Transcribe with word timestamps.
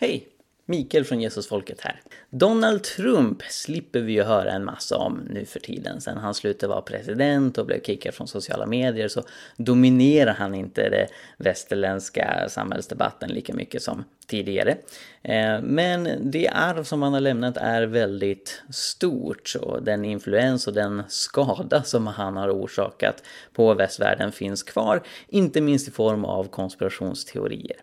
Hej! 0.00 0.39
Mikael 0.70 1.04
från 1.04 1.20
Jesusfolket 1.20 1.80
här. 1.80 2.00
Donald 2.30 2.82
Trump 2.82 3.42
slipper 3.42 4.00
vi 4.00 4.12
ju 4.12 4.22
höra 4.22 4.52
en 4.52 4.64
massa 4.64 4.96
om 4.96 5.20
nu 5.30 5.44
för 5.44 5.60
tiden. 5.60 6.00
Sen 6.00 6.18
han 6.18 6.34
slutade 6.34 6.70
vara 6.70 6.82
president 6.82 7.58
och 7.58 7.66
blev 7.66 7.82
kickad 7.82 8.14
från 8.14 8.28
sociala 8.28 8.66
medier 8.66 9.08
så 9.08 9.22
dominerar 9.56 10.34
han 10.34 10.54
inte 10.54 10.88
den 10.88 11.06
västerländska 11.36 12.48
samhällsdebatten 12.48 13.30
lika 13.30 13.54
mycket 13.54 13.82
som 13.82 14.04
tidigare. 14.26 14.76
Eh, 15.22 15.60
men 15.62 16.30
det 16.30 16.48
arv 16.48 16.84
som 16.84 17.02
han 17.02 17.12
har 17.12 17.20
lämnat 17.20 17.56
är 17.56 17.82
väldigt 17.82 18.62
stort 18.70 19.54
och 19.60 19.82
den 19.82 20.04
influens 20.04 20.66
och 20.66 20.74
den 20.74 21.02
skada 21.08 21.82
som 21.82 22.06
han 22.06 22.36
har 22.36 22.50
orsakat 22.50 23.22
på 23.52 23.74
västvärlden 23.74 24.32
finns 24.32 24.62
kvar, 24.62 25.02
inte 25.28 25.60
minst 25.60 25.88
i 25.88 25.90
form 25.90 26.24
av 26.24 26.44
konspirationsteorier. 26.44 27.76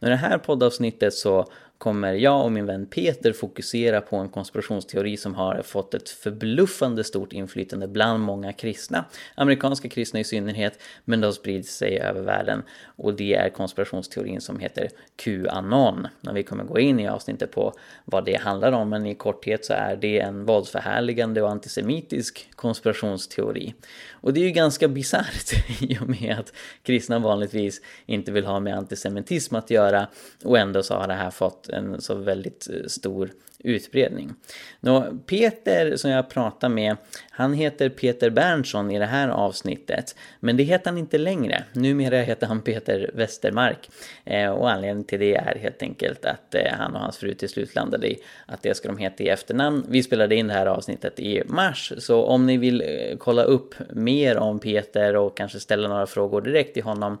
I 0.00 0.06
det 0.06 0.16
här 0.16 0.38
poddavsnittet 0.38 1.14
så 1.14 1.46
kommer 1.82 2.12
jag 2.12 2.44
och 2.44 2.52
min 2.52 2.66
vän 2.66 2.86
Peter 2.86 3.32
fokusera 3.32 4.00
på 4.00 4.16
en 4.16 4.28
konspirationsteori 4.28 5.16
som 5.16 5.34
har 5.34 5.62
fått 5.62 5.94
ett 5.94 6.08
förbluffande 6.08 7.04
stort 7.04 7.32
inflytande 7.32 7.88
bland 7.88 8.20
många 8.20 8.52
kristna. 8.52 9.04
Amerikanska 9.34 9.88
kristna 9.88 10.20
i 10.20 10.24
synnerhet, 10.24 10.82
men 11.04 11.20
det 11.20 11.26
har 11.26 11.32
spridit 11.32 11.68
sig 11.68 11.98
över 11.98 12.22
världen. 12.22 12.62
Och 12.96 13.14
det 13.14 13.34
är 13.34 13.48
konspirationsteorin 13.48 14.40
som 14.40 14.58
heter 14.58 14.88
Qanon. 15.16 16.06
Men 16.20 16.34
vi 16.34 16.42
kommer 16.42 16.64
gå 16.64 16.78
in 16.78 17.00
i 17.00 17.08
avsnittet 17.08 17.50
på 17.50 17.74
vad 18.04 18.24
det 18.24 18.36
handlar 18.36 18.72
om, 18.72 18.88
men 18.88 19.06
i 19.06 19.14
korthet 19.14 19.64
så 19.64 19.72
är 19.72 19.96
det 19.96 20.20
en 20.20 20.44
våldsförhärligande 20.44 21.42
och 21.42 21.50
antisemitisk 21.50 22.48
konspirationsteori. 22.54 23.74
Och 24.10 24.32
det 24.32 24.40
är 24.40 24.44
ju 24.44 24.50
ganska 24.50 24.88
bisarrt 24.88 25.52
i 25.80 25.98
och 26.00 26.08
med 26.08 26.36
att 26.38 26.52
kristna 26.82 27.18
vanligtvis 27.18 27.80
inte 28.06 28.32
vill 28.32 28.46
ha 28.46 28.60
med 28.60 28.76
antisemitism 28.76 29.56
att 29.56 29.70
göra 29.70 30.08
och 30.44 30.58
ändå 30.58 30.82
så 30.82 30.94
har 30.94 31.08
det 31.08 31.14
här 31.14 31.30
fått 31.30 31.68
en 31.72 32.00
så 32.00 32.14
väldigt 32.14 32.68
eh, 32.70 32.86
stor 32.86 33.30
utbredning. 33.64 34.34
Nå, 34.80 35.18
Peter 35.26 35.96
som 35.96 36.10
jag 36.10 36.30
pratar 36.30 36.68
med, 36.68 36.96
han 37.30 37.52
heter 37.52 37.88
Peter 37.88 38.30
Berntsson 38.30 38.90
i 38.90 38.98
det 38.98 39.06
här 39.06 39.28
avsnittet, 39.28 40.16
men 40.40 40.56
det 40.56 40.62
heter 40.62 40.90
han 40.90 40.98
inte 40.98 41.18
längre. 41.18 41.64
Numera 41.72 42.16
heter 42.16 42.46
han 42.46 42.60
Peter 42.60 43.10
Westermark 43.14 43.90
eh, 44.24 44.50
och 44.50 44.70
anledningen 44.70 45.04
till 45.04 45.20
det 45.20 45.34
är 45.34 45.58
helt 45.58 45.82
enkelt 45.82 46.24
att 46.24 46.54
eh, 46.54 46.72
han 46.72 46.94
och 46.94 47.00
hans 47.00 47.18
fru 47.18 47.34
till 47.34 47.48
slut 47.48 47.74
landade 47.74 48.10
i 48.10 48.18
att 48.46 48.62
det 48.62 48.74
ska 48.74 48.88
de 48.88 48.98
heta 48.98 49.24
i 49.24 49.28
efternamn. 49.28 49.86
Vi 49.88 50.02
spelade 50.02 50.34
in 50.34 50.48
det 50.48 50.54
här 50.54 50.66
avsnittet 50.66 51.20
i 51.20 51.42
mars, 51.46 51.92
så 51.98 52.24
om 52.24 52.46
ni 52.46 52.56
vill 52.56 52.80
eh, 52.80 53.16
kolla 53.18 53.42
upp 53.42 53.74
mer 53.90 54.36
om 54.36 54.58
Peter 54.58 55.16
och 55.16 55.36
kanske 55.36 55.60
ställa 55.60 55.88
några 55.88 56.06
frågor 56.06 56.40
direkt 56.40 56.74
till 56.74 56.82
honom 56.82 57.18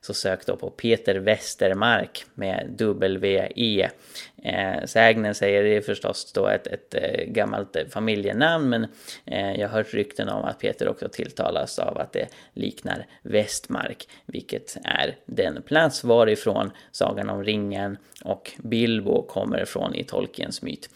så 0.00 0.14
sök 0.14 0.46
då 0.46 0.56
på 0.56 0.70
Peter 0.70 1.14
Westermark 1.14 2.24
med 2.34 2.66
W-E. 2.78 3.88
Eh, 4.42 4.84
sägnen 4.84 5.34
säger 5.34 5.62
det 5.62 5.76
är 5.76 5.80
förstås 5.80 6.32
då 6.32 6.46
ett, 6.46 6.66
ett, 6.66 6.94
ett 6.94 7.28
gammalt 7.28 7.76
familjenamn 7.90 8.68
men 8.68 8.86
eh, 9.24 9.60
jag 9.60 9.68
har 9.68 9.76
hört 9.76 9.94
rykten 9.94 10.28
om 10.28 10.44
att 10.44 10.58
Peter 10.58 10.88
också 10.88 11.08
tilltalas 11.08 11.78
av 11.78 11.98
att 11.98 12.12
det 12.12 12.28
liknar 12.54 13.06
Västmark, 13.22 14.08
vilket 14.26 14.76
är 14.84 15.16
den 15.26 15.62
plats 15.62 16.04
varifrån 16.04 16.70
Sagan 16.90 17.30
om 17.30 17.44
ringen 17.44 17.98
och 18.24 18.52
Bilbo 18.58 19.22
kommer 19.22 19.62
ifrån 19.62 19.94
i 19.94 20.04
Tolkiens 20.04 20.62
myt. 20.62 20.88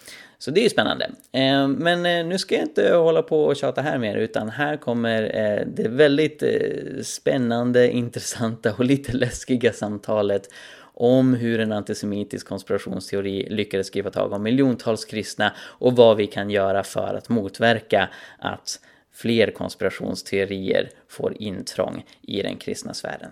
Så 0.43 0.51
det 0.51 0.61
är 0.61 0.63
ju 0.63 0.71
spännande. 0.71 1.05
Eh, 1.33 1.69
men 1.69 2.07
eh, 2.07 2.27
nu 2.27 2.39
ska 2.39 2.55
jag 2.55 2.65
inte 2.65 2.95
hålla 2.95 3.23
på 3.23 3.45
och 3.45 3.57
tjata 3.57 3.83
här 3.83 3.99
mer 3.99 4.17
utan 4.17 4.51
här 4.51 4.77
kommer 4.77 5.23
eh, 5.23 5.67
det 5.67 5.89
väldigt 5.89 6.43
eh, 6.43 7.03
spännande, 7.03 7.91
intressanta 7.93 8.75
och 8.79 8.85
lite 8.85 9.13
läskiga 9.13 9.73
samtalet 9.73 10.49
om 10.95 11.35
hur 11.35 11.61
en 11.61 11.73
antisemitisk 11.73 12.49
konspirationsteori 12.49 13.49
lyckades 13.51 13.87
skriva 13.87 14.11
tag 14.11 14.33
om 14.33 14.43
miljontals 14.43 15.05
kristna 15.05 15.53
och 15.59 15.97
vad 15.97 16.17
vi 16.17 16.27
kan 16.27 16.51
göra 16.51 16.83
för 16.83 17.15
att 17.15 17.29
motverka 17.29 18.09
att 18.39 18.81
fler 19.13 19.51
konspirationsteorier 19.51 20.91
får 21.09 21.43
intrång 21.43 22.05
i 22.23 22.43
den 22.43 22.57
kristna 22.57 22.95
sfären. 22.95 23.31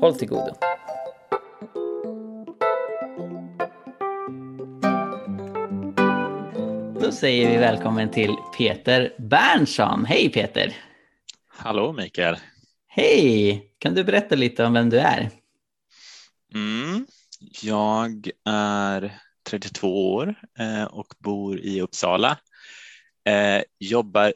Håll 0.00 0.14
till 0.14 0.28
godo! 0.28 0.54
Då 7.10 7.16
säger 7.16 7.50
vi 7.50 7.56
välkommen 7.56 8.10
till 8.10 8.36
Peter 8.58 9.14
Berntsson. 9.18 10.04
Hej 10.04 10.32
Peter! 10.32 10.76
Hallå 11.48 11.92
Mikael! 11.92 12.36
Hej! 12.86 13.72
Kan 13.78 13.94
du 13.94 14.04
berätta 14.04 14.34
lite 14.34 14.64
om 14.64 14.72
vem 14.72 14.90
du 14.90 14.98
är? 14.98 15.30
Mm, 16.54 17.06
jag 17.62 18.30
är 18.44 19.18
32 19.42 20.14
år 20.14 20.34
eh, 20.58 20.84
och 20.84 21.14
bor 21.18 21.60
i 21.60 21.80
Uppsala. 21.80 22.38
Eh, 23.24 23.62
jobbar 23.78 24.32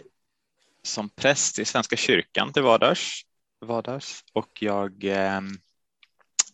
som 0.82 1.08
präst 1.08 1.58
i 1.58 1.64
Svenska 1.64 1.96
kyrkan 1.96 2.52
till 2.52 2.62
vardags, 2.62 3.20
vardags 3.60 4.24
och 4.32 4.58
jag 4.60 5.04
ehm, 5.04 5.50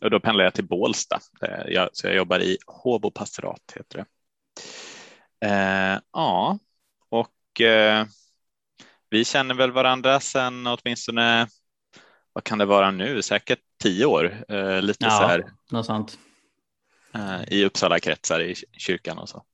och 0.00 0.10
då 0.10 0.20
pendlar 0.20 0.44
jag 0.44 0.54
till 0.54 0.68
Bålsta. 0.68 1.20
Eh, 1.42 1.86
så 1.92 2.06
jag 2.06 2.16
jobbar 2.16 2.40
i 2.40 2.58
Håbo 2.66 3.10
pastorat 3.10 3.72
heter 3.76 3.98
det. 3.98 4.04
Eh, 5.44 5.98
ja, 6.12 6.58
och 7.08 7.60
eh, 7.60 8.06
vi 9.10 9.24
känner 9.24 9.54
väl 9.54 9.70
varandra 9.70 10.20
sedan 10.20 10.66
åtminstone, 10.66 11.48
vad 12.32 12.44
kan 12.44 12.58
det 12.58 12.64
vara 12.64 12.90
nu, 12.90 13.22
säkert 13.22 13.58
tio 13.82 14.06
år, 14.06 14.44
eh, 14.48 14.82
lite 14.82 15.04
ja, 15.04 15.10
så 15.10 15.26
här. 15.26 15.44
Något 15.70 15.86
sånt. 15.86 16.18
Eh, 17.14 17.52
I 17.52 17.64
Uppsala 17.64 18.00
kretsar 18.00 18.40
i 18.40 18.54
kyrkan 18.72 19.18
och 19.18 19.28
så. 19.28 19.44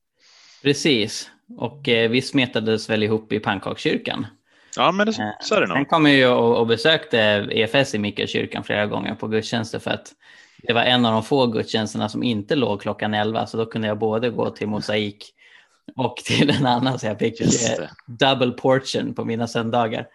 Precis, 0.61 1.31
och 1.57 1.89
eh, 1.89 2.09
vi 2.09 2.21
smetades 2.21 2.89
väl 2.89 3.03
ihop 3.03 3.33
i 3.33 3.39
pannkakskyrkan. 3.39 4.25
Ja, 4.75 4.91
men 4.91 5.05
det, 5.07 5.13
så 5.41 5.55
är 5.55 5.61
det 5.61 5.67
nog. 5.67 5.77
Sen 5.77 5.85
kom 5.85 6.05
jag 6.05 6.15
ju 6.15 6.27
och, 6.27 6.59
och 6.59 6.67
besökte 6.67 7.17
EFS 7.51 7.95
i 7.95 7.99
Mikkelskyrkan 7.99 8.63
flera 8.63 8.85
gånger 8.85 9.15
på 9.15 9.27
gudstjänster 9.27 9.79
för 9.79 9.91
att 9.91 10.13
det 10.63 10.73
var 10.73 10.81
en 10.81 11.05
av 11.05 11.13
de 11.13 11.23
få 11.23 11.47
gudstjänsterna 11.47 12.09
som 12.09 12.23
inte 12.23 12.55
låg 12.55 12.81
klockan 12.81 13.13
11 13.13 13.47
så 13.47 13.57
då 13.57 13.65
kunde 13.65 13.87
jag 13.87 13.99
både 13.99 14.29
gå 14.29 14.49
till 14.49 14.67
mosaik 14.67 15.33
och 15.95 16.17
till 16.17 16.49
en 16.49 16.65
annan 16.65 16.99
så 16.99 17.05
jag 17.05 17.19
fick 17.19 17.41
double 18.05 18.51
portion 18.51 19.13
på 19.15 19.25
mina 19.25 19.47
söndagar. 19.47 20.07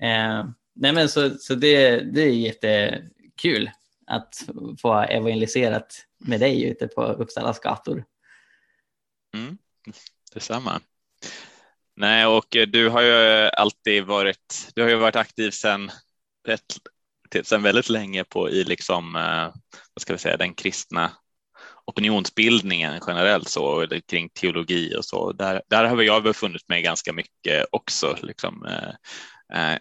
Eh, 0.00 0.44
nej 0.74 0.92
men 0.92 1.08
så, 1.08 1.30
så 1.30 1.54
det, 1.54 2.00
det 2.00 2.22
är 2.22 2.30
jättekul 2.30 3.70
att 4.06 4.42
få 4.78 4.94
evangeliserat 4.94 6.06
med 6.18 6.40
dig 6.40 6.64
ute 6.64 6.86
på 6.86 7.04
Uppsalas 7.04 7.60
gator. 7.60 8.04
Mm, 9.34 9.58
detsamma. 10.34 10.80
Nej, 11.96 12.26
och 12.26 12.46
du 12.68 12.88
har 12.88 13.02
ju 13.02 13.48
alltid 13.48 14.04
varit, 14.04 14.70
du 14.74 14.82
har 14.82 14.88
ju 14.88 14.96
varit 14.96 15.16
aktiv 15.16 15.50
sedan 15.50 15.90
sedan 17.42 17.62
väldigt 17.62 17.88
länge 17.88 18.24
på 18.24 18.50
i 18.50 18.64
liksom, 18.64 19.16
eh, 19.16 19.54
vad 19.94 20.02
ska 20.02 20.12
vi 20.12 20.18
säga, 20.18 20.36
den 20.36 20.54
kristna 20.54 21.12
opinionsbildningen 21.86 23.00
generellt 23.06 23.48
så 23.48 23.86
kring 24.06 24.28
teologi 24.28 24.94
och 24.96 25.04
så. 25.04 25.32
Där, 25.32 25.62
där 25.68 25.84
har 25.84 26.02
jag 26.02 26.22
befunnit 26.22 26.68
mig 26.68 26.82
ganska 26.82 27.12
mycket 27.12 27.66
också. 27.72 28.16
Liksom, 28.22 28.66
eh, 28.66 29.72
eh 29.72 29.78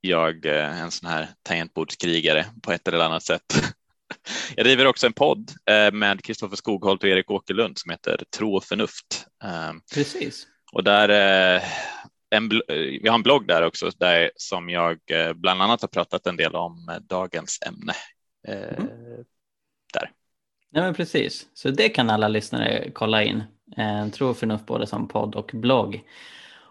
jag 0.00 0.46
är 0.46 0.68
en 0.68 0.90
sån 0.90 1.08
här 1.08 1.28
tangentbordskrigare 1.42 2.46
på 2.62 2.72
ett 2.72 2.88
eller 2.88 2.98
annat 2.98 3.22
sätt. 3.22 3.42
Jag 4.56 4.66
driver 4.66 4.86
också 4.86 5.06
en 5.06 5.12
podd 5.12 5.52
eh, 5.70 5.92
med 5.92 6.24
Kristoffer 6.24 6.56
Skogholt 6.56 7.02
och 7.02 7.08
Erik 7.08 7.30
Åkerlund 7.30 7.78
som 7.78 7.90
heter 7.90 8.22
Tro 8.36 8.56
och 8.56 8.64
förnuft. 8.64 9.26
Eh, 9.44 9.72
Precis. 9.94 10.46
Och 10.72 10.84
där 10.84 11.08
en, 12.30 12.48
vi 12.68 13.08
har 13.08 13.14
en 13.14 13.22
blogg 13.22 13.46
där 13.46 13.62
också 13.62 13.90
där 13.98 14.30
som 14.36 14.70
jag 14.70 14.98
bland 15.34 15.62
annat 15.62 15.80
har 15.80 15.88
pratat 15.88 16.26
en 16.26 16.36
del 16.36 16.54
om 16.54 17.00
dagens 17.08 17.58
ämne. 17.66 17.94
Mm. 18.48 18.88
Ja, 20.76 20.82
men 20.82 20.94
precis. 20.94 21.46
Så 21.54 21.70
det 21.70 21.88
kan 21.88 22.10
alla 22.10 22.28
lyssnare 22.28 22.90
kolla 22.94 23.22
in. 23.22 23.42
Eh, 23.76 24.08
Tro 24.08 24.28
och 24.28 24.36
förnuft 24.36 24.66
både 24.66 24.86
som 24.86 25.08
podd 25.08 25.34
och 25.34 25.50
blogg. 25.54 26.02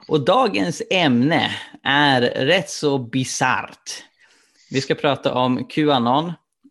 Och 0.08 0.26
dagens 0.26 0.82
ämne 0.92 1.52
är 1.84 2.22
rätt 2.22 2.70
så 2.70 2.98
bisarrt. 2.98 4.04
Vi 4.72 4.82
ska 4.82 4.96
prata 4.96 5.34
om 5.34 5.68
Qanon. 5.68 6.26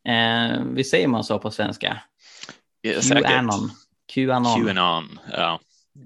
Eh, 0.08 0.62
vi 0.72 0.84
säger 0.84 1.08
man 1.08 1.24
så 1.24 1.38
på 1.38 1.50
svenska? 1.50 2.02
Ja, 2.80 3.00
Qanon. 3.00 3.70
Qanon. 4.14 4.66
Qanon, 4.66 5.18
ja. 5.32 5.60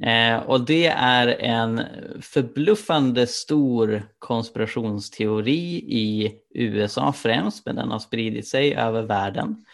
Eh, 0.08 0.36
och 0.36 0.60
det 0.60 0.86
är 0.86 1.28
en 1.28 1.82
förbluffande 2.20 3.26
stor 3.26 4.02
konspirationsteori 4.18 5.84
i 5.88 6.32
USA 6.54 7.12
främst, 7.12 7.66
men 7.66 7.76
den 7.76 7.90
har 7.90 7.98
spridit 7.98 8.48
sig 8.48 8.74
över 8.74 9.02
världen 9.02 9.64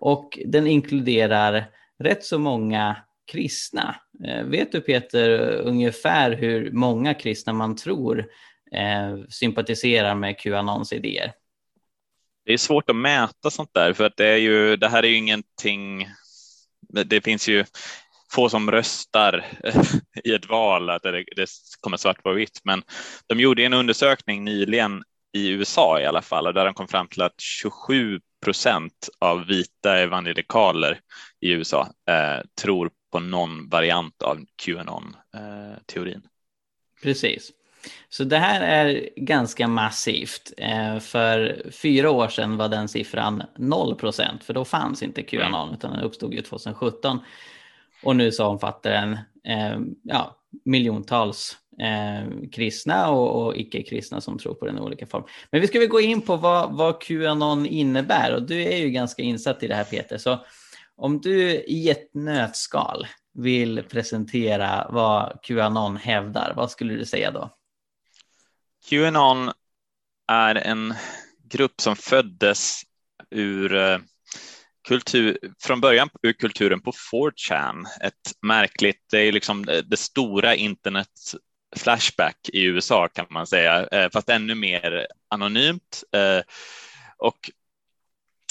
och 0.00 0.38
den 0.46 0.66
inkluderar 0.66 1.70
rätt 1.98 2.24
så 2.24 2.38
många 2.38 2.96
kristna. 3.32 3.96
Eh, 4.24 4.44
vet 4.44 4.72
du 4.72 4.80
Peter 4.80 5.50
ungefär 5.60 6.32
hur 6.32 6.72
många 6.72 7.14
kristna 7.14 7.52
man 7.52 7.76
tror 7.76 8.18
eh, 8.72 9.18
sympatiserar 9.28 10.14
med 10.14 10.38
Qanons 10.38 10.92
idéer? 10.92 11.32
Det 12.44 12.52
är 12.52 12.58
svårt 12.58 12.90
att 12.90 12.96
mäta 12.96 13.50
sånt 13.50 13.74
där 13.74 13.92
för 13.92 14.04
att 14.04 14.16
det, 14.16 14.26
är 14.26 14.36
ju, 14.36 14.76
det 14.76 14.88
här 14.88 15.02
är 15.02 15.08
ju 15.08 15.16
ingenting 15.16 16.06
det 16.88 17.20
finns 17.20 17.48
ju 17.48 17.64
få 18.32 18.48
som 18.48 18.70
röstar 18.70 19.44
i 20.24 20.34
ett 20.34 20.48
val, 20.48 20.90
att 20.90 21.02
det, 21.02 21.24
det 21.36 21.48
kommer 21.80 21.96
svart 21.96 22.22
på 22.22 22.32
vitt, 22.32 22.60
men 22.64 22.82
de 23.26 23.40
gjorde 23.40 23.64
en 23.64 23.72
undersökning 23.72 24.44
nyligen 24.44 25.02
i 25.32 25.48
USA 25.48 26.00
i 26.00 26.06
alla 26.06 26.22
fall, 26.22 26.46
och 26.46 26.54
där 26.54 26.64
de 26.64 26.74
kom 26.74 26.88
fram 26.88 27.08
till 27.08 27.22
att 27.22 27.40
27 27.40 28.20
procent 28.44 29.08
av 29.18 29.46
vita 29.46 29.98
evangelikaler 29.98 31.00
i 31.40 31.50
USA 31.50 31.88
eh, 32.08 32.44
tror 32.60 32.90
på 33.12 33.20
någon 33.20 33.68
variant 33.68 34.22
av 34.22 34.38
Qanon-teorin. 34.56 36.14
Eh, 36.14 36.30
Precis. 37.02 37.52
Så 38.08 38.24
det 38.24 38.38
här 38.38 38.60
är 38.60 39.08
ganska 39.16 39.68
massivt. 39.68 40.52
Eh, 40.56 40.98
för 40.98 41.62
fyra 41.70 42.10
år 42.10 42.28
sedan 42.28 42.56
var 42.56 42.68
den 42.68 42.88
siffran 42.88 43.42
0 43.56 43.94
procent, 43.94 44.44
för 44.44 44.54
då 44.54 44.64
fanns 44.64 45.02
inte 45.02 45.22
Qanon, 45.22 45.62
mm. 45.62 45.74
utan 45.74 45.90
den 45.90 46.00
uppstod 46.00 46.34
ju 46.34 46.42
2017. 46.42 47.18
Och 48.02 48.16
nu 48.16 48.32
så 48.32 48.46
omfattar 48.46 48.90
den 48.90 49.12
eh, 49.44 49.80
ja, 50.02 50.36
miljontals 50.64 51.56
eh, 51.80 52.50
kristna 52.52 53.10
och, 53.10 53.46
och 53.46 53.56
icke-kristna 53.56 54.20
som 54.20 54.38
tror 54.38 54.54
på 54.54 54.66
den 54.66 54.78
i 54.78 54.80
olika 54.80 55.06
form. 55.06 55.24
Men 55.50 55.60
vi 55.60 55.66
ska 55.66 55.78
väl 55.78 55.88
gå 55.88 56.00
in 56.00 56.20
på 56.20 56.36
vad, 56.36 56.76
vad 56.76 57.00
Qanon 57.00 57.66
innebär 57.66 58.34
och 58.34 58.42
du 58.42 58.62
är 58.62 58.76
ju 58.76 58.90
ganska 58.90 59.22
insatt 59.22 59.62
i 59.62 59.68
det 59.68 59.74
här 59.74 59.84
Peter. 59.84 60.18
Så 60.18 60.38
om 60.96 61.20
du 61.20 61.50
i 61.50 61.90
ett 61.90 62.14
nötskal 62.14 63.06
vill 63.34 63.82
presentera 63.82 64.88
vad 64.90 65.38
Qanon 65.42 65.96
hävdar, 65.96 66.52
vad 66.56 66.70
skulle 66.70 66.94
du 66.94 67.04
säga 67.04 67.30
då? 67.30 67.50
Qanon 68.88 69.50
är 70.28 70.54
en 70.54 70.94
grupp 71.44 71.80
som 71.80 71.96
föddes 71.96 72.82
ur 73.30 73.74
eh, 73.74 73.98
kultur, 74.88 75.38
från 75.62 75.80
början 75.80 76.08
ur 76.22 76.32
kulturen 76.32 76.80
på 76.80 76.92
4chan, 77.12 77.84
ett 78.00 78.32
märkligt, 78.42 79.04
det 79.10 79.18
är 79.18 79.32
liksom 79.32 79.68
eh, 79.68 79.78
det 79.78 79.96
stora 79.96 80.54
internet 80.54 81.34
flashback 81.76 82.36
i 82.52 82.64
USA 82.64 83.08
kan 83.08 83.26
man 83.30 83.46
säga, 83.46 83.86
eh, 83.86 84.10
fast 84.12 84.28
ännu 84.28 84.54
mer 84.54 85.06
anonymt. 85.30 86.02
Eh, 86.16 86.42
och 87.18 87.50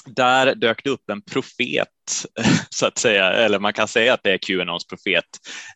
där 0.06 0.56
dök 0.56 0.84
det 0.84 0.90
upp 0.90 1.10
en 1.10 1.22
profet, 1.22 1.88
så 2.70 2.86
att 2.86 2.98
säga, 2.98 3.32
eller 3.32 3.60
man 3.60 3.74
kan 3.74 3.88
säga 3.88 4.14
att 4.14 4.24
det 4.24 4.32
är 4.32 4.38
Qanons 4.38 4.88
profet, 4.88 5.26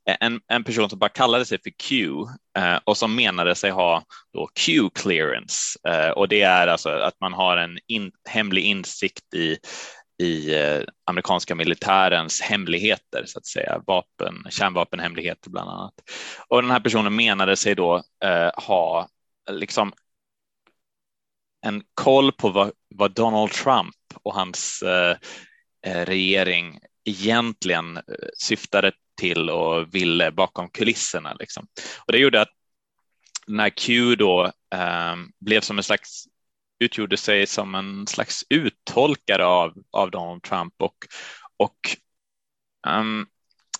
eh, 0.09 0.15
en, 0.19 0.41
en 0.47 0.63
person 0.63 0.89
som 0.89 0.99
bara 0.99 1.09
kallade 1.09 1.45
sig 1.45 1.59
för 1.63 1.69
Q 1.69 2.11
och 2.83 2.97
som 2.97 3.15
menade 3.15 3.55
sig 3.55 3.71
ha 3.71 4.03
då 4.33 4.49
Q-clearance. 4.55 5.79
Och 6.15 6.27
det 6.27 6.41
är 6.41 6.67
alltså 6.67 6.89
att 6.89 7.19
man 7.19 7.33
har 7.33 7.57
en 7.57 7.79
in, 7.88 8.11
hemlig 8.29 8.63
insikt 8.63 9.33
i 9.33 9.57
i 10.21 10.56
eh, 10.56 10.81
amerikanska 11.06 11.56
militärens 11.56 12.41
hemligheter, 12.41 13.23
så 13.25 13.39
att 13.39 13.45
säga, 13.45 13.81
vapen, 13.88 14.45
kärnvapenhemligheter 14.50 15.50
bland 15.50 15.69
annat. 15.69 15.94
Och 16.47 16.62
den 16.62 16.71
här 16.71 16.79
personen 16.79 17.15
menade 17.15 17.56
sig 17.56 17.75
då 17.75 18.03
eh, 18.23 18.51
ha 18.68 19.07
liksom 19.51 19.94
en 21.65 21.83
koll 21.94 22.31
på 22.31 22.50
vad, 22.50 22.71
vad 22.95 23.13
Donald 23.13 23.51
Trump 23.51 23.95
och 24.23 24.33
hans 24.33 24.81
eh, 24.81 25.18
eh 25.85 26.06
regering 26.06 26.79
egentligen 27.06 27.97
eh, 27.97 28.03
syftade 28.38 28.91
till 29.19 29.50
och 29.50 29.95
ville 29.95 30.31
bakom 30.31 30.69
kulisserna. 30.69 31.33
Liksom. 31.33 31.67
Och 32.06 32.12
det 32.12 32.19
gjorde 32.19 32.41
att 32.41 32.51
när 33.47 33.69
Q 33.69 34.15
då 34.15 34.45
eh, 34.74 35.15
blev 35.39 35.62
som 35.62 35.77
en 35.77 35.83
slags 35.83 36.25
utgjorde 36.81 37.17
sig 37.17 37.47
som 37.47 37.75
en 37.75 38.07
slags 38.07 38.43
uttolkare 38.49 39.45
av, 39.45 39.73
av 39.91 40.11
Donald 40.11 40.43
Trump 40.43 40.73
och, 40.77 40.95
och 41.57 41.97
um, 42.87 43.27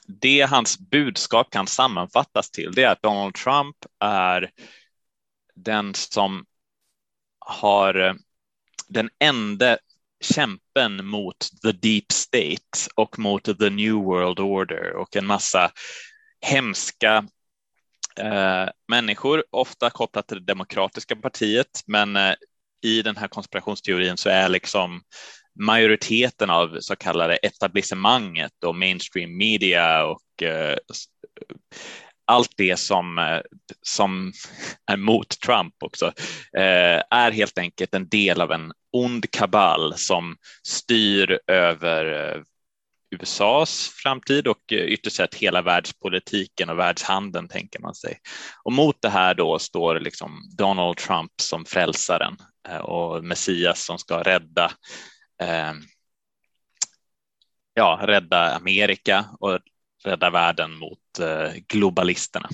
det 0.08 0.42
hans 0.42 0.80
budskap 0.80 1.50
kan 1.50 1.68
sammanfattas 1.68 2.52
till 2.52 2.72
det 2.72 2.84
är 2.84 2.92
att 2.92 3.02
Donald 3.02 3.34
Trump 3.34 3.76
är 4.00 4.52
den 5.56 5.94
som 5.94 6.46
har 7.40 7.96
eh, 7.96 8.14
den 8.88 9.10
enda 9.20 9.78
kämpen 10.24 11.06
mot 11.06 11.50
the 11.64 11.72
deep 11.72 12.12
state 12.12 12.90
och 12.96 13.20
mot 13.20 13.44
the 13.44 13.70
new 13.70 13.94
world 13.94 14.40
order 14.40 14.94
och 14.96 15.16
en 15.16 15.26
massa 15.26 15.72
hemska 16.42 17.26
eh, 18.18 18.70
människor, 18.88 19.44
ofta 19.50 19.90
kopplat 19.90 20.28
till 20.28 20.38
det 20.38 20.54
demokratiska 20.54 21.16
partiet, 21.16 21.84
men 21.86 22.16
eh, 22.16 22.34
i 22.82 23.02
den 23.02 23.18
här 23.18 23.28
konspirationsteorin 23.28 24.18
så 24.18 24.30
är 24.30 24.50
liksom 24.50 25.02
majoriteten 25.60 26.50
av 26.50 26.78
så 26.80 26.96
kallade 26.96 27.36
etablissemanget 27.36 28.64
och 28.66 28.76
mainstream 28.76 29.38
media 29.38 30.06
och 30.06 30.44
eh, 30.44 30.78
allt 32.26 32.52
det 32.58 32.78
som, 32.80 33.18
eh, 33.18 33.40
som 33.82 34.34
är 34.92 34.98
mot 34.98 35.30
Trump 35.30 35.74
också 35.84 36.06
eh, 36.58 37.02
är 37.10 37.32
helt 37.32 37.58
enkelt 37.58 37.94
en 37.96 38.10
del 38.10 38.42
av 38.42 38.52
en 38.52 38.72
ond 38.92 39.32
kabal 39.32 39.94
som 39.98 40.36
styr 40.64 41.40
över 41.48 42.36
eh, 42.36 42.42
USAs 43.12 43.92
framtid 43.96 44.48
och 44.48 44.74
eh, 44.74 44.78
ytterst 44.78 45.16
sett 45.16 45.36
hela 45.36 45.62
världspolitiken 45.62 46.70
och 46.70 46.80
världshandeln 46.80 47.48
tänker 47.48 47.80
man 47.80 47.96
sig. 47.96 48.18
Och 48.64 48.72
mot 48.72 49.02
det 49.02 49.10
här 49.10 49.34
då 49.34 49.60
står 49.60 50.00
liksom 50.00 50.42
Donald 50.58 50.98
Trump 50.98 51.32
som 51.42 51.66
frälsaren 51.66 52.38
och 52.82 53.24
Messias 53.24 53.86
som 53.86 53.98
ska 53.98 54.24
rädda 54.24 54.72
eh, 55.42 55.74
ja, 57.74 58.00
rädda 58.04 58.56
Amerika 58.56 59.26
och 59.40 59.60
rädda 60.04 60.30
världen 60.30 60.78
mot 60.78 61.20
eh, 61.20 61.54
globalisterna. 61.68 62.50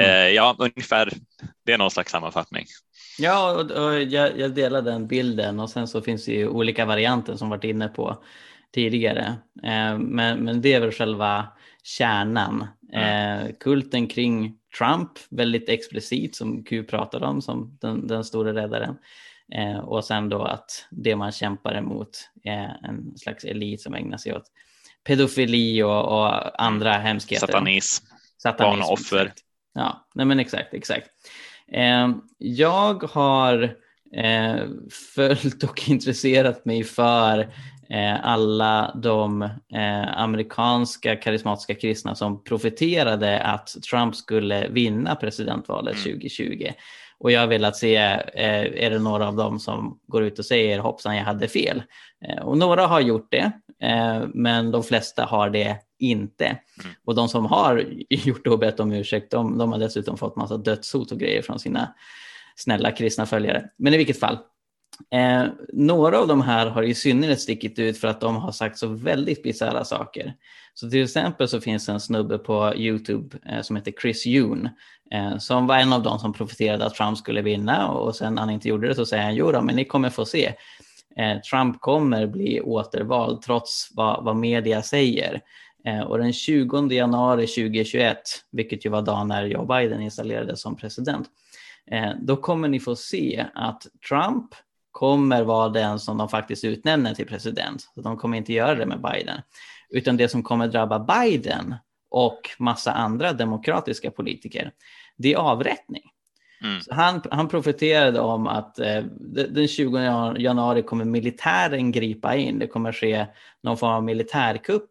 Mm. 0.00 0.34
ja, 0.34 0.56
ungefär. 0.58 1.12
Det 1.64 1.72
är 1.72 1.78
någon 1.78 1.90
slags 1.90 2.12
sammanfattning. 2.12 2.66
Ja, 3.18 3.52
och, 3.52 3.70
och 3.70 4.02
jag, 4.02 4.38
jag, 4.38 4.54
delar 4.54 4.82
den 4.82 5.06
bilden 5.06 5.60
och 5.60 5.70
sen 5.70 5.88
så 5.88 6.02
finns 6.02 6.24
det 6.24 6.32
ju 6.32 6.48
olika 6.48 6.84
varianter 6.84 7.36
som 7.36 7.48
varit 7.48 7.64
inne 7.64 7.88
på 7.88 8.24
tidigare. 8.74 9.34
men, 9.98 10.44
men 10.44 10.60
det 10.60 10.72
är 10.72 10.80
väl 10.80 10.92
själva 10.92 11.48
kärnan. 11.82 12.66
Mm. 12.92 13.52
kulten 13.60 14.06
kring 14.06 14.58
Trump 14.78 15.10
väldigt 15.30 15.68
explicit 15.68 16.36
som 16.36 16.64
Q 16.64 16.84
pratade 16.84 17.26
om 17.26 17.42
som 17.42 17.78
den, 17.80 18.06
den 18.06 18.24
stora 18.24 18.54
räddaren. 18.54 18.96
Eh, 19.54 19.78
och 19.78 20.04
sen 20.04 20.28
då 20.28 20.42
att 20.42 20.86
det 20.90 21.16
man 21.16 21.32
kämpar 21.32 21.74
emot 21.74 22.30
är 22.44 22.80
en 22.82 23.18
slags 23.18 23.44
elit 23.44 23.80
som 23.80 23.94
ägnar 23.94 24.18
sig 24.18 24.34
åt 24.34 24.46
pedofili 25.06 25.82
och, 25.82 26.04
och 26.04 26.62
andra 26.62 26.94
mm. 26.94 27.06
hemskheter. 27.06 27.46
Satanism, 27.46 28.06
Satanism 28.42 28.80
barnoffer. 28.80 29.32
Ja, 29.74 30.08
nej 30.14 30.26
men 30.26 30.40
exakt, 30.40 30.74
exakt. 30.74 31.10
Eh, 31.72 32.10
jag 32.38 33.02
har 33.02 33.62
eh, 34.16 34.60
följt 35.14 35.62
och 35.64 35.82
intresserat 35.88 36.64
mig 36.64 36.84
för 36.84 37.52
alla 38.22 38.94
de 39.02 39.42
eh, 39.42 40.18
amerikanska 40.18 41.16
karismatiska 41.16 41.74
kristna 41.74 42.14
som 42.14 42.44
profeterade 42.44 43.40
att 43.40 43.76
Trump 43.90 44.16
skulle 44.16 44.68
vinna 44.68 45.14
presidentvalet 45.14 45.94
mm. 45.94 46.14
2020. 46.14 46.70
Och 47.18 47.32
jag 47.32 47.40
har 47.40 47.46
velat 47.46 47.76
se, 47.76 47.96
eh, 47.96 48.84
är 48.84 48.90
det 48.90 48.98
några 48.98 49.28
av 49.28 49.36
dem 49.36 49.58
som 49.60 49.98
går 50.06 50.22
ut 50.22 50.38
och 50.38 50.44
säger 50.44 50.78
hoppsan 50.78 51.16
jag 51.16 51.24
hade 51.24 51.48
fel? 51.48 51.82
Och 52.42 52.58
några 52.58 52.86
har 52.86 53.00
gjort 53.00 53.28
det, 53.30 53.52
men 54.34 54.70
de 54.70 54.82
flesta 54.82 55.24
har 55.24 55.50
det 55.50 55.76
inte. 55.98 56.44
Mm. 56.44 56.94
Och 57.04 57.14
de 57.14 57.28
som 57.28 57.46
har 57.46 57.86
gjort 58.08 58.44
det 58.44 58.50
och 58.50 58.58
bett 58.58 58.80
om 58.80 58.92
ursäkt, 58.92 59.30
de, 59.30 59.58
de 59.58 59.72
har 59.72 59.78
dessutom 59.78 60.18
fått 60.18 60.36
massa 60.36 60.56
dödshot 60.56 61.12
och 61.12 61.18
grejer 61.18 61.42
från 61.42 61.58
sina 61.58 61.94
snälla 62.56 62.90
kristna 62.90 63.26
följare. 63.26 63.70
Men 63.76 63.94
i 63.94 63.96
vilket 63.96 64.20
fall, 64.20 64.38
Eh, 65.10 65.44
några 65.72 66.18
av 66.18 66.28
de 66.28 66.42
här 66.42 66.66
har 66.66 66.82
i 66.82 66.94
synnerhet 66.94 67.40
stickit 67.40 67.78
ut 67.78 67.98
för 67.98 68.08
att 68.08 68.20
de 68.20 68.36
har 68.36 68.52
sagt 68.52 68.78
så 68.78 68.86
väldigt 68.86 69.42
bisarra 69.42 69.84
saker. 69.84 70.34
Så 70.74 70.90
till 70.90 71.04
exempel 71.04 71.48
så 71.48 71.60
finns 71.60 71.88
en 71.88 72.00
snubbe 72.00 72.38
på 72.38 72.74
Youtube 72.76 73.38
eh, 73.46 73.62
som 73.62 73.76
heter 73.76 73.92
Chris 74.02 74.26
Yoon 74.26 74.68
eh, 75.12 75.38
som 75.38 75.66
var 75.66 75.76
en 75.76 75.92
av 75.92 76.02
de 76.02 76.18
som 76.18 76.32
profiterade 76.32 76.86
att 76.86 76.94
Trump 76.94 77.18
skulle 77.18 77.42
vinna 77.42 77.88
och 77.88 78.16
sen 78.16 78.34
när 78.34 78.42
han 78.42 78.50
inte 78.50 78.68
gjorde 78.68 78.88
det 78.88 78.94
så 78.94 79.06
säger 79.06 79.22
han 79.22 79.34
jo 79.34 79.52
då, 79.52 79.62
men 79.62 79.76
ni 79.76 79.84
kommer 79.84 80.10
få 80.10 80.24
se. 80.24 80.54
Eh, 81.16 81.40
Trump 81.40 81.80
kommer 81.80 82.26
bli 82.26 82.60
återvald 82.60 83.42
trots 83.42 83.90
vad, 83.94 84.24
vad 84.24 84.36
media 84.36 84.82
säger. 84.82 85.40
Eh, 85.86 86.00
och 86.00 86.18
den 86.18 86.32
20 86.32 86.88
januari 86.92 87.46
2021, 87.46 88.16
vilket 88.52 88.86
ju 88.86 88.90
var 88.90 89.02
dagen 89.02 89.28
när 89.28 89.44
Joe 89.44 89.66
Biden 89.66 90.00
installerades 90.00 90.60
som 90.60 90.76
president, 90.76 91.28
eh, 91.90 92.10
då 92.20 92.36
kommer 92.36 92.68
ni 92.68 92.80
få 92.80 92.96
se 92.96 93.46
att 93.54 93.86
Trump 94.08 94.54
kommer 94.94 95.42
vara 95.42 95.68
den 95.68 96.00
som 96.00 96.18
de 96.18 96.28
faktiskt 96.28 96.64
utnämner 96.64 97.14
till 97.14 97.26
president. 97.26 97.80
Så 97.94 98.00
de 98.00 98.16
kommer 98.16 98.36
inte 98.36 98.52
göra 98.52 98.74
det 98.74 98.86
med 98.86 99.00
Biden. 99.00 99.40
Utan 99.90 100.16
det 100.16 100.28
som 100.28 100.42
kommer 100.42 100.68
drabba 100.68 100.98
Biden 100.98 101.74
och 102.10 102.50
massa 102.58 102.92
andra 102.92 103.32
demokratiska 103.32 104.10
politiker, 104.10 104.72
det 105.16 105.32
är 105.32 105.36
avrättning. 105.36 106.02
Mm. 106.62 106.80
han, 106.90 107.22
han 107.30 107.48
profeterade 107.48 108.20
om 108.20 108.46
att 108.46 108.78
eh, 108.78 109.02
den 109.48 109.68
20 109.68 109.98
januari 110.38 110.82
kommer 110.82 111.04
militären 111.04 111.92
gripa 111.92 112.36
in. 112.36 112.58
Det 112.58 112.66
kommer 112.66 112.92
ske 112.92 113.26
någon 113.62 113.76
form 113.76 113.92
av 113.92 114.04
militärkupp 114.04 114.88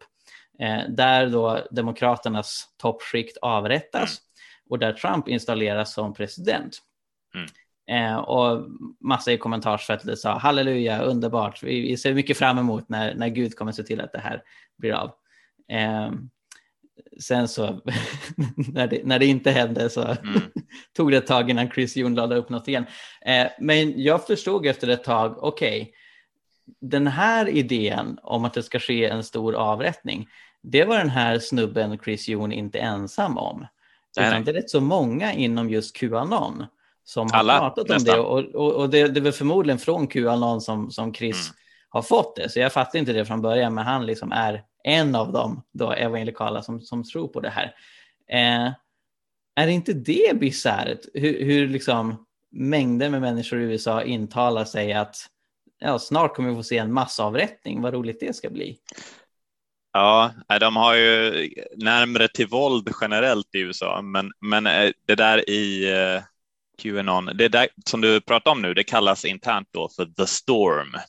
eh, 0.58 0.80
där 0.88 1.26
då 1.26 1.66
Demokraternas 1.70 2.68
toppskikt 2.76 3.36
avrättas 3.42 3.94
mm. 3.94 4.70
och 4.70 4.78
där 4.78 4.92
Trump 4.92 5.28
installeras 5.28 5.94
som 5.94 6.14
president. 6.14 6.78
Mm. 7.34 7.48
Eh, 7.90 8.16
och 8.16 8.66
massa 9.00 9.32
i 9.32 9.38
kommentarsfältet 9.38 10.18
sa 10.18 10.38
halleluja, 10.38 11.02
underbart, 11.02 11.62
vi, 11.62 11.80
vi, 11.80 11.96
ser 11.96 12.14
mycket 12.14 12.38
fram 12.38 12.58
emot 12.58 12.88
när, 12.88 13.14
när 13.14 13.28
Gud 13.28 13.56
kommer 13.56 13.72
se 13.72 13.82
till 13.82 14.00
att 14.00 14.12
det 14.12 14.18
här 14.18 14.42
blir 14.78 14.92
av. 14.92 15.10
Eh, 15.68 16.12
sen 17.20 17.48
så 17.48 17.66
när, 18.72 18.86
det, 18.86 19.00
när 19.04 19.18
det 19.18 19.26
inte 19.26 19.50
hände 19.50 19.90
så 19.90 20.02
mm. 20.02 20.40
tog 20.96 21.10
det 21.10 21.16
ett 21.16 21.26
tag 21.26 21.50
innan 21.50 21.70
Chris 21.70 21.96
Jon 21.96 22.14
laddade 22.14 22.40
upp 22.40 22.48
något 22.48 22.68
igen. 22.68 22.86
Eh, 23.26 23.46
men 23.60 24.02
jag 24.02 24.26
förstod 24.26 24.66
efter 24.66 24.88
ett 24.88 25.04
tag, 25.04 25.44
okej, 25.44 25.82
okay, 25.82 25.92
den 26.80 27.06
här 27.06 27.48
idén 27.48 28.18
om 28.22 28.44
att 28.44 28.54
det 28.54 28.62
ska 28.62 28.78
ske 28.78 29.04
en 29.04 29.24
stor 29.24 29.54
avrättning, 29.54 30.28
det 30.62 30.84
var 30.84 30.98
den 30.98 31.10
här 31.10 31.38
snubben 31.38 31.98
Chris 31.98 32.28
Jon 32.28 32.52
inte 32.52 32.78
ensam 32.78 33.38
om. 33.38 33.66
Utan 34.20 34.44
det 34.44 34.50
är 34.50 34.54
rätt 34.54 34.70
så 34.70 34.80
många 34.80 35.32
inom 35.32 35.70
just 35.70 35.96
Qanon 35.96 36.66
som 37.04 37.30
har 37.32 37.38
Alla, 37.38 37.58
pratat 37.58 37.90
om 37.90 37.94
nästan. 37.94 38.16
det 38.16 38.20
och, 38.20 38.44
och, 38.54 38.72
och 38.72 38.90
det, 38.90 39.08
det 39.08 39.20
är 39.20 39.22
väl 39.22 39.32
förmodligen 39.32 39.78
från 39.78 40.06
Qanon 40.06 40.60
som, 40.60 40.90
som 40.90 41.14
Chris 41.14 41.48
mm. 41.48 41.56
har 41.88 42.02
fått 42.02 42.36
det. 42.36 42.48
Så 42.48 42.58
jag 42.58 42.72
fattade 42.72 42.98
inte 42.98 43.12
det 43.12 43.24
från 43.24 43.42
början, 43.42 43.74
men 43.74 43.84
han 43.84 44.06
liksom 44.06 44.32
är 44.32 44.62
en 44.84 45.14
av 45.14 45.32
dem 45.32 45.62
då 45.72 45.92
evangelikala 45.92 46.62
som, 46.62 46.80
som 46.80 47.04
tror 47.04 47.28
på 47.28 47.40
det 47.40 47.50
här. 47.50 47.74
Eh, 48.30 48.72
är 49.56 49.68
inte 49.68 49.92
det 49.92 50.40
bisarrt? 50.40 51.00
Hur, 51.14 51.44
hur 51.44 51.68
liksom 51.68 52.26
mängder 52.52 53.10
med 53.10 53.20
människor 53.20 53.60
i 53.60 53.64
USA 53.64 54.02
intalar 54.02 54.64
sig 54.64 54.92
att 54.92 55.16
ja, 55.78 55.98
snart 55.98 56.34
kommer 56.34 56.50
vi 56.50 56.56
få 56.56 56.62
se 56.62 56.78
en 56.78 56.92
massavrättning. 56.92 57.82
Vad 57.82 57.94
roligt 57.94 58.20
det 58.20 58.36
ska 58.36 58.50
bli. 58.50 58.78
Ja, 59.92 60.32
de 60.60 60.76
har 60.76 60.94
ju 60.94 61.32
närmare 61.76 62.28
till 62.28 62.46
våld 62.46 62.90
generellt 63.00 63.54
i 63.54 63.58
USA, 63.58 64.02
men, 64.02 64.32
men 64.40 64.66
eh, 64.66 64.90
det 65.06 65.14
där 65.14 65.50
i 65.50 65.92
eh, 65.92 66.22
Qanon, 66.78 67.30
det 67.34 67.48
där 67.48 67.68
som 67.86 68.00
du 68.00 68.20
pratar 68.20 68.50
om 68.50 68.62
nu, 68.62 68.74
det 68.74 68.84
kallas 68.84 69.24
internt 69.24 69.68
då 69.72 69.88
för 69.96 70.04
the 70.04 70.26
storm. 70.26 70.88
Mm 70.88 71.00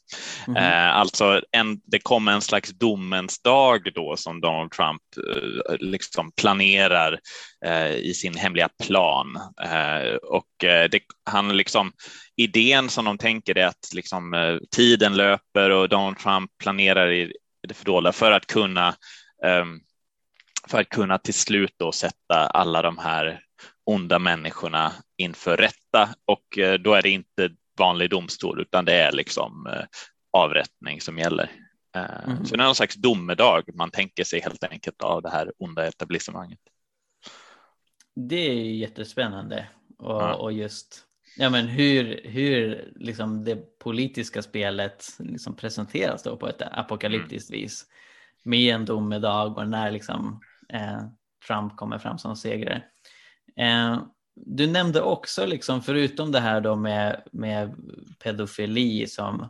-hmm. 0.47 0.57
eh, 0.57 0.95
alltså 0.95 1.41
en, 1.51 1.79
det 1.85 1.99
kommer 1.99 2.31
en 2.31 2.41
slags 2.41 2.69
domens 2.69 3.41
dag 3.41 3.91
då 3.95 4.17
som 4.17 4.41
Donald 4.41 4.71
Trump 4.71 5.01
eh, 5.17 5.75
liksom 5.79 6.31
planerar 6.31 7.19
eh, 7.65 7.91
i 7.91 8.13
sin 8.13 8.35
hemliga 8.35 8.69
plan. 8.83 9.39
Eh, 9.61 10.15
och 10.15 10.63
eh, 10.63 10.89
det, 10.89 10.99
han 11.25 11.57
liksom, 11.57 11.91
idén 12.35 12.89
som 12.89 13.05
de 13.05 13.17
tänker 13.17 13.57
är 13.57 13.65
att 13.65 13.93
liksom, 13.93 14.33
eh, 14.33 14.57
tiden 14.75 15.15
löper 15.15 15.69
och 15.69 15.89
Donald 15.89 16.17
Trump 16.17 16.51
planerar 16.57 17.11
i 17.11 17.33
det 17.67 17.73
fördolda 17.73 18.11
för 18.11 18.31
att 18.31 18.47
kunna 18.47 18.95
ehm, 19.45 19.79
för 20.67 20.81
att 20.81 20.89
kunna 20.89 21.17
till 21.17 21.33
slut 21.33 21.73
då 21.77 21.91
sätta 21.91 22.47
alla 22.47 22.81
de 22.81 22.97
här 22.97 23.39
onda 23.85 24.19
människorna 24.19 24.91
inför 25.17 25.57
rätta 25.57 26.09
och 26.25 26.57
eh, 26.57 26.73
då 26.73 26.93
är 26.93 27.01
det 27.01 27.09
inte 27.09 27.49
vanlig 27.79 28.09
domstol 28.09 28.61
utan 28.61 28.85
det 28.85 28.93
är 28.93 29.11
liksom 29.11 29.67
eh, 29.67 29.85
avrättning 30.31 31.01
som 31.01 31.17
gäller. 31.17 31.51
Mm. 31.95 32.45
Så 32.45 32.55
det 32.55 32.61
är 32.61 32.65
någon 32.65 32.75
slags 32.75 32.95
domedag 32.95 33.63
man 33.73 33.91
tänker 33.91 34.23
sig 34.23 34.41
helt 34.41 34.63
enkelt 34.63 35.01
av 35.01 35.21
det 35.21 35.29
här 35.29 35.53
onda 35.57 35.87
etablissemanget. 35.87 36.59
Det 38.15 38.49
är 38.49 38.75
jättespännande 38.75 39.67
och, 39.97 40.21
ja. 40.21 40.33
och 40.33 40.53
just 40.53 41.05
ja, 41.37 41.49
men 41.49 41.67
hur, 41.67 42.21
hur 42.23 42.91
liksom 42.95 43.43
det 43.43 43.79
politiska 43.79 44.41
spelet 44.41 45.05
liksom 45.19 45.55
presenteras 45.55 46.23
då 46.23 46.37
på 46.37 46.47
ett 46.47 46.61
apokalyptiskt 46.61 47.49
mm. 47.49 47.61
vis 47.61 47.85
med 48.43 48.75
en 48.75 48.85
domedag 48.85 49.57
och 49.57 49.67
när 49.67 49.91
liksom, 49.91 50.41
eh, 50.69 51.01
Trump 51.47 51.77
kommer 51.77 51.97
fram 51.97 52.17
som 52.17 52.35
segrare. 52.35 52.83
Eh, 53.59 53.99
du 54.35 54.67
nämnde 54.67 55.01
också, 55.01 55.45
liksom, 55.45 55.81
förutom 55.81 56.31
det 56.31 56.39
här 56.39 56.61
då 56.61 56.75
med, 56.75 57.21
med 57.31 57.75
pedofili 58.23 59.07
som 59.07 59.49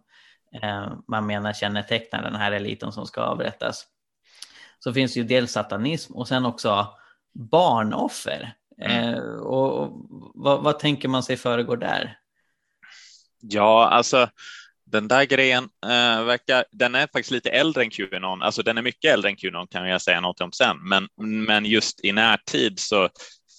eh, 0.62 0.94
man 1.08 1.26
menar 1.26 1.54
kännetecknar 1.54 2.24
den 2.24 2.36
här 2.36 2.52
eliten 2.52 2.92
som 2.92 3.06
ska 3.06 3.22
avrättas, 3.22 3.86
så 4.80 4.94
finns 4.94 5.14
det 5.14 5.20
ju 5.20 5.26
dels 5.26 5.52
satanism 5.52 6.14
och 6.14 6.28
sen 6.28 6.46
också 6.46 6.88
barnoffer. 7.34 8.54
Mm. 8.82 9.14
Eh, 9.14 9.20
och, 9.24 9.82
och 9.82 9.92
vad, 10.34 10.64
vad, 10.64 10.80
tänker 10.80 11.08
man 11.08 11.24
sig 11.24 11.38
föregår 11.38 11.78
där? 11.78 12.18
Ja, 13.42 13.90
alltså 13.90 14.30
den 14.86 15.08
där 15.08 15.24
grejen 15.24 15.64
eh, 15.64 16.24
verkar, 16.24 16.66
den 16.72 16.96
är 16.96 17.02
faktiskt 17.08 17.32
lite 17.32 17.50
äldre 17.50 17.84
än 17.84 17.90
Qanon, 17.90 18.42
alltså 18.42 18.64
den 18.64 18.78
är 18.78 18.82
mycket 18.82 19.14
äldre 19.14 19.30
än 19.30 19.36
Qanon 19.36 19.68
kan 19.68 19.90
jag 19.90 20.02
säga 20.02 20.22
något 20.22 20.42
om 20.42 20.52
sen, 20.52 20.78
men, 20.90 21.08
men 21.46 21.66
just 21.66 22.06
i 22.06 22.12
närtid 22.12 22.80
så 22.80 23.10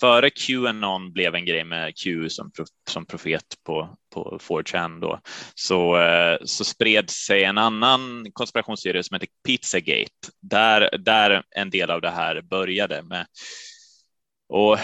före 0.00 0.30
Qanon 0.30 1.12
blev 1.12 1.34
en 1.34 1.44
grej 1.44 1.64
med 1.64 1.98
Q 1.98 2.28
som, 2.30 2.50
som 2.90 3.06
profet 3.06 3.54
på, 3.66 3.96
på 4.14 4.38
4chan 4.42 5.00
då, 5.00 5.20
så, 5.54 5.96
eh, 5.96 6.38
så 6.44 6.64
spred 6.64 7.10
sig 7.10 7.44
en 7.44 7.58
annan 7.58 8.26
konspirationsteori 8.32 9.02
som 9.02 9.14
heter 9.14 9.28
Pizzagate, 9.46 10.28
där, 10.40 10.98
där 10.98 11.42
en 11.50 11.70
del 11.70 11.90
av 11.90 12.00
det 12.00 12.10
här 12.10 12.42
började 12.42 13.02
med. 13.02 13.26
Och 14.48 14.78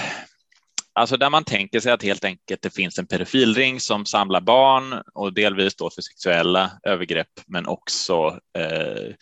Alltså 0.95 1.17
där 1.17 1.31
man 1.31 1.45
tänker 1.45 1.81
sig 1.81 1.93
att 1.93 2.03
helt 2.03 2.25
enkelt 2.25 2.63
det 2.63 2.75
finns 2.75 2.99
en 2.99 3.07
pedofilring 3.07 3.81
som 3.81 4.07
samlar 4.07 4.41
barn 4.41 5.03
och 5.15 5.33
delvis 5.33 5.75
då 5.77 5.91
för 5.91 6.03
sexuella 6.03 6.71
övergrepp, 6.83 7.29
men 7.47 7.67
också 7.67 8.39
eh, 8.59 9.15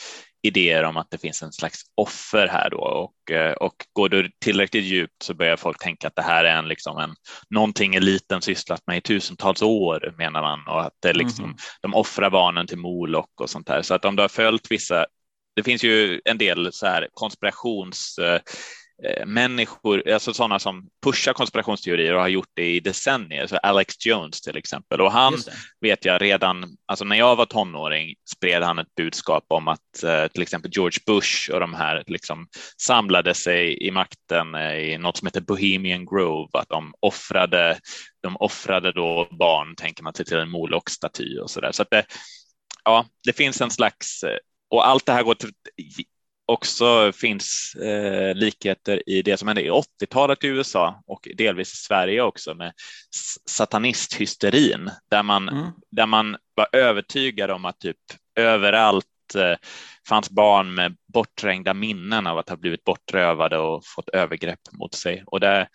idéer 0.42 0.82
om 0.82 0.96
att 0.96 1.10
det 1.10 1.18
finns 1.18 1.42
en 1.42 1.52
slags 1.52 1.82
offer 1.94 2.48
här 2.48 2.70
då 2.70 2.78
och, 2.78 3.30
eh, 3.30 3.52
och 3.52 3.74
går 3.92 4.08
du 4.08 4.30
tillräckligt 4.44 4.84
djupt 4.84 5.22
så 5.22 5.34
börjar 5.34 5.56
folk 5.56 5.78
tänka 5.78 6.08
att 6.08 6.16
det 6.16 6.22
här 6.22 6.44
är 6.44 6.56
en, 6.56 6.68
liksom 6.68 6.98
en, 6.98 7.14
någonting 7.50 7.94
eliten 7.94 8.42
sysslat 8.42 8.82
med 8.86 8.96
i 8.96 9.00
tusentals 9.00 9.62
år 9.62 10.14
menar 10.18 10.42
man 10.42 10.68
och 10.68 10.82
att 10.82 10.94
det 11.02 11.12
liksom, 11.12 11.44
mm. 11.44 11.56
de 11.82 11.94
offrar 11.94 12.30
barnen 12.30 12.66
till 12.66 12.78
Molok 12.78 13.40
och 13.40 13.50
sånt 13.50 13.66
där. 13.66 13.82
Så 13.82 13.94
att 13.94 14.04
om 14.04 14.16
du 14.16 14.22
har 14.22 14.28
följt 14.28 14.70
vissa 14.70 15.06
det 15.56 15.62
finns 15.62 15.84
ju 15.84 16.20
en 16.24 16.38
del 16.38 16.72
så 16.72 16.86
här 16.86 17.08
konspirations 17.12 18.18
Eh, 18.18 18.40
människor, 19.26 20.10
alltså 20.10 20.34
sådana 20.34 20.58
som 20.58 20.88
pushar 21.04 21.32
konspirationsteorier 21.32 22.14
och 22.14 22.20
har 22.20 22.28
gjort 22.28 22.50
det 22.54 22.70
i 22.70 22.80
decennier, 22.80 23.46
så 23.46 23.56
Alex 23.56 24.06
Jones 24.06 24.40
till 24.40 24.56
exempel. 24.56 25.00
Och 25.00 25.12
han 25.12 25.34
vet 25.80 26.04
jag 26.04 26.22
redan, 26.22 26.76
alltså 26.86 27.04
när 27.04 27.16
jag 27.16 27.36
var 27.36 27.46
tonåring 27.46 28.14
spred 28.36 28.62
han 28.62 28.78
ett 28.78 28.94
budskap 28.96 29.44
om 29.48 29.68
att 29.68 30.02
eh, 30.04 30.26
till 30.26 30.42
exempel 30.42 30.70
George 30.74 30.98
Bush 31.06 31.50
och 31.50 31.60
de 31.60 31.74
här 31.74 32.04
liksom 32.06 32.48
samlade 32.82 33.34
sig 33.34 33.86
i 33.86 33.90
makten 33.90 34.54
eh, 34.54 34.74
i 34.74 34.98
något 34.98 35.16
som 35.16 35.26
heter 35.26 35.40
Bohemian 35.40 36.06
Grove, 36.06 36.48
att 36.52 36.68
de 36.68 36.94
offrade, 37.00 37.78
de 38.22 38.36
offrade 38.36 38.92
då 38.92 39.28
barn, 39.30 39.74
tänker 39.76 40.02
man 40.02 40.14
sig 40.14 40.24
till 40.24 40.38
en 40.38 40.50
Moloch-staty 40.50 41.38
och 41.38 41.50
så 41.50 41.60
där. 41.60 41.72
Så 41.72 41.82
att 41.82 41.90
det, 41.90 42.04
ja, 42.84 43.06
det 43.26 43.32
finns 43.32 43.60
en 43.60 43.70
slags 43.70 44.24
och 44.70 44.88
allt 44.88 45.06
det 45.06 45.12
här 45.12 45.22
går 45.22 45.34
till, 45.34 45.52
också 46.50 47.12
finns 47.12 47.74
eh, 47.74 48.34
likheter 48.34 49.08
i 49.08 49.22
det 49.22 49.36
som 49.36 49.48
hände 49.48 49.62
i 49.62 49.70
80-talet 49.70 50.44
i 50.44 50.46
USA 50.46 51.02
och 51.06 51.28
delvis 51.36 51.72
i 51.72 51.76
Sverige 51.76 52.22
också 52.22 52.54
med 52.54 52.72
satanisthysterin 53.46 54.90
där 55.10 55.22
man, 55.22 55.48
mm. 55.48 55.70
där 55.90 56.06
man 56.06 56.36
var 56.54 56.68
övertygad 56.72 57.50
om 57.50 57.64
att 57.64 57.78
typ 57.78 57.96
överallt 58.38 59.06
eh, 59.34 59.56
fanns 60.08 60.30
barn 60.30 60.74
med 60.74 60.96
bortträngda 61.12 61.74
minnen 61.74 62.26
av 62.26 62.38
att 62.38 62.48
ha 62.48 62.56
blivit 62.56 62.84
bortrövade 62.84 63.58
och 63.58 63.82
fått 63.86 64.08
övergrepp 64.08 64.60
mot 64.72 64.94
sig. 64.94 65.22
Och 65.26 65.40
det, 65.40 65.68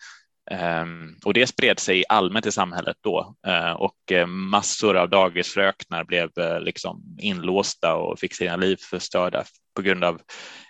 Um, 0.50 1.18
och 1.24 1.34
det 1.34 1.46
spred 1.46 1.78
sig 1.78 2.04
allmänt 2.08 2.46
i 2.46 2.52
samhället 2.52 2.96
då 3.00 3.34
uh, 3.46 3.72
och 3.72 3.96
uh, 4.12 4.26
massor 4.26 4.96
av 4.96 5.10
dagisfröknar 5.10 6.04
blev 6.04 6.30
uh, 6.40 6.60
liksom 6.60 7.16
inlåsta 7.18 7.94
och 7.94 8.18
fick 8.18 8.34
sina 8.34 8.56
liv 8.56 8.76
förstörda 8.90 9.44
på 9.76 9.82
grund 9.82 10.04
av 10.04 10.20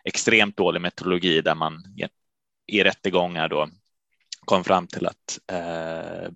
extremt 0.05 0.57
dålig 0.57 0.81
metodologi 0.81 1.41
där 1.41 1.55
man 1.55 1.83
i 2.67 2.85
rättegångar 2.85 3.49
då 3.49 3.69
kom 4.45 4.65
fram 4.65 4.87
till 4.87 5.07
att 5.07 5.39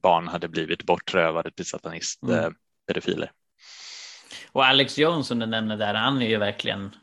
barn 0.03 0.29
hade 0.29 0.49
blivit 0.49 0.83
bortrövade 0.83 1.51
till 1.51 1.67
satanistpedofiler. 1.67 3.17
Mm. 3.17 3.29
Och 4.53 4.67
Alex 4.67 4.99
Jones 4.99 5.27
som 5.27 5.39
du 5.39 5.47
nämner 5.47 5.77
där, 5.77 5.95
han 5.95 6.23
är 6.23 6.29
ju 6.29 6.37
verkligen 6.37 6.95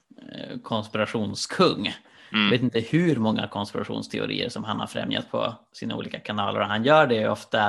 konspirationskung. 0.64 1.94
Mm. 2.32 2.44
Jag 2.44 2.52
vet 2.52 2.62
inte 2.62 2.80
hur 2.80 3.16
många 3.16 3.48
konspirationsteorier 3.48 4.50
som 4.50 4.64
han 4.64 4.80
har 4.80 4.88
främjat 4.88 5.32
på 5.32 5.56
sina 5.74 5.96
olika 5.96 6.20
kanaler 6.20 6.60
och 6.60 6.68
han 6.68 6.84
gör 6.84 7.08
det 7.08 7.30
ofta 7.30 7.68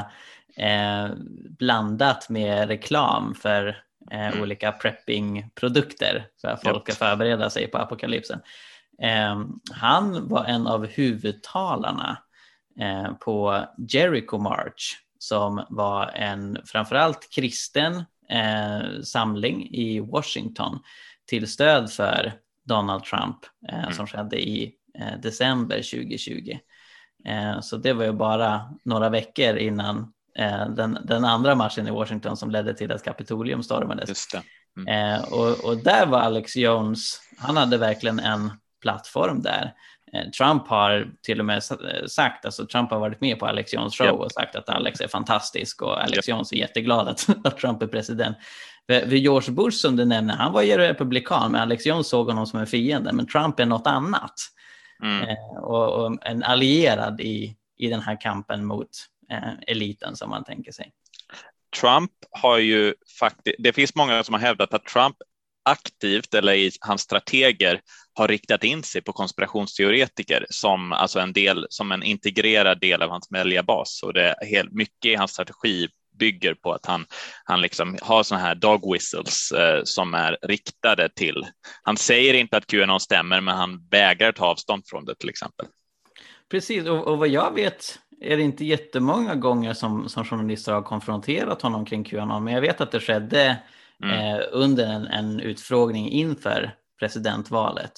eh, 0.57 1.09
blandat 1.59 2.29
med 2.29 2.69
reklam 2.69 3.35
för 3.35 3.77
eh, 4.11 4.43
olika 4.43 4.73
prepping-produkter 4.73 6.27
för 6.41 6.49
att 6.49 6.63
folk 6.63 6.83
ska 6.83 7.07
förbereda 7.07 7.51
sig 7.51 7.67
på 7.67 7.79
apokalypsen. 7.79 8.41
Eh, 9.03 9.45
han 9.73 10.29
var 10.29 10.45
en 10.45 10.67
av 10.67 10.87
huvudtalarna 10.87 12.19
eh, 12.81 13.13
på 13.13 13.65
Jericho 13.89 14.39
March 14.39 14.97
som 15.19 15.65
var 15.69 16.07
en 16.07 16.59
framförallt 16.65 17.31
kristen 17.31 18.05
eh, 18.31 19.03
samling 19.03 19.69
i 19.71 20.01
Washington 20.01 20.79
till 21.27 21.49
stöd 21.49 21.93
för 21.93 22.33
Donald 22.65 23.05
Trump 23.05 23.37
eh, 23.69 23.79
mm. 23.79 23.93
som 23.93 24.07
skedde 24.07 24.49
i 24.49 24.75
eh, 24.99 25.21
december 25.23 25.77
2020. 25.77 26.59
Eh, 27.25 27.61
så 27.61 27.77
det 27.77 27.93
var 27.93 28.05
ju 28.05 28.13
bara 28.13 28.75
några 28.85 29.09
veckor 29.09 29.57
innan 29.57 30.13
den, 30.77 30.99
den, 31.05 31.25
andra 31.25 31.55
marschen 31.55 31.89
i 31.89 31.91
Washington 31.91 32.37
som 32.37 32.51
ledde 32.51 32.75
till 32.75 32.93
att 32.93 33.05
Kapitolium 33.05 33.63
stormades. 33.63 34.27
Mm. 34.77 35.15
Eh, 35.15 35.23
och, 35.33 35.65
och, 35.65 35.77
där 35.77 36.07
var 36.07 36.19
Alex 36.19 36.57
Jones, 36.57 37.21
han 37.39 37.57
hade 37.57 37.79
verkligen 37.79 38.21
en 38.21 38.51
plattform 38.83 39.43
där. 39.43 39.75
Eh, 40.13 40.31
Trump 40.31 40.69
har 40.69 41.11
till 41.23 41.41
och 41.41 41.47
med 41.47 41.63
sagt, 42.07 42.45
alltså 42.45 42.67
Trump 42.67 42.91
har 42.91 42.99
varit 42.99 43.21
med 43.21 43.39
på 43.39 43.47
Alex 43.47 43.75
Jones 43.75 43.95
show 43.95 44.07
yep. 44.07 44.15
och 44.15 44.33
sagt 44.33 44.57
att 44.57 44.69
Alex 44.69 45.01
är 45.01 45.09
fantastisk 45.09 45.83
och 45.83 46.03
Alex 46.03 46.17
yep. 46.17 46.29
Jones 46.29 46.53
är 46.53 46.57
jätteglad 46.57 47.09
att, 47.09 47.27
att 47.45 47.59
Trump 47.59 47.83
är 47.83 47.87
president. 47.87 48.37
För 48.87 49.15
George 49.15 49.51
Bush 49.53 49.77
som 49.77 49.97
du 49.97 50.05
nämner, 50.05 50.35
han 50.35 50.53
var 50.53 50.63
ju 50.63 50.77
republikan, 50.77 51.53
men 51.53 51.61
Alex 51.61 51.87
Jones 51.87 52.09
såg 52.09 52.27
honom 52.27 52.47
som 52.47 52.61
en 52.61 52.67
fiende. 52.67 53.13
Men 53.13 53.27
Trump 53.27 53.61
är 53.61 53.67
något 53.67 53.87
annat. 53.87 54.35
Mm. 55.03 55.29
Eh, 55.29 55.63
och, 55.63 56.05
och, 56.05 56.19
en 56.27 56.43
allierad 56.43 57.21
i, 57.21 57.57
i 57.79 57.89
den 57.89 58.01
här 58.01 58.21
kampen 58.21 58.65
mot 58.65 58.89
eh, 58.89 59.18
eliten 59.67 60.17
som 60.17 60.31
man 60.31 60.45
tänker 60.45 60.73
sig. 60.73 60.93
Trump 61.81 62.13
har 62.31 62.59
ju 62.59 62.95
faktiskt, 63.21 63.57
det 63.59 63.73
finns 63.73 63.95
många 63.95 64.25
som 64.25 64.35
har 64.35 64.41
hävdat 64.41 64.75
att 64.75 64.85
Trump 64.85 65.17
aktivt 65.65 66.35
eller 66.35 66.53
i 66.53 66.71
hans 66.81 67.03
strateger 67.03 67.81
har 68.15 68.29
riktat 68.29 68.65
in 68.65 68.83
sig 68.83 69.03
på 69.03 69.13
konspirationsteoretiker 69.13 70.47
som 70.51 70.93
alltså 70.93 71.21
en 71.21 71.33
del 71.33 71.67
som 71.71 71.93
en 71.93 72.03
integrerad 72.03 72.81
del 72.81 73.03
av 73.03 73.11
hans 73.11 73.29
väljarbas 73.31 74.03
och 74.03 74.13
det 74.13 74.23
är 74.23 74.47
helt 74.47 74.73
mycket 74.73 75.05
i 75.05 75.15
hans 75.15 75.31
strategi 75.31 75.89
bygger 76.19 76.55
på 76.55 76.73
att 76.73 76.87
han, 76.87 77.07
han 77.45 77.61
liksom 77.61 77.99
har 78.03 78.23
sådana 78.23 78.47
här 78.47 78.55
dog 78.55 78.93
whistles 78.93 79.53
eh, 79.53 79.81
som 79.85 80.15
är 80.15 80.39
riktade 80.43 81.09
till. 81.09 81.47
Han 81.83 81.97
säger 81.97 82.35
inte 82.35 82.57
att 82.57 82.67
Qanon 82.67 83.01
stämmer, 83.01 83.41
men 83.41 83.57
han 83.57 83.89
vägrar 83.91 84.33
ta 84.33 84.47
avstånd 84.47 84.83
från 84.87 85.05
det 85.05 85.15
till 85.15 85.29
exempel. 85.29 85.67
Precis, 86.51 86.87
och, 86.87 87.07
och 87.07 87.19
vad 87.19 87.29
jag 87.29 87.55
vet 87.55 87.99
är 88.21 88.37
det 88.37 88.43
inte 88.43 88.65
jättemånga 88.65 89.35
gånger 89.35 89.75
som, 89.75 90.09
som 90.09 90.25
journalister 90.25 90.73
har 90.73 90.83
konfronterat 90.83 91.63
honom 91.63 91.85
kring 91.85 92.05
Qanon, 92.05 92.45
men 92.45 92.55
jag 92.55 92.61
vet 92.61 92.81
att 92.81 92.91
det 92.91 93.01
skedde 93.01 93.59
mm. 94.03 94.35
eh, 94.35 94.45
under 94.53 94.87
en, 94.87 95.07
en 95.07 95.41
utfrågning 95.41 96.11
inför 96.11 96.75
presidentvalet. 97.01 97.93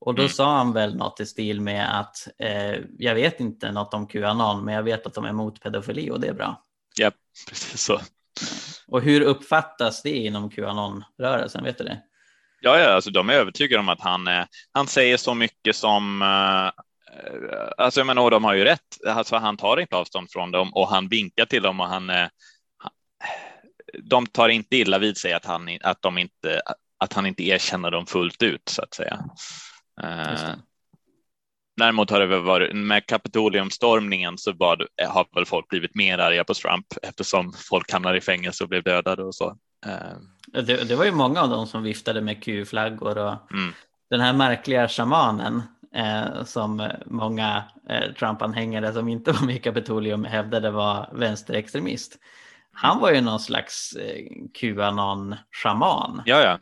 Och 0.00 0.14
då 0.14 0.22
mm. 0.22 0.30
sa 0.30 0.56
han 0.56 0.72
väl 0.72 0.96
något 0.96 1.20
i 1.20 1.26
stil 1.26 1.60
med 1.60 2.00
att 2.00 2.28
eh, 2.38 2.80
jag 2.98 3.14
vet 3.14 3.40
inte 3.40 3.72
något 3.72 3.94
om 3.94 4.06
Qanon, 4.06 4.64
men 4.64 4.74
jag 4.74 4.82
vet 4.82 5.06
att 5.06 5.14
de 5.14 5.24
är 5.24 5.28
emot 5.28 5.62
pedofili 5.62 6.10
och 6.10 6.20
det 6.20 6.26
är 6.26 6.34
bra. 6.34 6.62
Ja, 6.96 7.10
precis 7.48 7.82
så. 7.82 8.00
Och 8.88 9.02
hur 9.02 9.20
uppfattas 9.20 10.02
det 10.02 10.16
inom 10.16 10.50
Qanon-rörelsen? 10.50 11.64
Vet 11.64 11.78
du 11.78 11.84
det? 11.84 12.02
Ja, 12.60 12.78
ja 12.78 12.90
alltså, 12.90 13.10
de 13.10 13.30
är 13.30 13.34
övertygade 13.34 13.80
om 13.80 13.88
att 13.88 14.00
han, 14.00 14.28
eh, 14.28 14.44
han 14.72 14.86
säger 14.86 15.16
så 15.16 15.34
mycket 15.34 15.76
som 15.76 16.22
eh, 16.22 16.82
Alltså 17.76 18.00
jag 18.00 18.06
menar, 18.06 18.30
de 18.30 18.44
har 18.44 18.54
ju 18.54 18.64
rätt. 18.64 19.06
Alltså, 19.06 19.36
han 19.36 19.56
tar 19.56 19.80
inte 19.80 19.96
avstånd 19.96 20.30
från 20.30 20.50
dem 20.50 20.74
och 20.74 20.88
han 20.88 21.08
vinkar 21.08 21.44
till 21.44 21.62
dem 21.62 21.80
och 21.80 21.86
han. 21.86 22.10
Eh, 22.10 22.28
de 24.02 24.26
tar 24.26 24.48
inte 24.48 24.76
illa 24.76 24.98
vid 24.98 25.16
sig 25.16 25.32
att 25.32 25.44
han 25.44 25.68
att 25.82 26.02
de 26.02 26.18
inte 26.18 26.60
att 26.98 27.12
han 27.12 27.26
inte 27.26 27.42
erkänner 27.42 27.90
dem 27.90 28.06
fullt 28.06 28.42
ut 28.42 28.68
så 28.68 28.82
att 28.82 28.94
säga. 28.94 29.24
Däremot 31.76 32.10
har 32.10 32.20
det 32.20 32.26
väl 32.26 32.42
varit 32.42 32.76
med 32.76 33.06
Kapitoliumstormningen 33.06 34.38
så 34.38 34.52
var, 34.52 34.88
har 35.08 35.26
väl 35.34 35.46
folk 35.46 35.68
blivit 35.68 35.94
mer 35.94 36.18
arga 36.18 36.44
på 36.44 36.54
Trump 36.54 36.86
eftersom 37.02 37.52
folk 37.70 37.92
hamnade 37.92 38.18
i 38.18 38.20
fängelse 38.20 38.64
och 38.64 38.70
blev 38.70 38.82
dödade 38.82 39.22
och 39.24 39.34
så. 39.34 39.56
Det, 40.46 40.88
det 40.88 40.96
var 40.96 41.04
ju 41.04 41.12
många 41.12 41.42
av 41.42 41.48
dem 41.48 41.66
som 41.66 41.82
viftade 41.82 42.20
med 42.20 42.42
Q-flaggor 42.42 43.18
och 43.18 43.52
mm. 43.52 43.72
den 44.10 44.20
här 44.20 44.32
märkliga 44.32 44.88
shamanen 44.88 45.62
eh, 45.94 46.44
som 46.44 46.90
många 47.06 47.64
eh, 47.88 48.12
Trump-anhängare 48.12 48.92
som 48.92 49.08
inte 49.08 49.32
var 49.40 49.46
med 49.46 49.56
i 49.56 49.58
Kapitolium 49.58 50.24
hävdade 50.24 50.70
var 50.70 51.08
vänsterextremist. 51.12 52.18
Han 52.72 53.00
var 53.00 53.12
ju 53.12 53.20
någon 53.20 53.40
slags 53.40 53.92
eh, 53.92 54.24
Qanon-shaman. 54.54 56.22
Ja, 56.26 56.42
ja. 56.42 56.58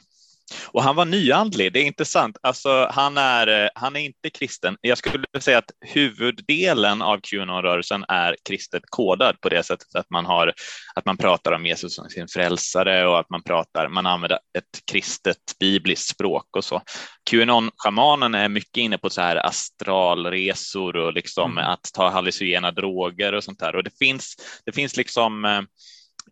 Och 0.66 0.82
han 0.82 0.96
var 0.96 1.04
nyandlig, 1.04 1.72
det 1.72 1.80
är 1.80 1.84
intressant. 1.84 2.36
Alltså, 2.42 2.88
han, 2.90 3.18
är, 3.18 3.64
eh, 3.64 3.68
han 3.74 3.96
är 3.96 4.00
inte 4.00 4.30
kristen. 4.30 4.76
Jag 4.80 4.98
skulle 4.98 5.24
säga 5.40 5.58
att 5.58 5.70
huvuddelen 5.80 7.02
av 7.02 7.20
Qanon-rörelsen 7.20 8.04
är 8.08 8.36
kristet 8.48 8.82
kodad 8.86 9.40
på 9.40 9.48
det 9.48 9.62
sättet 9.62 9.94
att 9.94 10.10
man, 10.10 10.26
har, 10.26 10.52
att 10.94 11.06
man 11.06 11.16
pratar 11.16 11.52
om 11.52 11.66
Jesus 11.66 11.94
som 11.94 12.08
sin 12.08 12.28
frälsare 12.28 13.06
och 13.06 13.18
att 13.18 13.30
man, 13.30 13.42
pratar, 13.42 13.88
man 13.88 14.06
använder 14.06 14.38
ett 14.58 14.92
kristet 14.92 15.38
bibliskt 15.60 16.08
språk 16.08 16.56
och 16.56 16.64
så. 16.64 16.82
Qanon-shamanen 17.30 18.34
är 18.34 18.48
mycket 18.48 18.76
inne 18.76 18.98
på 18.98 19.10
så 19.10 19.20
här 19.20 19.46
astralresor 19.46 20.96
och 20.96 21.12
liksom 21.12 21.52
mm. 21.52 21.64
att 21.64 21.90
ta 21.94 22.08
hallucinogena 22.08 22.70
droger 22.70 23.32
och 23.32 23.44
sånt 23.44 23.58
där. 23.58 23.76
Och 23.76 23.84
det 23.84 23.98
finns, 23.98 24.36
det 24.64 24.72
finns 24.72 24.96
liksom 24.96 25.44
eh, 25.44 25.62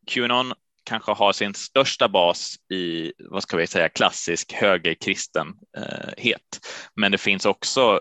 Qanon 0.07 0.53
kanske 0.89 1.13
har 1.13 1.33
sin 1.33 1.55
största 1.55 2.09
bas 2.09 2.57
i, 2.73 3.13
vad 3.19 3.43
ska 3.43 3.57
vi 3.57 3.67
säga, 3.67 3.89
klassisk 3.89 4.53
högerkristenhet. 4.53 6.61
Men 6.95 7.13
det 7.13 7.19
finns 7.19 7.47
också 7.47 8.01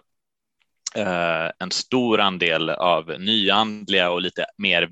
eh, 0.95 1.52
en 1.60 1.71
stor 1.71 2.19
andel 2.19 2.69
av 2.69 3.19
nyandliga 3.19 4.10
och 4.10 4.21
lite 4.21 4.45
mer 4.58 4.89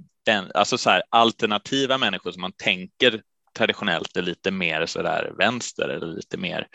alltså 0.54 0.78
så 0.78 0.90
här, 0.90 1.04
alternativa 1.10 1.98
människor 1.98 2.32
som 2.32 2.42
man 2.42 2.52
tänker 2.52 3.22
traditionellt 3.58 4.18
är 4.18 4.22
lite 4.22 4.52
mer 4.52 4.86
så 4.86 5.02
där 5.02 5.34
vänster 5.38 5.90
eller 5.90 6.08
lite 6.08 6.38
mer 6.38 6.68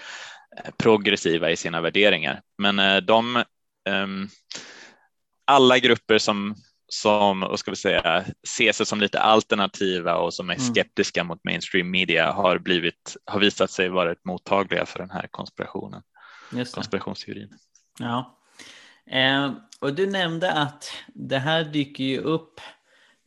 eh, 0.56 0.70
progressiva 0.78 1.50
i 1.50 1.56
sina 1.56 1.80
värderingar. 1.80 2.42
Men 2.58 2.78
eh, 2.78 2.96
de 2.96 3.44
ehm, 3.88 4.28
alla 5.44 5.78
grupper 5.78 6.18
som 6.18 6.54
som, 6.92 7.40
vad 7.40 7.58
ska 7.58 7.70
vi 7.70 7.76
säga, 7.76 8.24
ser 8.48 8.72
sig 8.72 8.86
som 8.86 9.00
lite 9.00 9.20
alternativa 9.20 10.16
och 10.16 10.34
som 10.34 10.50
är 10.50 10.54
mm. 10.54 10.74
skeptiska 10.74 11.20
mm. 11.20 11.28
mot 11.28 11.44
mainstream 11.44 11.90
media 11.90 12.32
har, 12.32 12.58
blivit, 12.58 13.16
har 13.24 13.40
visat 13.40 13.70
sig 13.70 13.88
vara 13.88 14.14
mottagliga 14.24 14.86
för 14.86 14.98
den 14.98 15.10
här 15.10 15.28
konspirationen, 15.30 16.02
konspirationsteorin. 16.74 17.58
Ja, 17.98 18.38
eh, 19.06 19.52
och 19.80 19.94
du 19.94 20.06
nämnde 20.06 20.52
att 20.52 20.92
det 21.14 21.38
här 21.38 21.64
dyker 21.64 22.04
ju 22.04 22.18
upp 22.18 22.60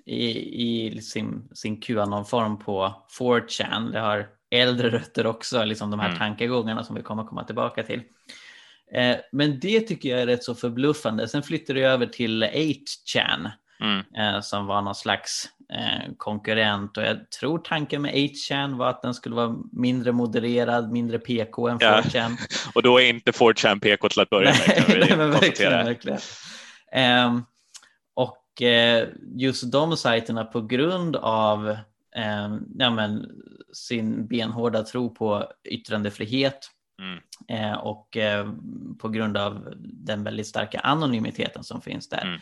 i, 0.05 0.29
i 0.63 1.01
sin, 1.01 1.49
sin 1.53 1.81
Qanon-form 1.81 2.57
på 2.57 3.05
4chan. 3.19 3.91
Det 3.91 3.99
har 3.99 4.27
äldre 4.49 4.89
rötter 4.89 5.27
också, 5.27 5.63
liksom 5.63 5.91
de 5.91 5.99
här 5.99 6.07
mm. 6.07 6.19
tankegångarna 6.19 6.83
som 6.83 6.95
vi 6.95 7.01
kommer 7.01 7.23
komma 7.23 7.43
tillbaka 7.43 7.83
till. 7.83 8.01
Eh, 8.95 9.17
men 9.31 9.59
det 9.59 9.81
tycker 9.81 10.09
jag 10.09 10.21
är 10.21 10.25
rätt 10.25 10.43
så 10.43 10.55
förbluffande. 10.55 11.27
Sen 11.27 11.43
flyttade 11.43 11.79
jag 11.79 11.91
över 11.91 12.05
till 12.05 12.43
8chan 12.43 13.51
mm. 13.81 14.03
Eh, 14.17 14.41
som 14.41 14.65
var 14.65 14.81
någon 14.81 14.95
slags 14.95 15.49
eh, 15.73 16.13
konkurrent 16.17 16.97
och 16.97 17.03
jag 17.03 17.29
tror 17.39 17.59
tanken 17.59 18.01
med 18.01 18.13
8chan 18.13 18.77
var 18.77 18.89
att 18.89 19.01
den 19.01 19.13
skulle 19.13 19.35
vara 19.35 19.55
mindre 19.71 20.11
modererad, 20.11 20.91
mindre 20.91 21.19
PK 21.19 21.67
än 21.67 21.79
4chan. 21.79 22.03
Ja. 22.13 22.29
Och 22.75 22.83
då 22.83 22.99
är 23.01 23.09
inte 23.09 23.31
4chan 23.31 23.79
PK 23.79 24.09
till 24.09 24.21
att 24.21 24.29
börja 24.29 24.49
med. 24.49 24.83
Nej, 24.87 24.97
nej 25.09 25.17
men 25.17 25.31
verkligen. 25.31 25.71
verkligen. 25.71 26.19
Um, 27.27 27.45
och 28.13 28.39
just 29.35 29.71
de 29.71 29.97
sajterna 29.97 30.45
på 30.45 30.61
grund 30.61 31.15
av 31.15 31.67
um, 32.47 32.65
ja, 32.77 32.89
men, 32.89 33.31
sin 33.73 34.27
benhårda 34.27 34.83
tro 34.83 35.15
på 35.15 35.47
yttrandefrihet 35.63 36.69
Mm. 37.03 37.19
Eh, 37.47 37.77
och 37.77 38.17
eh, 38.17 38.47
på 38.99 39.09
grund 39.09 39.37
av 39.37 39.73
den 39.79 40.23
väldigt 40.23 40.47
starka 40.47 40.79
anonymiteten 40.79 41.63
som 41.63 41.81
finns 41.81 42.09
där 42.09 42.21
mm. 42.21 42.39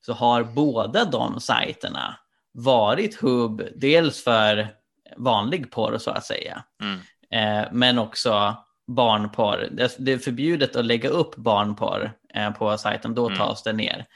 så 0.00 0.12
har 0.12 0.44
båda 0.44 1.04
de 1.04 1.40
sajterna 1.40 2.16
varit 2.52 3.20
hubb 3.20 3.62
dels 3.76 4.24
för 4.24 4.68
vanlig 5.16 5.70
porr 5.70 5.98
så 5.98 6.10
att 6.10 6.24
säga 6.24 6.64
mm. 6.82 7.00
eh, 7.30 7.68
men 7.72 7.98
också 7.98 8.56
barnporr. 8.86 9.68
Det 9.98 10.12
är 10.12 10.18
förbjudet 10.18 10.76
att 10.76 10.84
lägga 10.84 11.08
upp 11.08 11.36
barnporr 11.36 12.12
på 12.58 12.78
sajten, 12.78 13.14
då 13.14 13.26
mm. 13.26 13.38
tas 13.38 13.62
det 13.62 13.72
ner. 13.72 14.06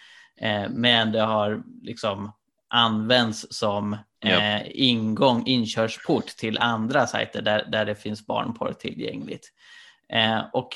Men 0.69 1.13
det 1.13 1.21
har 1.21 1.63
liksom 1.83 2.33
används 2.69 3.47
som 3.51 3.97
yep. 4.25 4.67
Ingång, 4.67 5.47
inkörsport 5.47 6.27
till 6.27 6.59
andra 6.59 7.07
sajter 7.07 7.43
där, 7.43 7.69
där 7.69 7.85
det 7.85 7.95
finns 7.95 8.27
barnporr 8.27 8.73
tillgängligt. 8.73 9.53
Eh, 10.13 10.45
och 10.53 10.69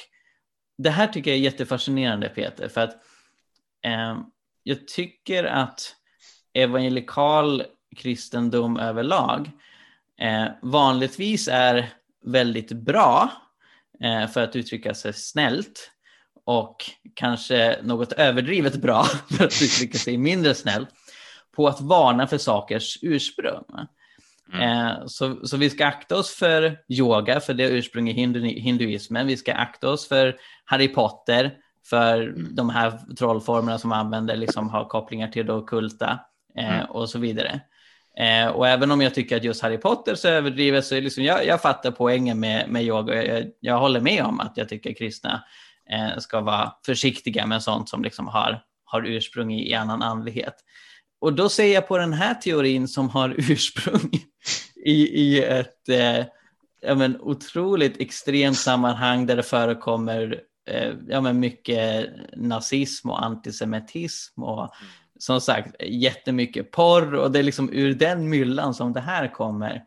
det 0.78 0.90
här 0.90 1.06
tycker 1.06 1.30
jag 1.30 1.38
är 1.38 1.42
jättefascinerande 1.42 2.28
Peter, 2.28 2.68
för 2.68 2.80
att 2.80 2.94
eh, 3.84 4.20
jag 4.62 4.88
tycker 4.88 5.44
att 5.44 5.96
evangelikal 6.52 7.62
kristendom 7.96 8.76
överlag 8.76 9.50
eh, 10.20 10.46
vanligtvis 10.62 11.48
är 11.48 11.92
väldigt 12.24 12.72
bra, 12.72 13.30
eh, 14.00 14.26
för 14.26 14.42
att 14.42 14.56
uttrycka 14.56 14.94
sig 14.94 15.12
snällt, 15.12 15.90
och 16.44 16.76
kanske 17.14 17.78
något 17.82 18.12
överdrivet 18.12 18.76
bra, 18.76 19.04
för 19.36 19.44
att 19.44 19.62
uttrycka 19.62 19.98
sig 19.98 20.18
mindre 20.18 20.54
snällt, 20.54 20.88
på 21.56 21.68
att 21.68 21.80
varna 21.80 22.26
för 22.26 22.38
sakers 22.38 22.98
ursprung. 23.02 23.64
Mm. 24.52 24.62
Eh, 24.62 25.06
så, 25.06 25.46
så 25.46 25.56
vi 25.56 25.70
ska 25.70 25.86
akta 25.86 26.16
oss 26.16 26.34
för 26.34 26.78
yoga, 26.88 27.40
för 27.40 27.54
det 27.54 27.64
är 27.64 27.70
ursprung 27.70 28.08
i 28.08 28.12
hindu, 28.12 28.40
hinduismen. 28.40 29.26
Vi 29.26 29.36
ska 29.36 29.54
akta 29.54 29.88
oss 29.88 30.08
för 30.08 30.36
Harry 30.64 30.88
Potter, 30.88 31.52
för 31.90 32.22
mm. 32.22 32.54
de 32.54 32.70
här 32.70 33.14
trollformerna 33.18 33.78
som 33.78 33.92
använder 33.92 34.36
liksom 34.36 34.68
har 34.68 34.84
kopplingar 34.84 35.28
till 35.28 35.46
det 35.46 35.52
ockulta 35.52 36.20
eh, 36.58 36.74
mm. 36.74 36.90
och 36.90 37.08
så 37.08 37.18
vidare. 37.18 37.60
Eh, 38.18 38.48
och 38.48 38.68
även 38.68 38.90
om 38.90 39.00
jag 39.00 39.14
tycker 39.14 39.36
att 39.36 39.44
just 39.44 39.62
Harry 39.62 39.78
Potter 39.78 40.14
så 40.14 40.28
överdrivet 40.28 40.86
så 40.86 40.94
är 40.94 41.00
liksom, 41.00 41.24
jag, 41.24 41.46
jag 41.46 41.62
fattar 41.62 41.90
poängen 41.90 42.40
med, 42.40 42.68
med 42.68 42.84
yoga. 42.84 43.24
Jag, 43.24 43.50
jag 43.60 43.78
håller 43.78 44.00
med 44.00 44.24
om 44.24 44.40
att 44.40 44.56
jag 44.56 44.68
tycker 44.68 44.94
kristna 44.94 45.44
eh, 45.90 46.18
ska 46.18 46.40
vara 46.40 46.72
försiktiga 46.86 47.46
med 47.46 47.62
sånt 47.62 47.88
som 47.88 48.02
liksom 48.02 48.26
har, 48.26 48.62
har 48.84 49.06
ursprung 49.06 49.52
i, 49.52 49.70
i 49.70 49.74
annan 49.74 50.02
andlighet. 50.02 50.54
Och 51.20 51.33
då 51.33 51.48
ser 51.48 51.74
jag 51.74 51.88
på 51.88 51.98
den 51.98 52.12
här 52.12 52.35
teorin 52.35 52.88
som 52.88 53.09
har 53.09 53.35
ursprung 53.38 54.11
i, 54.85 55.22
i 55.22 55.42
ett 55.44 55.88
eh, 55.88 56.24
ja, 56.80 56.94
men, 56.94 57.20
otroligt 57.20 58.00
extremt 58.00 58.59
sammanhang 58.59 59.26
där 59.26 59.37
det 59.37 59.42
förekommer 59.42 60.40
eh, 60.70 60.92
ja, 61.09 61.20
men 61.20 61.40
mycket 61.40 62.11
nazism 62.37 63.11
och 63.11 63.24
antisemitism 63.24 64.42
och 64.42 64.61
mm. 64.61 64.92
som 65.18 65.40
sagt 65.40 65.83
jättemycket 65.83 66.70
porr 66.70 67.14
och 67.14 67.30
det 67.30 67.38
är 67.38 67.42
liksom 67.42 67.72
ur 67.72 67.94
den 67.94 68.28
myllan 68.28 68.74
som 68.74 68.92
det 68.92 69.00
här 69.00 69.33
kommer. 69.33 69.83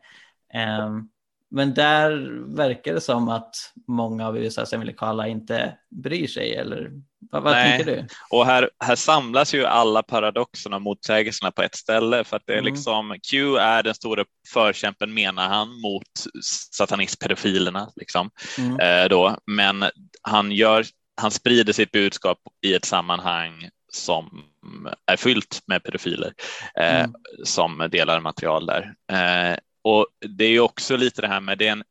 Um, 0.80 1.08
men 1.54 1.74
där 1.74 2.10
verkar 2.56 2.94
det 2.94 3.00
som 3.00 3.28
att 3.28 3.54
många 3.88 4.26
av 4.28 4.38
USAs 4.38 4.72
evangelikala 4.72 5.28
inte 5.28 5.78
bryr 5.90 6.26
sig, 6.26 6.54
eller 6.54 6.90
vad, 7.30 7.42
vad 7.42 7.54
tänker 7.54 7.84
du? 7.84 8.06
Och 8.30 8.46
här, 8.46 8.70
här 8.84 8.96
samlas 8.96 9.54
ju 9.54 9.64
alla 9.64 10.02
paradoxerna 10.02 10.76
och 10.76 10.82
motsägelserna 10.82 11.50
på 11.50 11.62
ett 11.62 11.74
ställe 11.74 12.24
för 12.24 12.36
att 12.36 12.42
det 12.46 12.52
är 12.52 12.58
mm. 12.58 12.72
liksom 12.72 13.16
Q 13.30 13.56
är 13.56 13.82
den 13.82 13.94
stora 13.94 14.24
förkämpen 14.52 15.14
menar 15.14 15.48
han 15.48 15.80
mot 15.80 16.42
satanistpedofilerna 16.72 17.90
liksom 17.96 18.30
mm. 18.58 18.80
eh, 18.80 19.08
då, 19.08 19.36
men 19.46 19.84
han 20.22 20.52
gör 20.52 20.84
han 21.16 21.30
sprider 21.30 21.72
sitt 21.72 21.92
budskap 21.92 22.38
i 22.66 22.74
ett 22.74 22.84
sammanhang 22.84 23.68
som 23.92 24.44
är 25.06 25.16
fyllt 25.16 25.60
med 25.66 25.82
pedofiler 25.82 26.32
eh, 26.80 27.00
mm. 27.00 27.12
som 27.44 27.88
delar 27.90 28.20
material 28.20 28.66
där. 28.66 28.94
Eh, 29.12 29.56
och 29.84 30.06
det 30.20 30.44
är 30.44 30.60
också 30.60 30.96
lite 30.96 31.20
det 31.20 31.28
här 31.28 31.40
med 31.40 31.58
den 31.58 31.84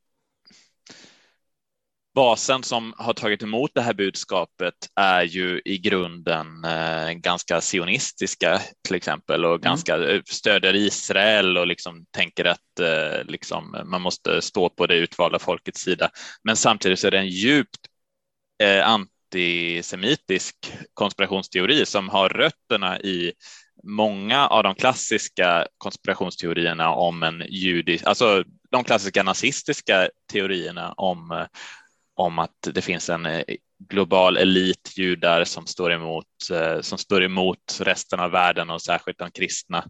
basen 2.16 2.64
som 2.64 2.94
har 2.98 3.14
tagit 3.14 3.44
emot 3.44 3.72
det 3.74 3.82
här 3.82 3.94
budskapet 3.94 4.74
är 4.96 5.24
ju 5.24 5.62
i 5.66 5.78
grunden 5.78 6.64
eh, 6.66 7.12
ganska 7.12 7.62
sionistiska 7.62 8.62
till 8.88 8.96
exempel 8.96 9.46
och 9.46 9.52
mm. 9.52 9.62
ganska 9.62 10.12
eh, 10.12 10.22
stöder 10.26 10.76
Israel 10.76 11.58
och 11.58 11.68
liksom 11.68 12.06
tänker 12.12 12.46
att 12.46 12.80
eh, 12.80 13.24
liksom, 13.26 13.78
man 13.86 14.02
måste 14.02 14.42
stå 14.42 14.70
på 14.70 14.88
det 14.88 14.96
utvalda 14.96 15.40
folkets 15.40 15.82
sida. 15.82 16.10
Men 16.44 16.56
samtidigt 16.56 17.00
så 17.00 17.08
är 17.08 17.12
det 17.12 17.20
en 17.20 17.30
djupt 17.30 17.80
eh, 18.64 18.88
antisemitisk 18.88 20.56
konspirationsteori 20.94 21.86
som 21.86 22.10
har 22.10 22.30
rötterna 22.30 23.00
i 23.00 23.34
många 23.84 24.48
av 24.48 24.64
de 24.64 24.76
klassiska 24.76 25.68
konspirationsteorierna 25.78 26.90
om 26.90 27.24
en 27.24 27.44
judisk, 27.50 28.06
alltså 28.08 28.44
de 28.72 28.84
klassiska 28.84 29.24
nazistiska 29.24 30.10
teorierna 30.32 30.94
om, 30.94 31.32
eh, 31.32 31.46
om 32.16 32.40
att 32.40 32.68
det 32.74 32.82
finns 32.82 33.10
en 33.10 33.26
eh, 33.26 33.44
global 33.90 34.38
elit 34.38 34.98
judar 34.98 35.44
som 35.44 35.68
står 35.68 35.94
emot, 35.94 36.26
eh, 36.52 36.82
som 36.82 36.98
står 36.98 37.24
emot 37.24 37.80
resten 37.82 38.20
av 38.20 38.32
världen 38.32 38.70
och 38.70 38.82
särskilt 38.82 39.18
de 39.18 39.32
kristna. 39.32 39.86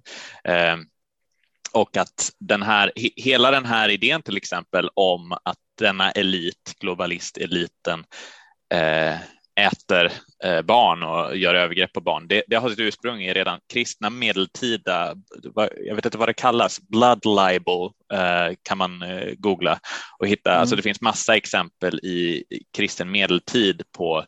Och 1.72 1.98
att 1.98 2.32
den 2.40 2.64
här, 2.64 2.92
hela 3.16 3.52
den 3.52 3.66
här 3.66 3.90
idén 3.90 4.22
till 4.22 4.38
exempel 4.38 4.90
om 4.94 5.32
att 5.32 5.58
denna 5.80 6.12
elit, 6.12 6.74
globalisteliten, 6.80 8.04
äter 9.56 10.12
eh, 10.44 10.62
barn 10.62 11.04
och 11.04 11.38
gör 11.38 11.56
övergrepp 11.56 11.94
på 11.94 12.02
barn. 12.02 12.28
Det, 12.28 12.44
det, 12.48 12.56
har 12.56 12.70
sitt 12.70 12.80
ursprung 12.80 13.22
i 13.22 13.34
redan 13.34 13.60
kristna 13.74 14.10
medeltida, 14.10 15.16
jag 15.86 15.96
vet 15.96 16.06
inte 16.06 16.18
vad 16.18 16.30
det 16.30 16.34
kallas, 16.34 16.80
blood 16.82 17.26
libel 17.26 17.90
eh, 18.14 18.56
kan 18.64 18.78
man 18.78 19.02
eh, 19.02 19.34
googla 19.38 19.80
och 20.20 20.28
hitta. 20.28 20.50
Mm. 20.50 20.62
Alltså 20.62 20.76
det 20.76 20.82
finns 20.82 21.02
massa 21.02 21.36
exempel 21.36 22.00
i 22.00 22.44
kristen 22.78 23.12
medeltid 23.12 23.82
på 23.98 24.26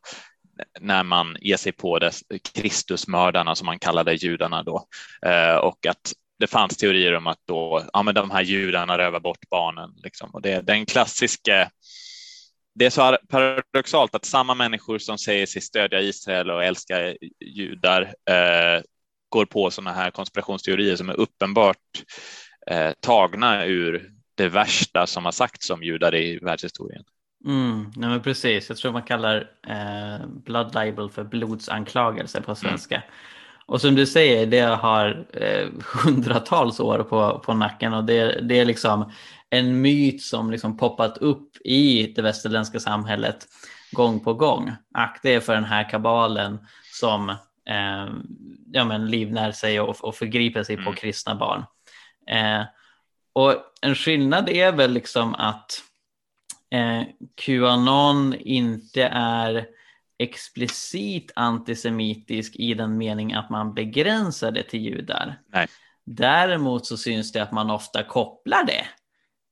när 0.79 1.03
man 1.03 1.37
ger 1.41 1.57
sig 1.57 1.71
på 1.71 1.99
det, 1.99 2.11
Kristusmördarna 2.53 3.55
som 3.55 3.65
man 3.65 3.79
kallade 3.79 4.13
judarna 4.13 4.63
då 4.63 4.87
och 5.61 5.85
att 5.85 6.13
det 6.39 6.47
fanns 6.47 6.77
teorier 6.77 7.13
om 7.15 7.27
att 7.27 7.39
då, 7.47 7.83
ja, 7.93 8.03
men 8.03 8.15
de 8.15 8.31
här 8.31 8.41
judarna 8.41 8.97
rövar 8.97 9.19
bort 9.19 9.49
barnen. 9.49 9.89
Liksom. 10.03 10.29
Och 10.33 10.41
det, 10.41 10.61
den 10.61 10.85
klassiska 10.85 11.69
det 12.75 12.85
är 12.85 12.89
så 12.89 13.17
paradoxalt 13.29 14.15
att 14.15 14.25
samma 14.25 14.55
människor 14.55 14.97
som 14.97 15.17
säger 15.17 15.45
sig 15.45 15.61
stödja 15.61 16.01
Israel 16.01 16.51
och 16.51 16.63
älska 16.63 17.15
judar 17.39 18.01
eh, 18.29 18.81
går 19.29 19.45
på 19.45 19.71
sådana 19.71 19.91
här 19.91 20.11
konspirationsteorier 20.11 20.95
som 20.95 21.09
är 21.09 21.19
uppenbart 21.19 21.77
eh, 22.71 22.91
tagna 22.99 23.65
ur 23.65 24.11
det 24.35 24.49
värsta 24.49 25.07
som 25.07 25.25
har 25.25 25.31
sagts 25.31 25.69
om 25.69 25.83
judar 25.83 26.15
i 26.15 26.39
världshistorien. 26.41 27.03
Mm, 27.45 27.91
nej 27.95 28.09
men 28.09 28.21
precis, 28.21 28.69
jag 28.69 28.77
tror 28.77 28.91
man 28.91 29.03
kallar 29.03 29.51
eh, 29.67 30.27
blood 30.27 30.75
libel 30.75 31.09
för 31.09 31.23
blodsanklagelse 31.23 32.41
på 32.41 32.55
svenska. 32.55 32.95
Mm. 32.95 33.07
Och 33.67 33.81
som 33.81 33.95
du 33.95 34.05
säger, 34.05 34.45
det 34.45 34.61
har 34.61 35.25
eh, 35.33 35.67
hundratals 36.03 36.79
år 36.79 36.99
på, 36.99 37.39
på 37.45 37.53
nacken 37.53 37.93
och 37.93 38.03
det, 38.03 38.41
det 38.41 38.59
är 38.59 38.65
liksom 38.65 39.11
en 39.49 39.81
myt 39.81 40.21
som 40.21 40.51
liksom 40.51 40.77
poppat 40.77 41.17
upp 41.17 41.57
i 41.63 42.13
det 42.15 42.21
västerländska 42.21 42.79
samhället 42.79 43.47
gång 43.91 44.19
på 44.19 44.33
gång. 44.33 44.71
Akta 44.93 45.29
er 45.29 45.39
för 45.39 45.53
den 45.53 45.63
här 45.63 45.89
kabalen 45.89 46.59
som 46.91 47.29
eh, 47.69 48.07
ja, 48.71 48.85
men 48.85 49.07
livnär 49.07 49.51
sig 49.51 49.79
och, 49.79 50.03
och 50.03 50.15
förgriper 50.15 50.63
sig 50.63 50.75
mm. 50.75 50.85
på 50.85 50.93
kristna 50.93 51.35
barn. 51.35 51.65
Eh, 52.27 52.65
och 53.33 53.55
en 53.81 53.95
skillnad 53.95 54.49
är 54.49 54.71
väl 54.71 54.91
liksom 54.91 55.35
att 55.35 55.83
eh, 56.71 57.01
Qanon 57.35 58.35
inte 58.39 59.03
är 59.13 59.65
explicit 60.17 61.31
antisemitisk 61.35 62.55
i 62.55 62.73
den 62.73 62.97
mening 62.97 63.33
att 63.33 63.49
man 63.49 63.73
begränsar 63.73 64.51
det 64.51 64.63
till 64.63 64.81
judar. 64.81 65.39
Nej. 65.53 65.67
Däremot 66.05 66.85
så 66.85 66.97
syns 66.97 67.31
det 67.31 67.43
att 67.43 67.51
man 67.51 67.69
ofta 67.69 68.03
kopplar 68.03 68.63
det 68.63 68.85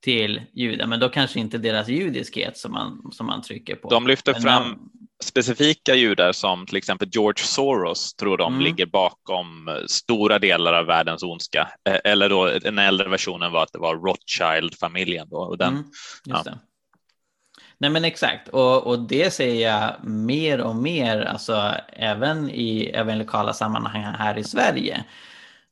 till 0.04 0.42
judar, 0.54 0.88
men 0.88 1.00
då 1.00 1.10
kanske 1.10 1.40
inte 1.40 1.58
deras 1.58 1.88
judiskhet 1.88 2.58
som 2.58 2.72
man, 2.72 3.12
som 3.12 3.26
man 3.26 3.42
trycker 3.42 3.76
på. 3.76 3.90
De 3.90 4.08
lyfter 4.08 4.34
men 4.34 4.42
fram 4.42 4.68
man... 4.68 4.90
specifika 5.24 5.96
judar 5.96 6.32
som 6.32 6.66
till 6.66 6.78
exempel 6.78 7.10
George 7.12 7.44
Soros 7.44 8.14
tror 8.14 8.38
de 8.38 8.54
mm. 8.54 8.66
ligger 8.66 8.86
bakom 8.86 9.80
stora 9.88 10.40
delar 10.40 10.74
av 10.74 10.86
världens 10.86 11.24
ondska. 11.24 11.70
Eh, 11.90 12.12
eller 12.12 12.30
då 12.30 12.46
den 12.46 12.80
äldre 12.80 13.10
versionen 13.10 13.52
var 13.52 13.64
att 13.64 13.74
det 13.74 13.80
var 13.80 13.96
Rothschild-familjen. 13.96 15.30
Då, 15.30 15.38
och 15.38 15.58
den, 15.58 15.74
mm, 15.74 15.86
ja. 16.26 16.44
Nej 17.78 17.90
men 17.90 18.06
exakt, 18.06 18.48
och, 18.48 18.88
och 18.88 19.00
det 19.00 19.34
ser 19.34 19.54
jag 19.54 19.94
mer 20.04 20.62
och 20.62 20.76
mer, 20.76 21.22
alltså 21.22 21.76
även 21.88 22.50
i 22.50 22.92
även 22.94 23.20
lokala 23.20 23.54
sammanhang 23.54 24.02
här 24.02 24.38
i 24.38 24.44
Sverige, 24.44 25.04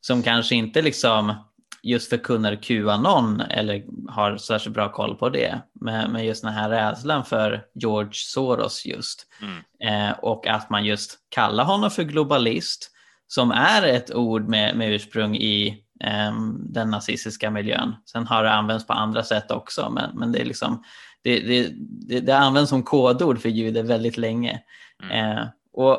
som 0.00 0.22
kanske 0.22 0.54
inte 0.54 0.82
liksom 0.82 1.34
just 1.82 2.10
förkunnar 2.10 2.62
Qanon 2.62 3.40
eller 3.40 3.84
har 4.08 4.36
särskilt 4.36 4.74
bra 4.74 4.92
koll 4.92 5.16
på 5.16 5.28
det. 5.28 5.62
Men, 5.80 6.12
men 6.12 6.24
just 6.24 6.42
den 6.42 6.52
här 6.52 6.70
rädslan 6.70 7.24
för 7.24 7.64
George 7.74 8.12
Soros 8.12 8.86
just. 8.86 9.26
Mm. 9.42 10.10
Eh, 10.10 10.18
och 10.18 10.46
att 10.46 10.70
man 10.70 10.84
just 10.84 11.18
kallar 11.28 11.64
honom 11.64 11.90
för 11.90 12.02
globalist 12.02 12.90
som 13.26 13.50
är 13.50 13.82
ett 13.82 14.14
ord 14.14 14.48
med, 14.48 14.76
med 14.76 14.92
ursprung 14.92 15.36
i 15.36 15.84
eh, 16.04 16.32
den 16.58 16.90
nazistiska 16.90 17.50
miljön. 17.50 17.94
Sen 18.06 18.26
har 18.26 18.44
det 18.44 18.52
använts 18.52 18.86
på 18.86 18.92
andra 18.92 19.22
sätt 19.22 19.50
också, 19.50 19.90
men, 19.90 20.18
men 20.18 20.32
det, 20.32 20.40
är 20.40 20.44
liksom, 20.44 20.84
det, 21.22 21.40
det, 21.40 21.72
det, 22.08 22.20
det 22.20 22.36
används 22.36 22.70
som 22.70 22.82
kodord 22.82 23.40
för 23.40 23.48
judar 23.48 23.82
väldigt 23.82 24.16
länge. 24.16 24.62
Mm. 25.02 25.38
Eh, 25.38 25.46
och 25.72 25.98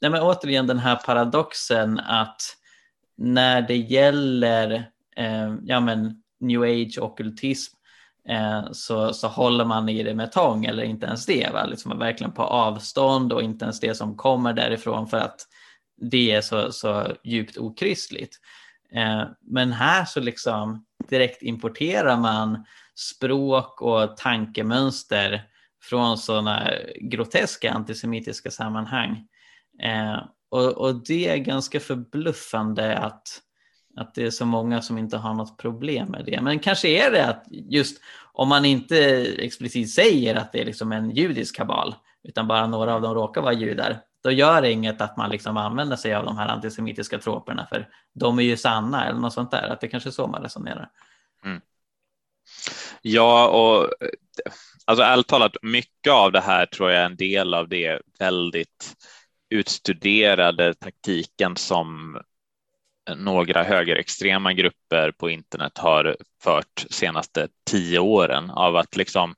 nej, 0.00 0.10
men 0.10 0.22
återigen 0.22 0.66
den 0.66 0.78
här 0.78 0.96
paradoxen 0.96 1.98
att 1.98 2.42
när 3.16 3.62
det 3.62 3.76
gäller 3.76 4.90
eh, 5.16 5.54
ja, 5.62 5.80
men 5.80 6.22
new 6.40 6.62
age 6.62 6.98
och 6.98 7.10
ockultism 7.10 7.76
eh, 8.28 8.62
så, 8.72 9.12
så 9.12 9.28
håller 9.28 9.64
man 9.64 9.88
i 9.88 10.02
det 10.02 10.14
med 10.14 10.32
tång 10.32 10.64
eller 10.64 10.82
inte 10.82 11.06
ens 11.06 11.26
det. 11.26 11.52
Va? 11.52 11.64
Liksom 11.64 11.98
verkligen 11.98 12.32
på 12.32 12.42
avstånd 12.42 13.32
och 13.32 13.42
inte 13.42 13.64
ens 13.64 13.80
det 13.80 13.94
som 13.94 14.16
kommer 14.16 14.52
därifrån 14.52 15.06
för 15.06 15.18
att 15.18 15.40
det 16.00 16.30
är 16.30 16.40
så, 16.40 16.72
så 16.72 17.06
djupt 17.24 17.56
okristligt. 17.56 18.36
Eh, 18.94 19.22
men 19.40 19.72
här 19.72 20.04
så 20.04 20.20
liksom 20.20 20.84
direkt 21.08 21.42
importerar 21.42 22.16
man 22.16 22.64
språk 22.94 23.82
och 23.82 24.16
tankemönster 24.16 25.42
från 25.82 26.18
sådana 26.18 26.70
groteska 27.00 27.72
antisemitiska 27.72 28.50
sammanhang. 28.50 29.26
Eh, 29.82 30.18
och, 30.50 30.72
och, 30.72 31.04
det 31.06 31.28
är 31.28 31.36
ganska 31.36 31.80
förbluffande 31.80 32.98
att 32.98 33.40
att 33.96 34.14
det 34.14 34.26
är 34.26 34.30
så 34.30 34.46
många 34.46 34.82
som 34.82 34.98
inte 34.98 35.16
har 35.16 35.34
något 35.34 35.58
problem 35.58 36.08
med 36.08 36.24
det. 36.24 36.40
Men 36.40 36.58
kanske 36.58 36.88
är 36.88 37.10
det 37.10 37.26
att 37.26 37.44
just 37.50 38.00
om 38.32 38.48
man 38.48 38.64
inte 38.64 38.96
explicit 39.38 39.90
säger 39.90 40.34
att 40.34 40.52
det 40.52 40.60
är 40.60 40.64
liksom 40.64 40.92
en 40.92 41.10
judisk 41.10 41.56
kabal, 41.56 41.94
utan 42.28 42.48
bara 42.48 42.66
några 42.66 42.94
av 42.94 43.02
dem 43.02 43.14
råkar 43.14 43.42
vara 43.42 43.52
judar, 43.52 44.00
då 44.22 44.30
gör 44.30 44.62
det 44.62 44.72
inget 44.72 45.00
att 45.00 45.16
man 45.16 45.30
liksom 45.30 45.56
använder 45.56 45.96
sig 45.96 46.14
av 46.14 46.24
de 46.24 46.36
här 46.36 46.48
antisemitiska 46.48 47.18
troperna, 47.18 47.66
för 47.66 47.88
de 48.14 48.38
är 48.38 48.42
ju 48.42 48.56
sanna 48.56 49.06
eller 49.06 49.20
något 49.20 49.32
sånt 49.32 49.50
där. 49.50 49.68
Att 49.68 49.80
det 49.80 49.88
kanske 49.88 50.08
är 50.08 50.12
så 50.12 50.26
man 50.26 50.42
resonerar. 50.42 50.88
Ja, 53.02 53.48
och 53.48 53.90
alltså 54.84 55.02
ärligt 55.04 55.28
talat, 55.28 55.56
mycket 55.62 56.12
av 56.12 56.32
det 56.32 56.40
här 56.40 56.66
tror 56.66 56.90
jag 56.90 57.00
är 57.00 57.06
en 57.06 57.16
del 57.16 57.54
av 57.54 57.68
det 57.68 58.00
väldigt 58.18 58.94
utstuderade 59.50 60.74
taktiken 60.74 61.56
som 61.56 62.18
några 63.16 63.62
högerextrema 63.62 64.52
grupper 64.52 65.12
på 65.12 65.30
internet 65.30 65.78
har 65.78 66.16
fört 66.42 66.86
senaste 66.90 67.48
tio 67.70 67.98
åren 67.98 68.50
av 68.50 68.76
att 68.76 68.96
liksom 68.96 69.34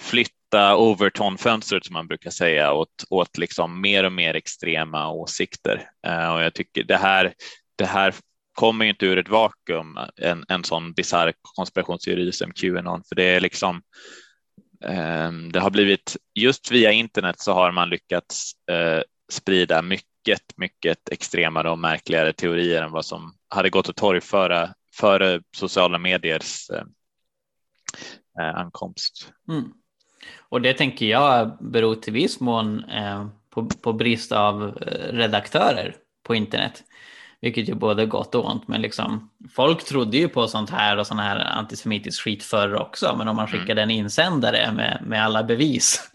flytta 0.00 0.76
Overton-fönstret 0.76 1.84
som 1.84 1.92
man 1.92 2.06
brukar 2.06 2.30
säga 2.30 2.72
åt, 2.72 3.04
åt 3.10 3.38
liksom 3.38 3.80
mer 3.80 4.04
och 4.04 4.12
mer 4.12 4.34
extrema 4.34 5.10
åsikter. 5.10 5.90
Eh, 6.06 6.34
och 6.34 6.42
jag 6.42 6.54
tycker 6.54 6.84
det 6.84 6.96
här, 6.96 7.34
det 7.76 7.86
här 7.86 8.14
kommer 8.54 8.84
inte 8.84 9.06
ur 9.06 9.18
ett 9.18 9.28
vakuum, 9.28 9.98
en, 10.16 10.44
en 10.48 10.64
sån 10.64 10.92
bisarr 10.92 11.32
konspirationsteori 11.42 12.32
som 12.32 12.52
Qanon, 12.52 13.02
för 13.08 13.14
det 13.14 13.24
är 13.24 13.40
liksom 13.40 13.82
eh, 14.84 15.32
det 15.52 15.60
har 15.60 15.70
blivit 15.70 16.16
just 16.34 16.70
via 16.70 16.92
internet 16.92 17.40
så 17.40 17.52
har 17.52 17.72
man 17.72 17.88
lyckats 17.88 18.52
eh, 18.70 19.02
sprida 19.32 19.82
mycket 19.82 20.08
mycket, 20.56 21.08
extremare 21.08 21.70
och 21.70 21.78
märkligare 21.78 22.32
teorier 22.32 22.82
än 22.82 22.92
vad 22.92 23.06
som 23.06 23.34
hade 23.48 23.70
gått 23.70 23.88
att 23.88 23.96
torgföra 23.96 24.74
före 24.94 25.40
sociala 25.56 25.98
mediers 25.98 26.70
eh, 26.70 26.84
eh, 28.40 28.56
ankomst. 28.56 29.32
Mm. 29.48 29.72
Och 30.38 30.62
det 30.62 30.74
tänker 30.74 31.06
jag 31.06 31.58
beror 31.60 31.94
till 31.94 32.12
viss 32.12 32.40
mån 32.40 32.84
eh, 32.84 33.26
på, 33.50 33.66
på 33.66 33.92
brist 33.92 34.32
av 34.32 34.68
eh, 34.68 35.12
redaktörer 35.12 35.96
på 36.22 36.34
internet. 36.34 36.82
Vilket 37.44 37.68
ju 37.68 37.74
både 37.74 38.06
gott 38.06 38.34
och 38.34 38.50
ont, 38.50 38.68
men 38.68 38.82
liksom 38.82 39.30
folk 39.54 39.84
trodde 39.84 40.16
ju 40.16 40.28
på 40.28 40.48
sånt 40.48 40.70
här 40.70 40.96
och 40.96 41.06
sån 41.06 41.18
här 41.18 41.36
antisemitisk 41.36 42.22
skit 42.22 42.42
förr 42.42 42.74
också. 42.74 43.14
Men 43.18 43.28
om 43.28 43.36
man 43.36 43.48
mm. 43.48 43.60
skickade 43.60 43.82
en 43.82 43.90
insändare 43.90 44.72
med, 44.72 45.02
med 45.06 45.24
alla 45.24 45.42
bevis 45.42 46.10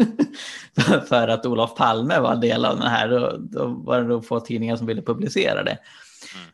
för 1.09 1.27
att 1.27 1.45
Olof 1.45 1.75
Palme 1.75 2.19
var 2.19 2.35
del 2.35 2.65
av 2.65 2.77
den 2.77 2.87
här, 2.87 3.09
då, 3.09 3.37
då 3.39 3.67
var 3.67 4.01
det 4.01 4.07
nog 4.07 4.25
få 4.25 4.39
tidningar 4.39 4.75
som 4.75 4.87
ville 4.87 5.01
publicera 5.01 5.63
det. 5.63 5.77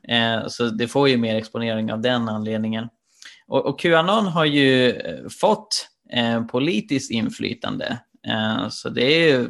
Mm. 0.08 0.40
Eh, 0.40 0.48
så 0.48 0.66
det 0.66 0.88
får 0.88 1.10
ju 1.10 1.18
mer 1.18 1.36
exponering 1.36 1.94
av 1.94 2.02
den 2.02 2.30
anledningen. 2.30 2.90
Och, 3.48 3.66
och 3.66 3.80
Qanon 3.80 4.28
har 4.28 4.46
ju 4.46 4.90
eh, 4.90 5.30
fått 5.40 5.88
eh, 6.14 6.46
politiskt 6.46 7.12
inflytande. 7.12 8.00
Eh, 8.28 8.70
så 8.70 8.90
det 8.90 9.04
är 9.04 9.30
ju 9.30 9.50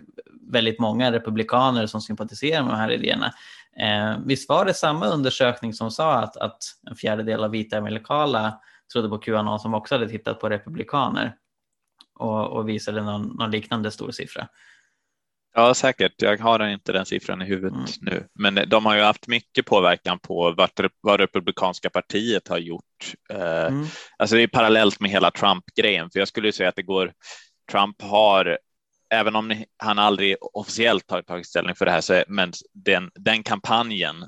väldigt 0.51 0.79
många 0.79 1.11
republikaner 1.11 1.87
som 1.87 2.01
sympatiserar 2.01 2.63
med 2.63 2.73
de 2.73 2.77
här 2.77 2.91
idéerna. 2.91 3.33
Eh, 3.79 4.17
visst 4.25 4.49
var 4.49 4.65
det 4.65 4.73
samma 4.73 5.07
undersökning 5.07 5.73
som 5.73 5.91
sa 5.91 6.13
att, 6.13 6.37
att 6.37 6.57
en 6.89 6.95
fjärdedel 6.95 7.43
av 7.43 7.51
vita 7.51 7.77
evangelikala 7.77 8.59
trodde 8.93 9.09
på 9.09 9.17
Qanon 9.17 9.59
som 9.59 9.73
också 9.73 9.95
hade 9.95 10.09
tittat 10.09 10.39
på 10.39 10.49
republikaner 10.49 11.35
och, 12.19 12.47
och 12.47 12.69
visade 12.69 13.03
någon, 13.03 13.27
någon, 13.27 13.51
liknande 13.51 13.91
stor 13.91 14.11
siffra? 14.11 14.47
Ja, 15.53 15.73
säkert. 15.73 16.21
Jag 16.21 16.37
har 16.37 16.67
inte 16.67 16.91
den 16.91 17.05
siffran 17.05 17.41
i 17.41 17.45
huvudet 17.45 17.71
mm. 17.73 17.85
nu, 18.01 18.27
men 18.33 18.69
de 18.69 18.85
har 18.85 18.95
ju 18.95 19.01
haft 19.01 19.27
mycket 19.27 19.65
påverkan 19.65 20.19
på 20.19 20.53
vad, 20.57 20.69
vad 21.01 21.19
republikanska 21.19 21.89
partiet 21.89 22.47
har 22.47 22.57
gjort. 22.57 23.13
Eh, 23.29 23.65
mm. 23.65 23.85
Alltså 24.17 24.35
det 24.35 24.43
är 24.43 24.47
parallellt 24.47 24.99
med 24.99 25.11
hela 25.11 25.31
Trump-grejen, 25.31 26.09
för 26.11 26.19
jag 26.19 26.27
skulle 26.27 26.51
säga 26.51 26.69
att 26.69 26.75
det 26.75 26.83
går. 26.83 27.13
Trump 27.71 28.01
har 28.01 28.59
även 29.15 29.35
om 29.35 29.63
han 29.77 29.99
aldrig 29.99 30.35
officiellt 30.41 31.11
har 31.11 31.21
tagit 31.21 31.47
ställning 31.47 31.75
för 31.75 31.85
det 31.85 31.91
här, 31.91 32.01
så 32.01 32.23
men 32.27 32.51
den, 32.73 33.11
den 33.15 33.43
kampanjen 33.43 34.25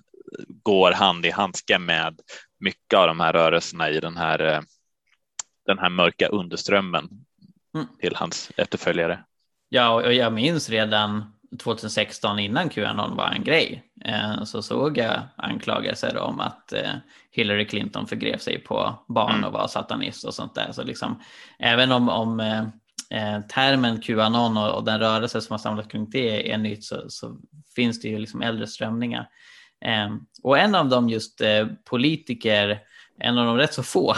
går 0.63 0.91
hand 0.91 1.26
i 1.26 1.30
handske 1.30 1.80
med 1.80 2.19
mycket 2.60 3.00
av 3.00 3.08
de 3.08 3.19
här 3.19 3.34
rörelserna 3.34 3.89
i 3.89 4.00
den 4.00 4.17
här, 4.17 4.54
eh, 4.54 4.62
den 5.65 5.80
här 5.80 5.89
mörka 5.89 6.28
underströmmen 6.28 7.10
mm. 7.76 7.88
till 8.00 8.15
hans 8.15 8.52
efterföljare. 8.58 9.23
Ja, 9.69 9.89
och 9.89 10.13
jag 10.13 10.34
minns 10.34 10.69
redan 10.69 11.34
2016 11.60 12.39
innan 12.39 12.69
Qanon 12.69 13.15
var 13.15 13.30
en 13.30 13.43
grej 13.43 13.84
eh, 14.06 14.43
så 14.43 14.62
såg 14.62 14.97
jag 14.97 15.19
anklagelser 15.36 16.17
om 16.17 16.39
att 16.39 16.73
eh, 16.73 16.91
Hillary 17.32 17.67
Clinton 17.67 18.08
förgrev 18.08 18.38
sig 18.38 18.60
på 18.60 19.06
barn 19.08 19.36
mm. 19.36 19.43
och 19.43 19.54
var 19.54 19.67
satanist 19.67 20.26
och 20.26 20.34
sånt 20.34 20.56
där. 20.56 20.71
Så 20.71 20.84
liksom, 20.84 21.21
även 21.60 21.91
om, 21.91 22.10
om 22.10 22.39
eh, 23.10 23.41
termen 23.41 24.02
Qanon 24.02 24.58
och, 24.58 24.76
och, 24.76 24.84
den 24.84 25.00
rörelse 25.00 25.41
som 25.41 25.54
har 25.54 25.58
samlats 25.58 25.88
kring 25.88 26.10
det 26.10 26.52
är 26.52 26.58
nytt 26.58 26.84
så, 26.84 27.10
så 27.10 27.38
finns 27.76 28.02
det 28.02 28.08
ju 28.08 28.20
liksom 28.20 28.41
äldre 28.41 28.67
strömningar. 28.67 29.30
Eh, 29.86 30.15
och 30.43 30.60
en 30.60 30.76
av 30.76 30.89
dem 30.89 31.10
just 31.10 31.41
eh, 31.41 31.67
politiker, 31.89 32.80
en 33.20 33.38
av 33.38 33.46
de 33.46 33.58
rätt 33.58 33.74
så 33.74 33.84
få 33.84 34.15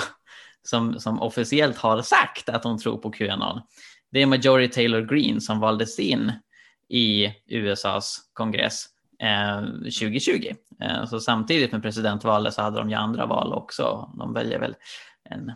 som, 0.63 0.99
som 0.99 1.21
officiellt 1.21 1.77
har 1.77 2.01
sagt 2.01 2.49
att 2.49 2.63
de 2.63 2.77
tror 2.77 2.97
på 2.97 3.11
Qanon, 3.11 3.61
det 4.11 4.21
är 4.21 4.25
Majority 4.25 4.73
Taylor 4.73 5.01
Green 5.01 5.41
som 5.41 5.59
valdes 5.59 5.99
in 5.99 6.31
i 6.89 7.33
USAs 7.47 8.19
kongress 8.33 8.85
eh, 9.19 9.61
2020. 9.61 10.53
Eh, 10.81 11.05
så 11.05 11.19
samtidigt 11.19 11.71
med 11.71 11.81
presidentvalet 11.81 12.53
så 12.53 12.61
hade 12.61 12.77
de 12.79 12.89
ju 12.89 12.95
andra 12.95 13.25
val 13.25 13.53
också. 13.53 14.13
De 14.17 14.33
väljer 14.33 14.59
väl 14.59 14.75
en 15.29 15.51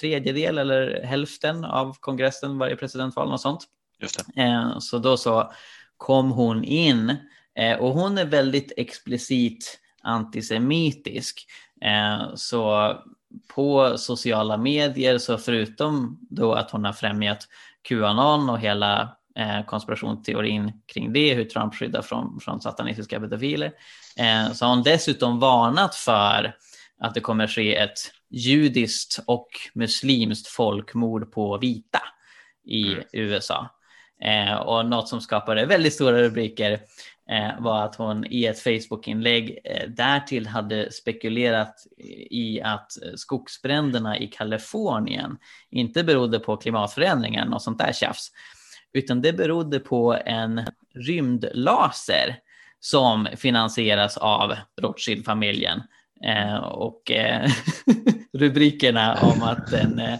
tredjedel 0.00 0.58
eller 0.58 1.02
hälften 1.04 1.64
av 1.64 1.96
kongressen 2.00 2.58
varje 2.58 2.76
presidentval 2.76 3.32
och 3.32 3.40
sånt. 3.40 3.64
Just 3.98 4.26
det. 4.34 4.42
Eh, 4.42 4.78
så 4.78 4.98
då 4.98 5.16
så 5.16 5.52
kom 5.96 6.30
hon 6.30 6.64
in 6.64 7.16
eh, 7.58 7.78
och 7.78 7.92
hon 7.92 8.18
är 8.18 8.24
väldigt 8.24 8.72
explicit 8.76 9.80
antisemitisk. 10.02 11.46
Så 12.34 12.94
på 13.54 13.98
sociala 13.98 14.56
medier 14.56 15.18
så 15.18 15.38
förutom 15.38 16.18
då 16.30 16.52
att 16.52 16.70
hon 16.70 16.84
har 16.84 16.92
främjat 16.92 17.48
Qanon 17.82 18.50
och 18.50 18.60
hela 18.60 19.16
konspirationsteorin 19.66 20.72
kring 20.86 21.12
det, 21.12 21.34
hur 21.34 21.44
Trump 21.44 21.74
skyddar 21.74 22.02
från, 22.02 22.40
från 22.40 22.60
satanistiska 22.60 23.20
pedofiler, 23.20 23.72
så 24.54 24.64
har 24.64 24.74
hon 24.74 24.82
dessutom 24.82 25.40
varnat 25.40 25.94
för 25.94 26.54
att 27.00 27.14
det 27.14 27.20
kommer 27.20 27.46
ske 27.46 27.76
ett 27.76 27.98
judiskt 28.30 29.20
och 29.26 29.48
muslimskt 29.74 30.48
folkmord 30.48 31.32
på 31.32 31.58
vita 31.58 32.02
i 32.66 32.92
mm. 32.92 33.04
USA. 33.12 33.68
Eh, 34.22 34.54
och 34.54 34.86
något 34.86 35.08
som 35.08 35.20
skapade 35.20 35.66
väldigt 35.66 35.92
stora 35.92 36.22
rubriker 36.22 36.72
eh, 37.30 37.60
var 37.60 37.84
att 37.84 37.94
hon 37.94 38.26
i 38.26 38.44
ett 38.44 38.60
Facebook-inlägg 38.60 39.58
eh, 39.64 39.88
därtill 39.88 40.46
hade 40.46 40.92
spekulerat 40.92 41.74
i 42.30 42.60
att 42.60 42.92
skogsbränderna 43.16 44.18
i 44.18 44.26
Kalifornien 44.26 45.38
inte 45.70 46.04
berodde 46.04 46.38
på 46.38 46.56
klimatförändringar 46.56 47.54
och 47.54 47.62
sånt 47.62 47.78
där 47.78 47.92
tjafs, 47.92 48.30
utan 48.92 49.22
det 49.22 49.32
berodde 49.32 49.78
på 49.78 50.18
en 50.26 50.66
rymdlaser 50.94 52.36
som 52.80 53.28
finansieras 53.36 54.16
av 54.16 54.54
Rothschild-familjen 54.80 55.82
Eh, 56.24 56.56
och 56.56 57.10
eh, 57.10 57.50
rubrikerna 58.32 59.14
om 59.14 59.42
att 59.42 59.72
en 59.72 59.98
eh, 59.98 60.18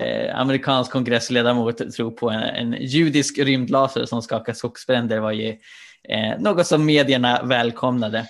eh, 0.00 0.38
amerikansk 0.38 0.92
kongressledamot 0.92 1.92
tror 1.96 2.10
på 2.10 2.30
en, 2.30 2.42
en 2.42 2.76
judisk 2.80 3.38
rymdlaser 3.38 4.04
som 4.04 4.22
skakar 4.22 4.52
skogsbränder 4.52 5.18
var 5.20 5.32
ju 5.32 5.48
eh, 6.08 6.38
något 6.38 6.66
som 6.66 6.86
medierna 6.86 7.42
välkomnade. 7.42 8.26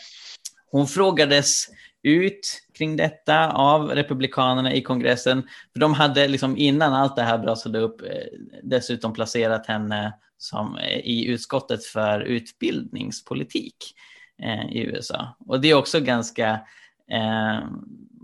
Hon 0.70 0.86
frågades 0.86 1.66
ut 2.02 2.62
kring 2.78 2.96
detta 2.96 3.50
av 3.50 3.88
republikanerna 3.88 4.74
i 4.74 4.82
kongressen. 4.82 5.42
För 5.72 5.80
de 5.80 5.94
hade 5.94 6.28
liksom 6.28 6.56
innan 6.56 6.92
allt 6.94 7.16
det 7.16 7.22
här 7.22 7.38
brasade 7.38 7.78
upp 7.78 8.02
eh, 8.02 8.08
dessutom 8.62 9.12
placerat 9.12 9.66
henne 9.66 10.12
som 10.38 10.78
i 11.04 11.26
utskottet 11.26 11.84
för 11.84 12.20
utbildningspolitik 12.20 13.76
i 14.70 14.80
USA. 14.80 15.36
Och 15.46 15.60
det 15.60 15.70
är 15.70 15.74
också 15.74 16.00
ganska 16.00 16.60
eh, 17.12 17.68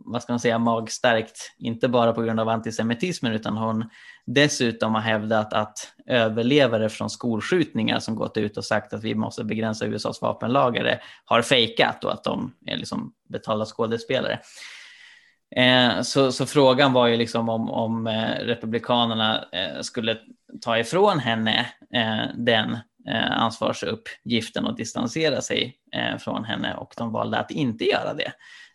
vad 0.06 0.22
ska 0.22 0.32
man 0.32 0.40
säga, 0.40 0.58
magstarkt, 0.58 1.54
inte 1.58 1.88
bara 1.88 2.12
på 2.12 2.22
grund 2.22 2.40
av 2.40 2.48
antisemitismen 2.48 3.32
utan 3.32 3.56
hon 3.56 3.84
dessutom 4.26 4.94
har 4.94 5.00
hävdat 5.00 5.52
att 5.52 5.92
överlevare 6.06 6.88
från 6.88 7.10
skolskjutningar 7.10 7.98
som 7.98 8.14
gått 8.14 8.36
ut 8.36 8.56
och 8.56 8.64
sagt 8.64 8.92
att 8.92 9.04
vi 9.04 9.14
måste 9.14 9.44
begränsa 9.44 9.86
USAs 9.86 10.22
vapenlagare 10.22 11.00
har 11.24 11.42
fejkat 11.42 12.04
och 12.04 12.12
att 12.12 12.24
de 12.24 12.52
är 12.66 12.76
liksom 12.76 13.12
betalda 13.28 13.64
skådespelare. 13.64 14.38
Eh, 15.56 16.02
så, 16.02 16.32
så, 16.32 16.46
frågan 16.46 16.92
var 16.92 17.06
ju 17.06 17.16
liksom 17.16 17.48
om, 17.48 17.70
om 17.70 18.06
eh, 18.06 18.30
Republikanerna 18.40 19.44
eh, 19.52 19.80
skulle 19.80 20.18
ta 20.60 20.78
ifrån 20.78 21.18
henne 21.18 21.66
eh, 21.94 22.34
den 22.36 22.78
eh, 23.08 23.32
ansvarsuppgiften 23.32 24.66
och 24.66 24.76
distansera 24.76 25.40
sig 25.40 25.76
eh, 25.92 26.18
från 26.18 26.44
henne 26.44 26.74
och 26.74 26.94
de 26.96 27.12
valde 27.12 27.38
att 27.38 27.50
inte 27.50 27.84
göra 27.84 28.14
det. 28.14 28.32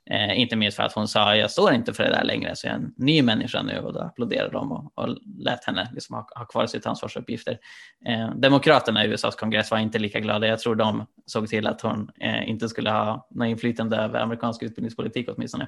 Eh, 0.09 0.39
inte 0.39 0.55
minst 0.55 0.77
för 0.77 0.83
att 0.83 0.93
hon 0.93 1.07
sa 1.07 1.35
jag 1.35 1.51
står 1.51 1.73
inte 1.73 1.93
för 1.93 2.03
det 2.03 2.09
där 2.09 2.23
längre 2.23 2.55
så 2.55 2.67
jag 2.67 2.73
är 2.73 2.77
en 2.77 2.93
ny 2.97 3.21
människa 3.21 3.61
nu 3.61 3.79
och 3.79 3.93
då 3.93 3.99
applåderade 3.99 4.51
de 4.51 4.71
och, 4.71 4.91
och 4.95 5.17
lät 5.37 5.65
henne 5.65 5.89
liksom 5.93 6.15
ha, 6.15 6.27
ha 6.35 6.45
kvar 6.45 6.67
sitt 6.67 6.85
ansvarsuppgifter. 6.85 7.59
Eh, 8.05 8.35
Demokraterna 8.35 9.05
i 9.05 9.07
USAs 9.07 9.35
kongress 9.35 9.71
var 9.71 9.77
inte 9.77 9.99
lika 9.99 10.19
glada. 10.19 10.47
Jag 10.47 10.59
tror 10.59 10.75
de 10.75 11.05
såg 11.25 11.47
till 11.47 11.67
att 11.67 11.81
hon 11.81 12.11
eh, 12.19 12.49
inte 12.49 12.69
skulle 12.69 12.89
ha 12.89 13.27
något 13.31 13.47
inflytande 13.47 13.97
över 13.97 14.19
amerikansk 14.19 14.63
utbildningspolitik 14.63 15.29
åtminstone. 15.29 15.67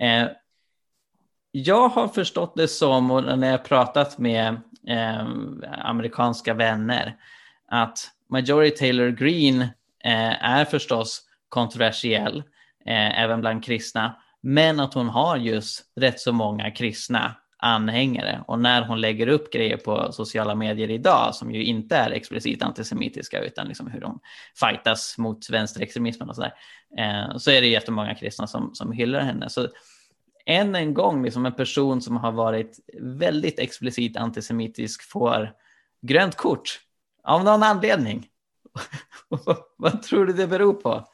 Eh, 0.00 0.28
jag 1.52 1.88
har 1.88 2.08
förstått 2.08 2.56
det 2.56 2.68
som, 2.68 3.10
och 3.10 3.38
när 3.38 3.50
jag 3.50 3.64
pratat 3.64 4.18
med 4.18 4.48
eh, 4.88 5.26
amerikanska 5.78 6.54
vänner, 6.54 7.16
att 7.68 8.10
Majority 8.30 8.76
Taylor 8.76 9.10
Greene 9.10 9.64
eh, 10.04 10.44
är 10.44 10.64
förstås 10.64 11.22
kontroversiell, 11.48 12.42
eh, 12.86 13.22
även 13.22 13.40
bland 13.40 13.64
kristna, 13.64 14.16
men 14.42 14.80
att 14.80 14.94
hon 14.94 15.08
har 15.08 15.36
just 15.36 15.82
rätt 15.96 16.20
så 16.20 16.32
många 16.32 16.70
kristna 16.70 17.34
anhängare. 17.58 18.44
Och 18.46 18.58
när 18.58 18.82
hon 18.82 19.00
lägger 19.00 19.28
upp 19.28 19.52
grejer 19.52 19.76
på 19.76 20.12
sociala 20.12 20.54
medier 20.54 20.90
idag, 20.90 21.34
som 21.34 21.50
ju 21.50 21.64
inte 21.64 21.96
är 21.96 22.10
explicit 22.10 22.62
antisemitiska, 22.62 23.40
utan 23.40 23.68
liksom 23.68 23.86
hur 23.86 24.00
de 24.00 24.20
fightas 24.60 25.18
mot 25.18 25.50
vänsterextremismen 25.50 26.28
och 26.28 26.34
sådär, 26.34 26.54
eh, 26.98 27.36
så 27.36 27.50
är 27.50 27.60
det 27.60 27.66
jättemånga 27.66 28.14
kristna 28.14 28.46
som, 28.46 28.74
som 28.74 28.92
hyllar 28.92 29.20
henne. 29.20 29.48
Så 29.48 29.68
än 30.46 30.74
en 30.74 30.94
gång 30.94 31.24
liksom 31.24 31.46
en 31.46 31.52
person 31.52 32.02
som 32.02 32.16
har 32.16 32.32
varit 32.32 32.78
väldigt 33.00 33.58
explicit 33.58 34.16
antisemitisk 34.16 35.02
får 35.10 35.52
grönt 36.02 36.36
kort 36.36 36.80
av 37.24 37.44
någon 37.44 37.62
anledning. 37.62 38.26
Vad 39.76 40.02
tror 40.02 40.26
du 40.26 40.32
det 40.32 40.46
beror 40.46 40.72
på? 40.72 41.04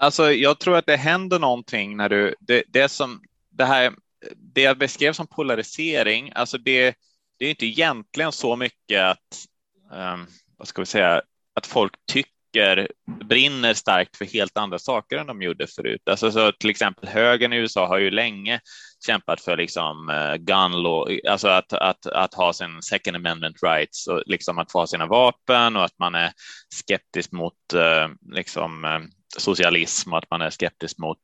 Alltså, 0.00 0.32
jag 0.32 0.58
tror 0.58 0.76
att 0.76 0.86
det 0.86 0.96
händer 0.96 1.38
någonting 1.38 1.96
när 1.96 2.08
du, 2.08 2.34
det, 2.40 2.62
det 2.68 2.88
som, 2.88 3.22
det 3.50 3.64
här, 3.64 3.92
det 4.36 4.62
jag 4.62 4.78
beskrev 4.78 5.12
som 5.12 5.26
polarisering, 5.26 6.32
alltså 6.34 6.58
det, 6.58 6.94
det 7.38 7.44
är 7.46 7.50
inte 7.50 7.66
egentligen 7.66 8.32
så 8.32 8.56
mycket 8.56 9.02
att, 9.02 9.46
um, 9.92 10.26
vad 10.56 10.68
ska 10.68 10.82
vi 10.82 10.86
säga, 10.86 11.22
att 11.54 11.66
folk 11.66 11.92
tycker 12.06 12.39
tycker 12.52 12.88
brinner 13.24 13.74
starkt 13.74 14.16
för 14.16 14.24
helt 14.24 14.56
andra 14.56 14.78
saker 14.78 15.18
än 15.18 15.26
de 15.26 15.42
gjorde 15.42 15.66
förut. 15.66 16.02
Alltså 16.10 16.32
så 16.32 16.52
till 16.52 16.70
exempel 16.70 17.08
högern 17.08 17.52
i 17.52 17.56
USA 17.56 17.86
har 17.86 17.98
ju 17.98 18.10
länge 18.10 18.60
kämpat 19.06 19.40
för 19.40 19.56
liksom 19.56 20.08
eh, 20.08 20.34
gun 20.34 20.82
law, 20.82 21.18
alltså 21.28 21.48
att, 21.48 21.72
att, 21.72 22.06
att 22.06 22.34
ha 22.34 22.52
sin 22.52 22.82
second 22.82 23.16
amendment 23.16 23.56
rights 23.62 24.06
och 24.06 24.22
liksom 24.26 24.58
att 24.58 24.72
få 24.72 24.78
ha 24.78 24.86
sina 24.86 25.06
vapen 25.06 25.76
och 25.76 25.84
att 25.84 25.98
man 25.98 26.14
är 26.14 26.32
skeptisk 26.74 27.32
mot 27.32 27.72
eh, 27.74 28.08
liksom 28.34 28.84
eh, 28.84 29.00
socialism 29.38 30.12
och 30.12 30.18
att 30.18 30.30
man 30.30 30.42
är 30.42 30.50
skeptisk 30.50 30.98
mot 30.98 31.18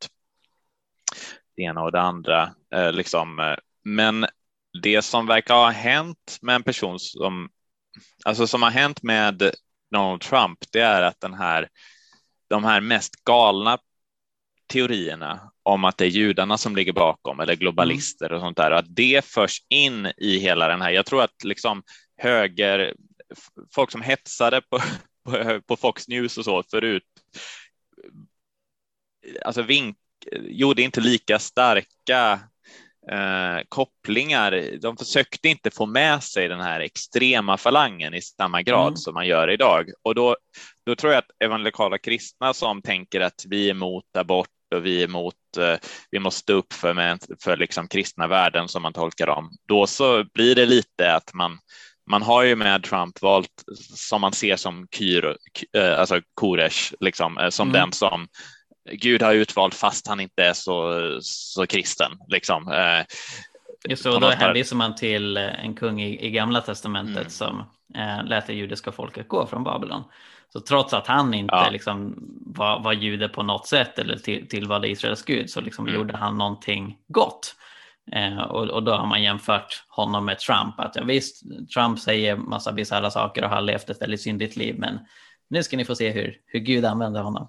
det 1.57 1.63
ena 1.63 1.83
och 1.83 1.93
det 1.93 2.01
andra. 2.01 2.51
liksom. 2.93 3.57
Men 3.85 4.27
det 4.83 5.03
som 5.03 5.27
verkar 5.27 5.55
ha 5.55 5.71
hänt 5.71 6.39
med 6.43 6.55
en 6.55 6.63
person 6.63 6.99
som 6.99 7.49
alltså 8.25 8.47
som 8.47 8.63
har 8.63 8.71
hänt 8.71 9.03
med 9.03 9.51
Donald 9.91 10.21
Trump, 10.21 10.59
det 10.73 10.81
är 10.81 11.03
att 11.03 11.21
den 11.21 11.35
här, 11.35 11.69
de 12.49 12.65
här 12.65 12.81
mest 12.81 13.25
galna 13.25 13.79
teorierna 14.67 15.53
om 15.63 15.85
att 15.85 15.99
det 15.99 16.05
är 16.05 16.09
judarna 16.09 16.59
som 16.59 16.77
ligger 16.77 16.93
bakom 16.93 17.41
eller 17.41 17.55
globalister 17.55 18.33
och 18.33 18.41
sånt 18.41 18.57
där, 18.57 18.71
att 18.71 18.97
det 18.97 19.25
förs 19.25 19.63
in 19.69 20.13
i 20.17 20.39
hela 20.39 20.69
den 20.69 20.81
här. 20.81 20.91
Jag 20.91 21.07
tror 21.07 21.23
att 21.23 21.45
liksom 21.45 21.83
höger, 22.17 22.95
folk 23.75 23.91
som 23.91 24.03
hetsade 24.03 24.61
på, 24.61 24.81
på, 25.25 25.61
på 25.67 25.77
Fox 25.77 26.09
News 26.09 26.39
och 26.39 26.45
så 26.45 26.63
förut, 26.71 27.03
alltså 29.45 29.63
vink, 29.63 29.97
gjorde 30.41 30.83
inte 30.83 31.01
lika 31.01 31.39
starka 31.39 32.41
eh, 33.13 33.63
kopplingar. 33.69 34.79
De 34.81 34.97
försökte 34.97 35.49
inte 35.49 35.71
få 35.71 35.87
med 35.87 36.23
sig 36.23 36.49
den 36.49 36.61
här 36.61 36.81
extrema 36.81 37.57
falangen 37.57 38.15
i 38.15 38.23
samma 38.23 38.63
grad 38.63 38.87
mm. 38.87 38.97
som 38.97 39.15
man 39.15 39.27
gör 39.27 39.51
idag. 39.51 39.91
Och 40.03 40.15
då, 40.15 40.37
då 40.87 40.95
tror 40.95 41.13
jag 41.13 41.19
att 41.19 41.45
evangelikala 41.45 41.99
kristna 41.99 42.55
som 42.55 42.83
tänker 42.83 43.21
att 43.21 43.45
vi 43.49 43.67
är 43.67 43.71
emot 43.71 44.17
abort 44.19 44.49
och 44.75 44.87
vi 44.87 45.01
är 45.01 45.05
emot, 45.05 45.35
eh, 45.59 45.77
vi 46.11 46.19
måste 46.19 46.41
stå 46.41 46.53
upp 46.53 46.73
för, 46.73 46.95
med, 46.95 47.25
för 47.45 47.57
liksom 47.57 47.89
kristna 47.89 48.27
värden 48.27 48.69
som 48.69 48.83
man 48.83 48.93
tolkar 48.93 49.27
dem. 49.27 49.51
Då 49.69 49.87
så 49.87 50.25
blir 50.35 50.55
det 50.55 50.67
lite 50.67 51.15
att 51.15 51.35
man 51.35 51.59
man 52.11 52.23
har 52.23 52.43
ju 52.43 52.57
med 52.57 52.83
Trump 52.83 53.23
valt 53.23 53.65
som 53.95 54.21
man 54.21 54.33
ser 54.33 54.57
som 54.57 54.87
Kyr, 54.91 55.37
eh, 55.77 56.01
alltså 56.01 56.21
Koresh, 56.35 56.95
liksom, 57.01 57.39
eh, 57.39 57.49
som 57.51 57.69
mm. 57.69 57.81
den 57.81 57.93
som 57.93 58.29
Gud 58.93 59.23
har 59.23 59.33
utvalt 59.33 59.75
fast 59.75 60.07
han 60.07 60.21
inte 60.21 60.45
är 60.45 60.53
så, 60.53 61.01
så 61.21 61.67
kristen. 61.67 62.11
Liksom. 62.29 62.73
Eh, 62.73 63.05
Just 63.89 64.03
så, 64.03 64.19
då 64.19 64.29
hänvisar 64.29 64.77
man 64.77 64.95
till 64.95 65.37
eh, 65.37 65.65
en 65.65 65.75
kung 65.75 66.03
i, 66.03 66.27
i 66.27 66.31
Gamla 66.31 66.61
Testamentet 66.61 67.17
mm. 67.17 67.31
som 67.31 67.65
eh, 67.95 68.25
lät 68.25 68.47
det 68.47 68.55
judiska 68.55 68.93
folket 68.93 69.29
gå 69.29 69.47
från 69.47 69.65
Babylon. 69.65 70.03
Så 70.53 70.61
trots 70.61 70.95
att 70.95 71.07
han 71.07 71.35
inte 71.35 71.55
ja. 71.55 71.71
liksom, 71.71 72.15
var, 72.47 72.81
var 72.81 72.93
jude 72.93 73.29
på 73.29 73.43
något 73.43 73.67
sätt 73.67 73.99
eller 73.99 74.17
till, 74.17 74.49
tillvalde 74.49 74.89
Israels 74.89 75.23
gud 75.23 75.51
så 75.51 75.61
liksom 75.61 75.87
mm. 75.87 76.01
gjorde 76.01 76.17
han 76.17 76.39
någonting 76.39 76.99
gott. 77.09 77.55
Eh, 78.13 78.39
och, 78.39 78.69
och, 78.69 78.83
då 78.83 78.93
har 78.93 79.07
man 79.07 79.23
jämfört 79.23 79.85
honom 79.89 80.25
med 80.25 80.39
Trump. 80.39 80.81
Att 80.81 80.97
ja, 80.97 81.05
visst, 81.05 81.43
Trump 81.75 81.99
säger 81.99 82.37
massa 82.37 82.73
bisarra 82.73 83.11
saker 83.11 83.45
och 83.45 83.51
har 83.51 83.61
levt 83.61 83.91
ett 83.91 84.03
väldigt 84.03 84.23
syndigt 84.23 84.57
liv, 84.57 84.79
men 84.79 84.99
nu 85.49 85.63
ska 85.63 85.77
ni 85.77 85.85
få 85.85 85.95
se 85.95 86.11
hur, 86.11 86.37
hur 86.47 86.61
Gud 86.61 86.85
använder 86.85 87.23
honom. 87.23 87.49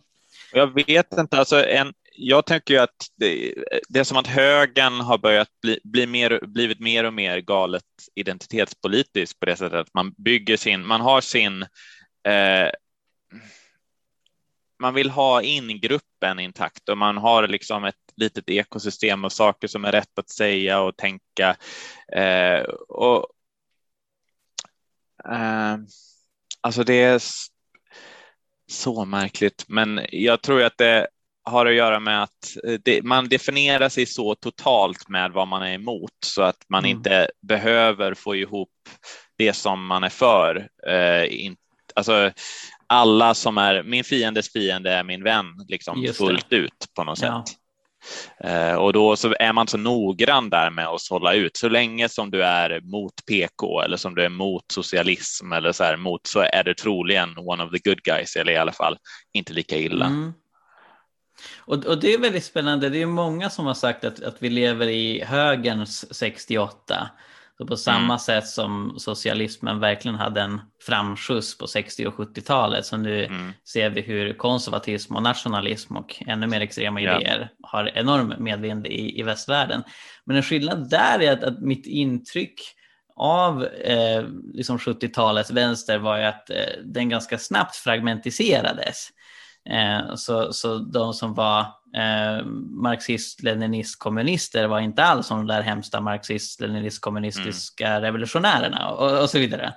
Jag 0.52 0.86
vet 0.88 1.14
inte, 1.18 1.38
alltså 1.38 1.66
en, 1.66 1.94
jag 2.12 2.46
tänker 2.46 2.74
ju 2.74 2.80
att 2.80 3.08
det, 3.16 3.54
det 3.90 4.00
är 4.00 4.04
som 4.04 4.18
att 4.18 4.28
högern 4.28 4.94
har 4.94 5.18
börjat 5.18 5.50
bli, 5.62 5.80
bli 5.84 6.08
mer, 6.08 6.40
blivit 6.48 6.80
mer 6.80 7.04
och 7.04 7.14
mer 7.14 7.40
galet 7.40 7.84
identitetspolitiskt 8.16 9.40
på 9.40 9.46
det 9.46 9.56
sättet 9.56 9.80
att 9.80 9.94
man 9.94 10.14
bygger 10.18 10.58
sin, 10.58 10.86
man 10.86 11.02
har 11.02 11.22
sin 11.22 11.62
eh, 12.24 12.70
man 14.80 14.94
vill 14.94 15.10
ha 15.10 15.42
in 15.42 15.80
gruppen 15.80 16.40
intakt 16.40 16.90
och 16.90 16.98
man 16.98 17.18
har 17.18 17.48
liksom 17.48 17.84
ett 17.84 17.96
litet 18.16 18.50
ekosystem 18.50 19.26
och 19.26 19.32
saker 19.32 19.68
som 19.68 19.86
är 19.86 19.92
rätt 19.92 20.20
att 20.20 20.30
säga 20.30 20.82
och 20.82 20.98
tänka. 20.98 21.56
Eh, 22.14 22.62
och, 22.90 23.28
eh, 25.26 25.78
alltså 26.62 26.84
det 26.84 26.94
är 26.94 27.22
så 28.68 29.06
märkligt, 29.06 29.66
men 29.68 30.02
jag 30.12 30.42
tror 30.42 30.64
att 30.64 30.78
det 30.78 31.08
har 31.44 31.66
att 31.66 31.74
göra 31.74 32.00
med 32.00 32.24
att 32.24 32.58
det, 32.84 33.04
man 33.04 33.30
definierar 33.30 33.90
sig 33.90 34.06
så 34.06 34.36
totalt 34.36 35.10
med 35.10 35.32
vad 35.32 35.48
man 35.48 35.64
är 35.64 35.74
emot 35.74 36.12
så 36.26 36.42
att 36.42 36.66
man 36.70 36.86
mm. 36.86 36.98
inte 36.98 37.30
behöver 37.42 38.14
få 38.14 38.36
ihop 38.36 38.70
det 39.38 39.54
som 39.54 39.86
man 39.86 40.04
är 40.04 40.10
för. 40.10 40.70
Eh, 40.88 41.46
in, 41.46 41.56
alltså, 41.96 42.32
alla 42.88 43.34
som 43.34 43.58
är 43.58 43.84
min 43.84 44.04
fiendes 44.04 44.52
fiende 44.54 44.92
är 44.92 45.04
min 45.04 45.24
vän, 45.24 45.46
liksom 45.68 46.08
fullt 46.18 46.54
ut 46.54 46.86
på 46.96 47.04
något 47.04 47.22
ja. 47.22 47.44
sätt. 47.48 47.58
Eh, 48.44 48.74
och 48.74 48.94
då 48.94 49.16
så 49.16 49.36
är 49.40 49.54
man 49.54 49.68
så 49.68 49.78
noggrann 49.78 50.50
där 50.50 50.70
med 50.70 50.88
att 50.88 51.08
hålla 51.10 51.34
ut. 51.34 51.58
Så 51.58 51.70
länge 51.70 52.10
som 52.10 52.32
du 52.32 52.44
är 52.44 52.82
mot 52.82 53.26
PK 53.26 53.82
eller 53.82 53.98
som 53.98 54.16
du 54.16 54.24
är 54.24 54.30
mot 54.30 54.64
socialism 54.72 55.52
eller 55.52 55.72
så 55.72 55.84
här 55.84 55.98
mot 55.98 56.28
så 56.28 56.40
är 56.40 56.64
du 56.64 56.74
troligen 56.74 57.38
one 57.38 57.64
of 57.64 57.72
the 57.72 57.90
good 57.90 58.02
guys 58.04 58.36
eller 58.36 58.52
i 58.52 58.58
alla 58.58 58.72
fall 58.72 58.98
inte 59.34 59.54
lika 59.54 59.78
illa. 59.78 60.06
Mm. 60.06 60.34
Och, 61.58 61.86
och, 61.86 62.00
det 62.00 62.14
är 62.14 62.20
väldigt 62.20 62.46
spännande. 62.46 62.90
Det 62.90 63.02
är 63.02 63.06
många 63.06 63.50
som 63.50 63.66
har 63.66 63.74
sagt 63.74 64.04
att, 64.04 64.24
att 64.24 64.36
vi 64.40 64.50
lever 64.50 64.88
i 64.88 65.24
högerns 65.24 66.16
68 66.16 67.10
så 67.58 67.66
på 67.66 67.78
samma 67.78 68.04
mm. 68.04 68.20
sätt 68.20 68.48
som 68.48 68.96
socialismen 68.98 69.80
verkligen 69.80 70.16
hade 70.16 70.42
en 70.42 70.62
framskjuts 70.82 71.58
på 71.58 71.68
60 71.68 72.08
och 72.08 72.14
70-talet 72.14 72.86
så 72.86 72.98
nu 72.98 73.26
mm. 73.26 73.52
ser 73.74 73.90
vi 73.90 74.02
hur 74.02 74.34
konservatism 74.34 75.16
och 75.16 75.24
nationalism 75.24 75.98
och 75.98 76.16
ännu 76.28 76.48
mer 76.48 76.62
extrema 76.62 77.02
yeah. 77.02 77.22
idéer 77.22 77.52
har 77.62 77.92
enorm 77.96 78.34
medvind 78.38 78.88
i, 78.88 79.20
i 79.20 79.24
västvärlden. 79.24 79.84
Men 80.26 80.36
en 80.36 80.44
skillnad 80.44 80.90
där 80.90 81.20
är 81.22 81.32
att, 81.32 81.44
att 81.44 81.62
mitt 81.62 81.86
intryck 81.86 82.62
av 83.16 83.66
eh, 83.66 84.26
liksom 84.54 84.78
70-talets 84.78 85.52
vänster 85.52 85.98
var 85.98 86.18
ju 86.18 86.24
att 86.24 86.50
eh, 86.50 86.56
den 86.86 87.10
ganska 87.10 87.38
snabbt 87.38 87.76
fragmentiserades. 87.76 89.10
Eh, 89.70 90.16
så, 90.16 90.54
så 90.54 90.78
de 90.78 91.14
som 91.14 91.34
var 91.34 91.60
eh, 91.96 92.46
marxist, 92.70 93.44
leninist, 93.44 94.00
kommunister 94.00 94.68
var 94.68 94.80
inte 94.80 95.04
alls 95.04 95.28
som 95.28 95.38
de 95.38 95.54
där 95.54 95.62
hemska 95.62 96.02
marxist, 96.02 96.62
leninist, 96.62 97.02
kommunistiska 97.02 97.88
mm. 97.88 98.02
revolutionärerna 98.02 98.90
och, 98.90 99.22
och, 99.22 99.30
så 99.30 99.40
vidare. 99.40 99.74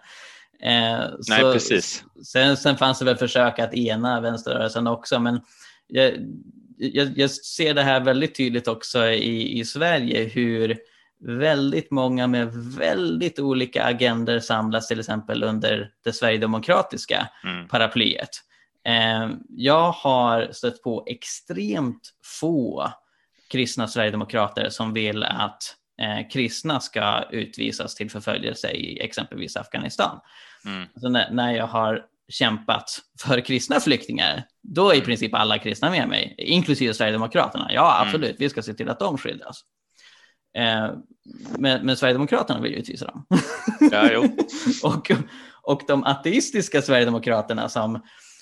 Eh, 0.62 1.00
Nej, 1.28 1.40
så, 1.40 1.52
precis. 1.52 2.04
Sen, 2.24 2.56
sen 2.56 2.76
fanns 2.76 2.98
det 2.98 3.04
väl 3.04 3.16
försök 3.16 3.58
att 3.58 3.74
ena 3.74 4.20
vänsterrörelsen 4.20 4.86
också, 4.86 5.20
men 5.20 5.40
jag, 5.86 6.12
jag, 6.76 7.18
jag 7.18 7.30
ser 7.30 7.74
det 7.74 7.82
här 7.82 8.00
väldigt 8.00 8.34
tydligt 8.34 8.68
också 8.68 9.06
i, 9.06 9.60
i 9.60 9.64
Sverige 9.64 10.24
hur 10.24 10.78
väldigt 11.24 11.90
många 11.90 12.26
med 12.26 12.52
väldigt 12.78 13.38
olika 13.38 13.84
agender 13.84 14.40
samlas 14.40 14.88
till 14.88 15.00
exempel 15.00 15.42
under 15.42 15.90
det 16.04 16.12
sverigedemokratiska 16.12 17.28
mm. 17.44 17.68
paraplyet. 17.68 18.30
Eh, 18.88 19.30
jag 19.48 19.92
har 19.92 20.52
stött 20.52 20.82
på 20.82 21.04
extremt 21.06 22.10
få 22.40 22.92
kristna 23.50 23.88
sverigedemokrater 23.88 24.68
som 24.68 24.92
vill 24.92 25.24
att 25.24 25.62
eh, 26.02 26.28
kristna 26.28 26.80
ska 26.80 27.24
utvisas 27.30 27.94
till 27.94 28.10
förföljelse 28.10 28.70
i 28.70 29.00
exempelvis 29.00 29.56
Afghanistan. 29.56 30.20
Mm. 30.64 30.88
Alltså 30.94 31.08
när, 31.08 31.30
när 31.30 31.52
jag 31.52 31.66
har 31.66 32.04
kämpat 32.28 32.98
för 33.20 33.40
kristna 33.40 33.80
flyktingar, 33.80 34.44
då 34.62 34.88
är 34.88 34.94
i 34.94 34.96
mm. 34.96 35.06
princip 35.06 35.34
alla 35.34 35.58
kristna 35.58 35.90
med 35.90 36.08
mig, 36.08 36.34
inklusive 36.38 36.94
Sverigedemokraterna. 36.94 37.70
Ja, 37.72 37.96
mm. 37.96 38.08
absolut, 38.08 38.30
mm. 38.30 38.36
vi 38.38 38.48
ska 38.48 38.62
se 38.62 38.74
till 38.74 38.88
att 38.88 38.98
de 38.98 39.18
skyddas. 39.18 39.60
Eh, 40.58 40.90
men, 41.58 41.86
men 41.86 41.96
Sverigedemokraterna 41.96 42.60
vill 42.60 42.72
ju 42.72 42.78
utvisa 42.78 43.06
dem. 43.06 43.26
Ja, 43.80 44.28
och, 44.82 45.10
och 45.62 45.82
de 45.86 46.04
ateistiska 46.04 46.82
Sverigedemokraterna 46.82 47.68
som 47.68 48.00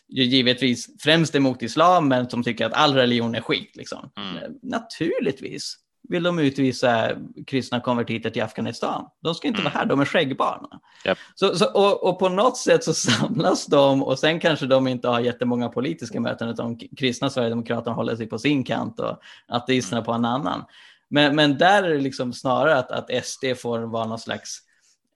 ju 0.09 0.25
givetvis 0.25 1.03
främst 1.03 1.35
emot 1.35 1.63
islam, 1.63 2.09
men 2.09 2.31
som 2.31 2.43
tycker 2.43 2.67
att 2.67 2.73
all 2.73 2.95
religion 2.95 3.35
är 3.35 3.41
skit. 3.41 3.77
Liksom. 3.77 4.11
Mm. 4.17 4.37
Eh, 4.37 4.51
naturligtvis 4.63 5.77
vill 6.09 6.23
de 6.23 6.39
utvisa 6.39 7.11
kristna 7.47 7.81
konvertiter 7.81 8.31
till 8.31 8.43
Afghanistan. 8.43 9.07
De 9.23 9.35
ska 9.35 9.49
inte 9.49 9.61
mm. 9.61 9.73
vara 9.73 9.81
här, 9.81 9.87
de 9.87 10.01
är 10.01 10.05
skäggbarn. 10.05 10.67
Yep. 11.07 11.19
Så, 11.35 11.57
så, 11.57 11.73
och, 11.73 12.09
och, 12.09 12.19
på 12.19 12.29
något 12.29 12.57
sätt 12.57 12.85
så 12.85 12.95
samlas 13.11 13.67
de 13.67 14.03
och 14.03 14.19
sen 14.19 14.41
kanske 14.41 14.67
de 14.67 14.89
inte 14.89 15.09
har 15.09 15.21
jättemånga 15.21 15.69
politiska 15.69 16.21
möten 16.21 16.49
utan 16.49 16.79
kristna 16.79 17.31
sverigedemokrater 17.31 17.91
håller 17.91 18.17
sig 18.17 18.27
på 18.27 18.39
sin 18.39 18.65
kant 18.65 19.01
och 19.01 19.19
ateisterna 19.49 19.99
mm. 19.99 20.05
på 20.05 20.13
en 20.13 20.25
annan. 20.25 20.65
Men, 21.11 21.37
men 21.37 21.59
där 21.59 21.83
är 21.83 21.95
det 21.95 22.01
liksom 22.01 22.33
snarare 22.33 22.79
att, 22.79 22.91
att 22.91 23.25
SD 23.25 23.45
får 23.57 23.79
vara 23.79 24.07
någon 24.07 24.19
slags 24.19 24.59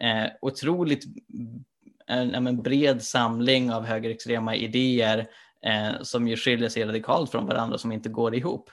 eh, 0.02 0.30
otroligt 0.42 1.04
en, 2.06 2.34
en, 2.34 2.62
bred 2.62 3.02
samling 3.02 3.72
av 3.72 3.84
högerextrema 3.84 4.56
idéer 4.56 5.26
eh, 5.66 6.02
som 6.02 6.28
ju 6.28 6.36
skiljer 6.36 6.68
sig 6.68 6.84
radikalt 6.84 7.30
från 7.30 7.46
varandra 7.46 7.78
som 7.78 7.92
inte 7.92 8.08
går 8.08 8.34
ihop. 8.34 8.70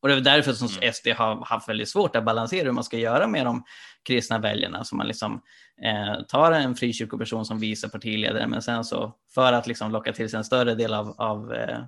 Och 0.00 0.08
det 0.08 0.14
är 0.14 0.20
därför 0.20 0.52
som 0.52 0.68
mm. 0.68 0.92
SD 0.92 1.08
har 1.08 1.44
haft 1.44 1.68
väldigt 1.68 1.88
svårt 1.88 2.16
att 2.16 2.24
balansera 2.24 2.64
hur 2.64 2.72
man 2.72 2.84
ska 2.84 2.98
göra 2.98 3.26
med 3.26 3.46
de 3.46 3.64
kristna 4.08 4.38
väljarna. 4.38 4.84
Så 4.84 4.96
man 4.96 5.06
liksom 5.06 5.42
eh, 5.82 6.22
tar 6.28 6.52
en 6.52 6.74
frikyrkoperson 6.74 7.44
som 7.44 7.58
vice 7.58 7.88
partiledare, 7.88 8.46
men 8.46 8.62
sen 8.62 8.84
så 8.84 9.16
för 9.34 9.52
att 9.52 9.66
liksom 9.66 9.92
locka 9.92 10.12
till 10.12 10.30
sig 10.30 10.38
en 10.38 10.44
större 10.44 10.74
del 10.74 10.94
av, 10.94 11.14
av 11.18 11.54
eh, 11.54 11.78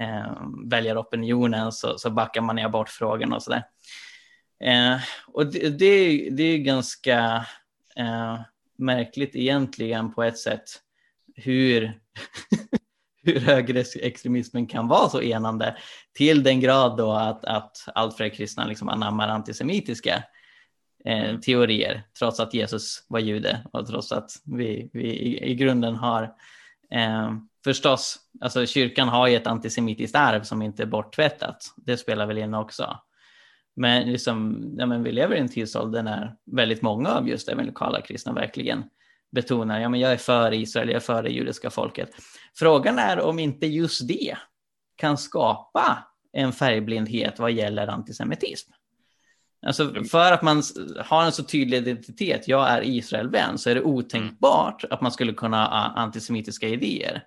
eh, 0.00 0.32
väljaropinionen 0.66 1.72
så, 1.72 1.98
så 1.98 2.10
backar 2.10 2.40
man 2.40 2.58
i 2.58 2.64
abortfrågan 2.64 3.32
och 3.32 3.42
sådär. 3.42 3.62
Eh, 4.64 4.98
och 5.26 5.46
det, 5.46 5.68
det, 5.68 6.28
det 6.30 6.42
är 6.42 6.58
ganska 6.58 7.46
eh, 7.96 8.40
märkligt 8.78 9.36
egentligen 9.36 10.14
på 10.14 10.22
ett 10.22 10.38
sätt 10.38 10.64
hur 11.34 11.92
hur 13.26 13.40
högerextremismen 13.40 14.66
kan 14.66 14.88
vara 14.88 15.08
så 15.08 15.22
enande 15.22 15.76
till 16.14 16.42
den 16.42 16.60
grad 16.60 16.96
då 16.96 17.12
att, 17.12 17.44
att 17.44 17.76
allt 17.94 18.16
fler 18.16 18.28
kristna 18.28 18.66
liksom 18.66 18.88
anammar 18.88 19.28
antisemitiska 19.28 20.24
eh, 21.04 21.38
teorier, 21.38 22.02
trots 22.18 22.40
att 22.40 22.54
Jesus 22.54 23.04
var 23.08 23.20
jude 23.20 23.66
och 23.72 23.86
trots 23.86 24.12
att 24.12 24.30
vi, 24.44 24.90
vi 24.92 25.04
i, 25.04 25.50
i 25.50 25.54
grunden 25.54 25.94
har 25.94 26.22
eh, 26.90 27.32
förstås, 27.64 28.18
alltså 28.40 28.66
kyrkan 28.66 29.08
har 29.08 29.26
ju 29.26 29.36
ett 29.36 29.46
antisemitiskt 29.46 30.16
arv 30.16 30.42
som 30.42 30.62
inte 30.62 30.82
är 30.82 30.86
borttvättat. 30.86 31.58
Det 31.76 31.96
spelar 31.96 32.26
väl 32.26 32.38
in 32.38 32.54
också. 32.54 32.98
Men, 33.76 34.12
liksom, 34.12 34.64
ja, 34.78 34.86
men 34.86 35.02
vi 35.02 35.12
lever 35.12 35.36
i 35.36 35.38
en 35.38 35.48
tidsålder 35.48 36.02
när 36.02 36.36
väldigt 36.52 36.82
många 36.82 37.08
av 37.08 37.28
just 37.28 37.48
även 37.48 37.66
lokala 37.66 38.00
kristna 38.00 38.32
verkligen 38.32 38.84
betonar, 39.32 39.80
ja 39.80 39.88
men 39.88 40.00
jag 40.00 40.12
är 40.12 40.16
för 40.16 40.54
Israel, 40.54 40.88
jag 40.88 40.96
är 40.96 41.00
för 41.00 41.22
det 41.22 41.30
judiska 41.30 41.70
folket. 41.70 42.10
Frågan 42.54 42.98
är 42.98 43.20
om 43.20 43.38
inte 43.38 43.66
just 43.66 44.08
det 44.08 44.36
kan 44.96 45.18
skapa 45.18 46.04
en 46.32 46.52
färgblindhet 46.52 47.38
vad 47.38 47.52
gäller 47.52 47.86
antisemitism. 47.86 48.72
Alltså 49.66 49.82
mm. 49.82 50.04
för 50.04 50.32
att 50.32 50.42
man 50.42 50.62
har 51.04 51.24
en 51.24 51.32
så 51.32 51.42
tydlig 51.42 51.78
identitet, 51.78 52.48
jag 52.48 52.70
är 52.70 52.82
Israelvän, 52.82 53.58
så 53.58 53.70
är 53.70 53.74
det 53.74 53.82
otänkbart 53.82 54.84
att 54.90 55.00
man 55.00 55.12
skulle 55.12 55.32
kunna 55.32 55.64
ha 55.64 56.02
antisemitiska 56.02 56.68
idéer. 56.68 57.24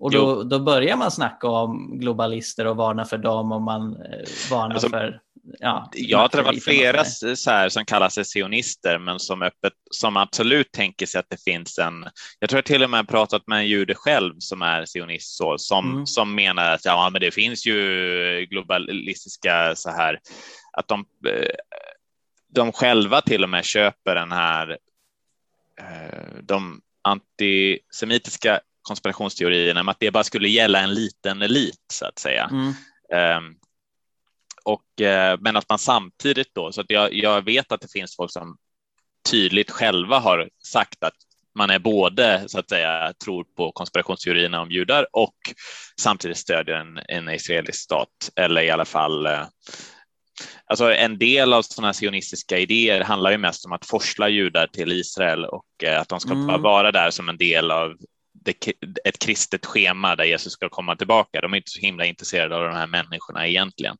Och 0.00 0.10
då, 0.10 0.42
då 0.42 0.58
börjar 0.58 0.96
man 0.96 1.10
snacka 1.10 1.48
om 1.48 1.98
globalister 2.00 2.66
och 2.66 2.76
varna 2.76 3.04
för 3.04 3.18
dem 3.18 3.52
och 3.52 3.62
man 3.62 3.92
eh, 3.92 4.50
varnar 4.50 4.74
alltså, 4.74 4.88
för 4.88 5.20
ja, 5.58 5.90
jag 5.94 6.18
har 6.18 6.28
träffat 6.28 6.62
flera 6.64 7.04
så 7.04 7.50
här, 7.50 7.68
som 7.68 7.84
kallar 7.84 8.08
sig 8.08 8.24
sionister, 8.24 8.98
men 8.98 9.18
som 9.18 9.42
öppet, 9.42 9.72
som 9.90 10.16
absolut 10.16 10.72
tänker 10.72 11.06
sig 11.06 11.18
att 11.18 11.30
det 11.30 11.42
finns 11.42 11.78
en, 11.78 12.06
jag 12.38 12.50
tror 12.50 12.58
jag 12.58 12.64
till 12.64 12.82
och 12.82 12.90
med 12.90 13.08
pratat 13.08 13.46
med 13.46 13.58
en 13.58 13.68
jude 13.68 13.94
själv 13.94 14.34
som 14.38 14.62
är 14.62 14.86
sionist, 14.86 15.36
så, 15.36 15.58
som, 15.58 15.92
mm. 15.92 16.06
som 16.06 16.34
menar 16.34 16.70
att 16.70 16.84
ja, 16.84 17.10
men 17.12 17.20
det 17.20 17.30
finns 17.30 17.66
ju 17.66 18.46
globalistiska 18.50 19.76
så 19.76 19.90
här, 19.90 20.20
att 20.72 20.88
de, 20.88 21.04
eh, 21.28 21.54
de 22.54 22.72
själva 22.72 23.20
till 23.20 23.44
och 23.44 23.50
med 23.50 23.64
köper 23.64 24.14
den 24.14 24.32
här, 24.32 24.78
eh, 25.80 26.42
de 26.42 26.80
antisemitiska 27.02 28.60
konspirationsteorierna, 28.88 29.90
att 29.90 30.00
det 30.00 30.10
bara 30.10 30.24
skulle 30.24 30.48
gälla 30.48 30.80
en 30.80 30.94
liten 30.94 31.42
elit 31.42 31.84
så 31.92 32.06
att 32.06 32.18
säga. 32.18 32.50
Mm. 32.50 32.74
Um, 33.38 33.56
och, 34.64 35.00
eh, 35.00 35.38
men 35.40 35.56
att 35.56 35.68
man 35.68 35.78
samtidigt 35.78 36.54
då, 36.54 36.72
så 36.72 36.80
att 36.80 36.90
jag, 36.90 37.14
jag 37.14 37.44
vet 37.44 37.72
att 37.72 37.80
det 37.80 37.92
finns 37.92 38.16
folk 38.16 38.32
som 38.32 38.56
tydligt 39.30 39.70
själva 39.70 40.18
har 40.18 40.48
sagt 40.64 41.04
att 41.04 41.14
man 41.54 41.70
är 41.70 41.78
både 41.78 42.44
så 42.46 42.58
att 42.58 42.68
säga 42.68 43.12
tror 43.24 43.44
på 43.44 43.72
konspirationsteorierna 43.72 44.60
om 44.60 44.70
judar 44.70 45.06
och 45.12 45.36
samtidigt 46.00 46.38
stödjer 46.38 46.74
en, 46.74 46.98
en 47.08 47.28
israelisk 47.28 47.80
stat 47.80 48.30
eller 48.36 48.62
i 48.62 48.70
alla 48.70 48.84
fall 48.84 49.26
eh, 49.26 49.46
Alltså 50.66 50.92
en 50.92 51.18
del 51.18 51.52
av 51.52 51.62
sådana 51.62 51.92
sionistiska 51.92 52.58
idéer 52.58 53.00
handlar 53.00 53.30
ju 53.30 53.38
mest 53.38 53.66
om 53.66 53.72
att 53.72 53.86
forsla 53.86 54.28
judar 54.28 54.66
till 54.66 54.92
Israel 54.92 55.44
och 55.44 55.84
eh, 55.84 56.00
att 56.00 56.08
de 56.08 56.20
ska 56.20 56.32
mm. 56.32 56.62
vara 56.62 56.92
där 56.92 57.10
som 57.10 57.28
en 57.28 57.36
del 57.36 57.70
av 57.70 57.96
ett 59.04 59.18
kristet 59.18 59.66
schema 59.66 60.16
där 60.16 60.24
Jesus 60.24 60.52
ska 60.52 60.68
komma 60.68 60.96
tillbaka. 60.96 61.40
De 61.40 61.52
är 61.52 61.56
inte 61.56 61.70
så 61.70 61.80
himla 61.80 62.04
intresserade 62.04 62.56
av 62.56 62.64
de 62.64 62.74
här 62.74 62.86
människorna 62.86 63.46
egentligen, 63.48 63.96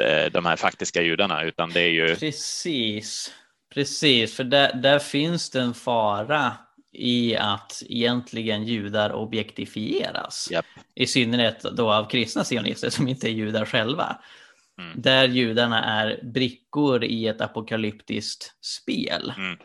eh, 0.00 0.32
de 0.32 0.46
här 0.46 0.56
faktiska 0.56 1.02
judarna, 1.02 1.42
utan 1.42 1.70
det 1.70 1.80
är 1.80 1.88
ju. 1.88 2.16
Precis, 2.16 3.32
precis, 3.74 4.36
för 4.36 4.44
där, 4.44 4.72
där 4.72 4.98
finns 4.98 5.50
det 5.50 5.60
en 5.60 5.74
fara 5.74 6.56
i 6.92 7.36
att 7.36 7.82
egentligen 7.86 8.64
judar 8.64 9.12
objektifieras. 9.12 10.48
Yep. 10.52 10.64
I 10.94 11.06
synnerhet 11.06 11.62
då 11.62 11.92
av 11.92 12.08
kristna 12.10 12.44
sionister 12.44 12.90
som 12.90 13.08
inte 13.08 13.28
är 13.28 13.32
judar 13.32 13.64
själva. 13.64 14.18
Mm. 14.78 15.02
Där 15.02 15.28
judarna 15.28 15.84
är 15.84 16.20
brickor 16.22 17.04
i 17.04 17.26
ett 17.26 17.40
apokalyptiskt 17.40 18.54
spel. 18.60 19.32
Mm. 19.36 19.58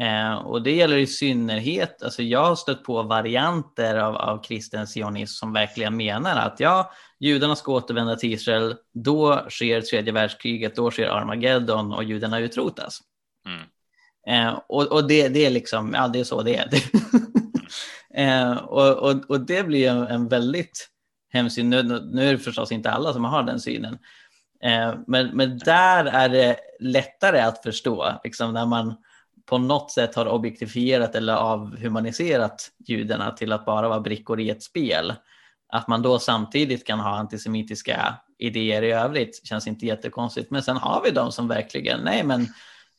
Eh, 0.00 0.34
och 0.34 0.62
det 0.62 0.72
gäller 0.72 0.96
i 0.96 1.06
synnerhet, 1.06 2.02
alltså 2.02 2.22
jag 2.22 2.44
har 2.44 2.56
stött 2.56 2.84
på 2.84 3.02
varianter 3.02 3.96
av, 3.96 4.16
av 4.16 4.42
kristen 4.42 4.86
sionism 4.86 5.34
som 5.34 5.52
verkligen 5.52 5.96
menar 5.96 6.36
att 6.36 6.60
ja, 6.60 6.92
judarna 7.20 7.56
ska 7.56 7.72
återvända 7.72 8.16
till 8.16 8.32
Israel, 8.32 8.74
då 8.94 9.46
sker 9.48 9.80
tredje 9.80 10.12
världskriget, 10.12 10.76
då 10.76 10.90
sker 10.90 11.08
Armageddon 11.08 11.92
och 11.92 12.04
judarna 12.04 12.38
utrotas. 12.38 13.00
Mm. 13.46 13.62
Eh, 14.28 14.60
och 14.68 14.86
och 14.86 15.08
det, 15.08 15.28
det 15.28 15.46
är 15.46 15.50
liksom, 15.50 15.94
ja 15.94 16.08
det 16.08 16.20
är 16.20 16.24
så 16.24 16.42
det 16.42 16.56
är. 16.56 16.68
eh, 18.14 18.56
och, 18.56 18.96
och, 18.96 19.30
och 19.30 19.40
det 19.40 19.66
blir 19.66 19.90
en, 19.90 20.06
en 20.06 20.28
väldigt 20.28 20.88
hemsk. 21.32 21.58
Nu, 21.58 21.82
nu 21.82 22.28
är 22.28 22.32
det 22.32 22.38
förstås 22.38 22.72
inte 22.72 22.90
alla 22.90 23.12
som 23.12 23.24
har 23.24 23.42
den 23.42 23.60
synen. 23.60 23.98
Eh, 24.62 24.94
men, 25.06 25.36
men 25.36 25.58
där 25.58 26.04
är 26.04 26.28
det 26.28 26.56
lättare 26.80 27.40
att 27.40 27.62
förstå, 27.62 28.20
liksom 28.24 28.52
när 28.52 28.66
man 28.66 28.94
på 29.46 29.58
något 29.58 29.90
sätt 29.90 30.14
har 30.14 30.26
objektifierat 30.26 31.14
eller 31.14 31.34
avhumaniserat 31.34 32.70
judarna 32.78 33.30
till 33.30 33.52
att 33.52 33.64
bara 33.64 33.88
vara 33.88 34.00
brickor 34.00 34.40
i 34.40 34.50
ett 34.50 34.62
spel. 34.62 35.14
Att 35.68 35.88
man 35.88 36.02
då 36.02 36.18
samtidigt 36.18 36.86
kan 36.86 37.00
ha 37.00 37.16
antisemitiska 37.16 38.14
idéer 38.38 38.82
i 38.82 38.92
övrigt 38.92 39.46
känns 39.46 39.66
inte 39.66 39.86
jättekonstigt. 39.86 40.50
Men 40.50 40.62
sen 40.62 40.76
har 40.76 41.02
vi 41.04 41.10
de 41.10 41.32
som 41.32 41.48
verkligen, 41.48 42.00
nej 42.00 42.24
men 42.24 42.40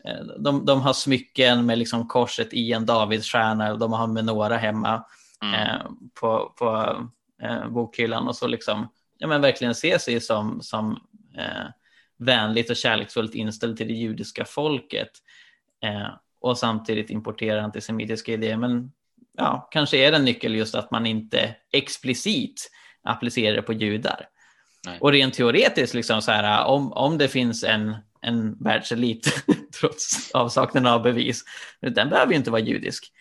eh, 0.03 0.25
de, 0.39 0.65
de 0.65 0.81
har 0.81 0.93
smycken 0.93 1.65
med 1.65 1.77
liksom 1.77 2.07
korset 2.07 2.53
i 2.53 2.73
en 2.73 2.85
Davidsstjärna 2.85 3.75
de 3.75 3.93
har 3.93 4.07
menora 4.07 4.57
hemma 4.57 5.05
mm. 5.41 5.53
eh, 5.53 5.81
på, 6.19 6.53
på 6.57 6.97
eh, 7.41 7.69
bokhyllan 7.69 8.27
och 8.27 8.35
så 8.35 8.47
liksom, 8.47 8.87
ja 9.17 9.27
men 9.27 9.41
verkligen 9.41 9.75
se 9.75 9.99
sig 9.99 10.21
som, 10.21 10.61
som 10.61 10.91
eh, 11.37 11.67
vänligt 12.17 12.69
och 12.69 12.75
kärleksfullt 12.75 13.35
inställd 13.35 13.77
till 13.77 13.87
det 13.87 13.93
judiska 13.93 14.45
folket. 14.45 15.11
Eh, 15.83 16.09
och 16.41 16.57
samtidigt 16.57 17.09
importera 17.09 17.63
antisemitiska 17.63 18.33
idéer. 18.33 18.57
Men 18.57 18.91
ja, 19.37 19.67
kanske 19.71 19.97
är 19.97 20.11
det 20.11 20.17
en 20.17 20.25
nyckel 20.25 20.55
just 20.55 20.75
att 20.75 20.91
man 20.91 21.05
inte 21.05 21.55
explicit 21.71 22.71
applicerar 23.03 23.55
det 23.55 23.61
på 23.61 23.73
judar. 23.73 24.27
Nej. 24.85 24.97
Och 25.01 25.11
rent 25.11 25.33
teoretiskt, 25.33 25.93
liksom 25.93 26.21
så 26.21 26.31
här, 26.31 26.65
om, 26.65 26.93
om 26.93 27.17
det 27.17 27.27
finns 27.27 27.63
en 27.63 27.95
en 28.21 28.63
världselit 28.63 29.43
trots 29.79 30.31
avsaknaden 30.33 30.93
av 30.93 31.01
bevis. 31.01 31.43
Den 31.81 32.09
behöver 32.09 32.31
ju 32.31 32.37
inte 32.37 32.51
vara 32.51 32.61
judisk. 32.61 33.11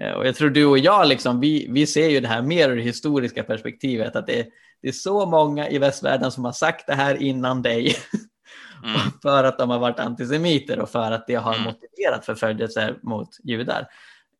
Eh, 0.00 0.12
och 0.12 0.26
jag 0.26 0.34
tror 0.34 0.50
du 0.50 0.66
och 0.66 0.78
jag, 0.78 1.08
liksom, 1.08 1.40
vi, 1.40 1.66
vi 1.70 1.86
ser 1.86 2.08
ju 2.08 2.20
det 2.20 2.28
här 2.28 2.42
mer 2.42 2.68
ur 2.68 2.76
det 2.76 2.82
historiska 2.82 3.42
perspektivet, 3.42 4.16
att 4.16 4.26
det, 4.26 4.46
det 4.82 4.88
är 4.88 4.92
så 4.92 5.26
många 5.26 5.68
i 5.68 5.78
västvärlden 5.78 6.30
som 6.30 6.44
har 6.44 6.52
sagt 6.52 6.86
det 6.86 6.94
här 6.94 7.22
innan 7.22 7.62
dig. 7.62 7.96
Mm. 8.86 9.00
för 9.22 9.44
att 9.44 9.58
de 9.58 9.70
har 9.70 9.78
varit 9.78 9.98
antisemiter 9.98 10.80
och 10.80 10.90
för 10.90 11.12
att 11.12 11.26
det 11.26 11.34
har 11.34 11.54
mm. 11.54 11.64
motiverat 11.64 12.24
förföljelser 12.24 12.98
mot 13.02 13.28
judar. 13.44 13.88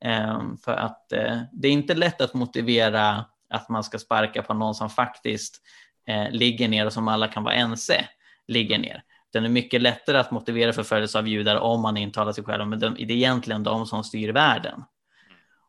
Um, 0.04 0.58
för 0.64 0.72
att 0.72 1.12
uh, 1.14 1.40
det 1.52 1.68
är 1.68 1.72
inte 1.72 1.94
lätt 1.94 2.20
att 2.20 2.34
motivera 2.34 3.24
att 3.50 3.68
man 3.68 3.84
ska 3.84 3.98
sparka 3.98 4.42
på 4.42 4.54
någon 4.54 4.74
som 4.74 4.90
faktiskt 4.90 5.62
uh, 6.10 6.30
ligger 6.30 6.68
ner 6.68 6.86
och 6.86 6.92
som 6.92 7.08
alla 7.08 7.28
kan 7.28 7.44
vara 7.44 7.54
ense 7.54 8.08
ligger 8.48 8.78
ner. 8.78 9.02
Det 9.32 9.38
är 9.38 9.48
mycket 9.48 9.82
lättare 9.82 10.18
att 10.18 10.30
motivera 10.30 10.72
förföljelse 10.72 11.18
av 11.18 11.28
judar 11.28 11.56
om 11.56 11.82
man 11.82 11.96
intalar 11.96 12.32
sig 12.32 12.44
själv, 12.44 12.66
men 12.66 12.80
det 12.80 12.86
är 12.86 13.10
egentligen 13.10 13.62
de 13.62 13.86
som 13.86 14.04
styr 14.04 14.32
världen. 14.32 14.84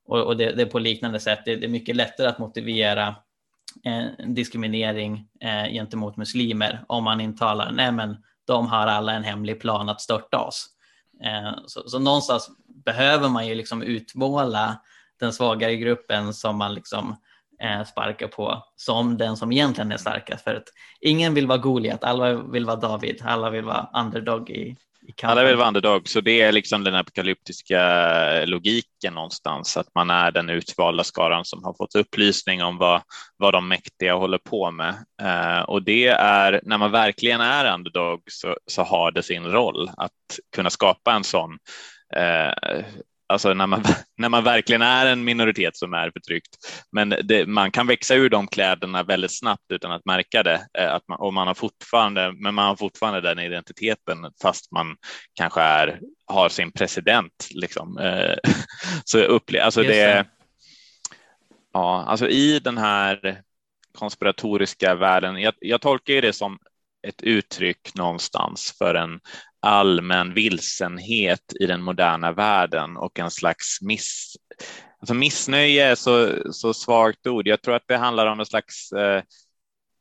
Och, 0.06 0.22
och 0.22 0.38
det, 0.38 0.52
det, 0.52 0.62
är 0.62 0.66
på 0.66 0.80
liknande 0.80 1.20
sätt, 1.20 1.40
det, 1.46 1.56
det, 1.56 1.66
är 1.66 1.70
mycket 1.70 1.96
lättare 1.96 2.28
att 2.28 2.40
motivera 2.40 3.16
eh, 3.86 4.26
diskriminering 4.28 5.28
eh, 5.40 5.72
gentemot 5.72 6.18
muslimer 6.18 6.84
om 6.88 7.04
man 7.04 7.22
intalar, 7.22 7.72
nej 7.72 7.92
men 7.92 8.18
de 8.48 8.68
har 8.68 8.88
alla 8.88 9.14
en 9.14 9.24
hemlig 9.24 9.62
plan 9.62 9.90
att 9.90 10.02
störta 10.02 10.40
oss. 10.40 10.68
Eh, 11.24 11.52
så, 11.66 11.90
så 11.90 12.00
någonstans 12.00 12.50
behöver 12.86 13.30
man 13.30 13.48
ju 13.48 13.56
liksom 13.56 13.82
utmåla 13.82 14.82
den 15.20 15.34
svagare 15.34 15.76
gruppen 15.76 16.34
som 16.34 16.58
man 16.58 16.74
liksom 16.74 17.16
eh, 17.62 17.84
sparkar 17.84 18.28
på 18.28 18.64
som 18.76 19.18
den 19.18 19.38
som 19.38 19.52
egentligen 19.52 19.92
är 19.92 19.98
starkast. 19.98 20.44
För 20.44 20.56
att 20.56 20.68
ingen 21.02 21.34
vill 21.34 21.48
vara 21.48 21.58
Goliat, 21.58 22.04
alla 22.04 22.34
vill 22.34 22.66
vara 22.66 22.76
David, 22.76 23.22
alla 23.26 23.50
vill 23.50 23.66
vara 23.66 23.90
underdog 23.94 24.50
i, 24.50 24.78
alla 25.24 25.44
vill 25.44 25.56
vara 25.56 25.68
underdog, 25.68 26.10
så 26.10 26.22
det 26.22 26.42
är 26.42 26.52
liksom 26.52 26.84
den 26.84 26.96
apokalyptiska 26.96 28.46
logiken 28.46 29.14
någonstans, 29.14 29.78
att 29.78 29.96
man 29.96 30.10
är 30.10 30.32
den 30.32 30.50
utvalda 30.50 31.04
skaran 31.04 31.46
som 31.46 31.64
har 31.64 31.74
fått 31.74 31.96
upplysning 31.96 32.64
om 32.64 32.78
vad, 32.78 33.02
vad 33.38 33.54
de 33.54 33.68
mäktiga 33.68 34.16
håller 34.16 34.38
på 34.38 34.72
med. 34.72 34.96
Eh, 35.22 35.62
och 35.62 35.84
det 35.84 36.08
är, 36.08 36.62
när 36.64 36.78
man 36.78 36.92
verkligen 36.92 37.42
är 37.42 37.74
underdog 37.74 38.22
så, 38.32 38.58
så 38.66 38.84
har 38.84 39.12
det 39.12 39.24
sin 39.24 39.46
roll 39.46 39.90
att 39.98 40.40
kunna 40.56 40.70
skapa 40.70 41.14
en 41.14 41.24
sån 41.24 41.58
eh, 42.16 42.84
alltså 43.28 43.54
när 43.54 43.68
man, 43.68 43.84
när 44.18 44.30
man 44.30 44.44
verkligen 44.44 44.82
är 44.82 45.06
en 45.06 45.24
minoritet 45.24 45.78
som 45.78 45.94
är 45.94 46.12
förtryckt. 46.12 46.58
Men 46.92 47.10
det, 47.24 47.48
man 47.48 47.72
kan 47.72 47.88
växa 47.88 48.16
ur 48.16 48.30
de 48.30 48.48
kläderna 48.48 49.04
väldigt 49.04 49.38
snabbt 49.38 49.72
utan 49.72 49.92
att 49.92 50.06
märka 50.06 50.44
det. 50.44 50.68
Eh, 50.78 50.94
att 50.94 51.08
man, 51.08 51.20
och 51.20 51.34
man 51.34 51.48
har 51.48 51.54
fortfarande, 51.54 52.34
men 52.34 52.56
man 52.56 52.68
har 52.68 52.76
fortfarande 52.76 53.22
den 53.22 53.40
identiteten 53.40 54.18
fast 54.42 54.72
man 54.72 54.98
kanske 55.34 55.62
är, 55.62 56.00
har 56.26 56.50
sin 56.50 56.72
president. 56.72 57.48
Liksom. 57.50 57.98
Eh, 57.98 58.36
så 59.04 59.18
upple- 59.20 59.62
alltså 59.62 59.82
det, 59.84 60.26
ja, 61.74 62.06
alltså 62.08 62.28
i 62.28 62.60
den 62.60 62.78
här 62.78 63.42
konspiratoriska 63.98 64.96
världen, 64.96 65.42
jag, 65.42 65.54
jag 65.60 65.82
tolkar 65.82 66.22
det 66.22 66.34
som 66.34 66.60
ett 67.08 67.22
uttryck 67.22 67.96
någonstans 67.96 68.76
för 68.78 68.96
en 68.96 69.20
allmän 69.60 70.34
vilsenhet 70.34 71.54
i 71.60 71.66
den 71.66 71.82
moderna 71.82 72.32
världen 72.32 72.98
och 72.98 73.20
en 73.20 73.32
slags 73.32 73.82
miss, 73.82 74.36
alltså 75.00 75.14
missnöje 75.14 75.86
är 75.86 75.96
så, 75.96 76.44
så 76.54 76.74
svagt 76.74 77.28
ord. 77.28 77.48
Jag 77.48 77.62
tror 77.62 77.76
att 77.76 77.88
det 77.88 77.98
handlar 77.98 78.28
om 78.28 78.40
en 78.40 78.46
slags 78.46 78.92
eh, 78.92 79.24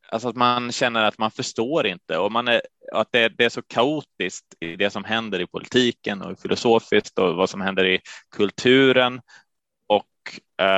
Alltså 0.09 0.29
att 0.29 0.37
man 0.37 0.73
känner 0.73 1.05
att 1.05 1.19
man 1.19 1.31
förstår 1.31 1.87
inte 1.87 2.19
och 2.19 2.33
man 2.33 2.49
är, 2.49 2.63
att 2.93 3.09
det, 3.13 3.29
det, 3.29 3.45
är 3.45 3.49
så 3.49 3.63
kaotiskt 3.63 4.55
i 4.61 4.77
det 4.77 4.91
som 4.91 5.05
händer 5.05 5.41
i 5.41 5.47
politiken 5.47 6.23
och 6.23 6.41
filosofiskt 6.41 7.19
och 7.19 7.37
vad 7.37 7.51
som 7.51 7.61
händer 7.61 7.85
i 7.85 8.01
kulturen. 8.37 9.21
Och 9.87 10.07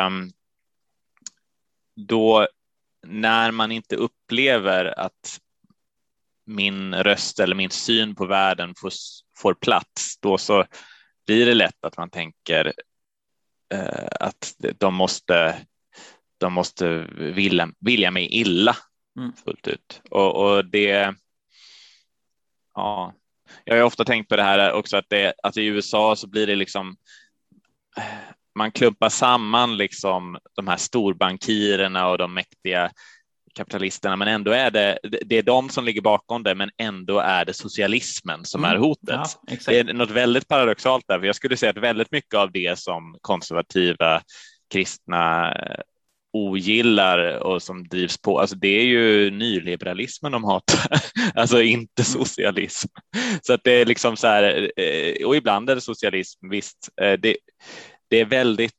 um, 0.06 0.30
då 1.96 2.48
när 3.06 3.50
man 3.50 3.72
inte 3.72 3.96
upplever 3.96 4.98
att 5.00 5.40
min 6.48 6.94
röst 6.94 7.40
eller 7.40 7.54
min 7.54 7.70
syn 7.70 8.14
på 8.14 8.26
världen 8.26 8.74
får, 8.80 8.92
får 9.38 9.54
plats, 9.54 10.18
då 10.20 10.38
så 10.38 10.64
blir 11.26 11.46
det 11.46 11.54
lätt 11.54 11.84
att 11.84 11.96
man 11.96 12.10
tänker 12.10 12.72
eh, 13.74 14.08
att 14.20 14.54
de 14.78 14.94
måste, 14.94 15.66
de 16.38 16.52
måste 16.52 16.98
vilja, 17.18 17.72
vilja 17.80 18.10
mig 18.10 18.26
illa 18.26 18.76
mm. 19.18 19.32
fullt 19.32 19.66
ut. 19.66 20.00
Och, 20.10 20.36
och, 20.36 20.64
det, 20.64 21.14
ja, 22.74 23.14
jag 23.64 23.76
har 23.76 23.82
ofta 23.82 24.04
tänkt 24.04 24.28
på 24.28 24.36
det 24.36 24.42
här 24.42 24.72
också 24.72 24.96
att, 24.96 25.08
det, 25.08 25.34
att 25.42 25.56
i 25.56 25.64
USA 25.64 26.16
så 26.16 26.26
blir 26.26 26.46
det 26.46 26.56
liksom 26.56 26.96
man 28.54 28.72
klumpar 28.72 29.08
samman 29.08 29.76
liksom 29.76 30.38
de 30.56 30.68
här 30.68 30.76
storbankirerna 30.76 32.08
och 32.08 32.18
de 32.18 32.34
mäktiga 32.34 32.90
kapitalisterna, 33.58 34.16
men 34.16 34.28
ändå 34.28 34.50
är 34.50 34.70
det, 34.70 34.98
det 35.02 35.38
är 35.38 35.42
de 35.42 35.68
som 35.68 35.84
ligger 35.84 36.00
bakom 36.00 36.42
det, 36.42 36.54
men 36.54 36.70
ändå 36.76 37.18
är 37.18 37.44
det 37.44 37.52
socialismen 37.52 38.44
som 38.44 38.64
mm. 38.64 38.76
är 38.76 38.80
hotet. 38.80 39.20
Ja, 39.46 39.56
det 39.66 39.78
är 39.78 39.84
något 39.84 40.10
väldigt 40.10 40.48
paradoxalt 40.48 41.04
där, 41.08 41.18
för 41.18 41.26
jag 41.26 41.36
skulle 41.36 41.56
säga 41.56 41.70
att 41.70 41.76
väldigt 41.76 42.12
mycket 42.12 42.34
av 42.34 42.52
det 42.52 42.78
som 42.78 43.16
konservativa 43.20 44.22
kristna 44.72 45.52
eh, 45.54 45.80
ogillar 46.32 47.38
och 47.38 47.62
som 47.62 47.88
drivs 47.88 48.18
på, 48.18 48.40
alltså 48.40 48.56
det 48.56 48.80
är 48.80 48.84
ju 48.84 49.30
nyliberalismen 49.30 50.32
de 50.32 50.44
hatar, 50.44 51.00
alltså 51.34 51.62
inte 51.62 52.02
mm. 52.02 52.06
socialism. 52.06 52.88
Så 53.42 53.52
att 53.52 53.64
det 53.64 53.72
är 53.72 53.86
liksom 53.86 54.16
så 54.16 54.26
här, 54.26 54.70
eh, 54.76 55.26
och 55.26 55.36
ibland 55.36 55.70
är 55.70 55.74
det 55.74 55.80
socialism, 55.80 56.48
visst, 56.48 56.88
eh, 57.00 57.12
det, 57.12 57.36
det 58.08 58.20
är 58.20 58.24
väldigt, 58.24 58.74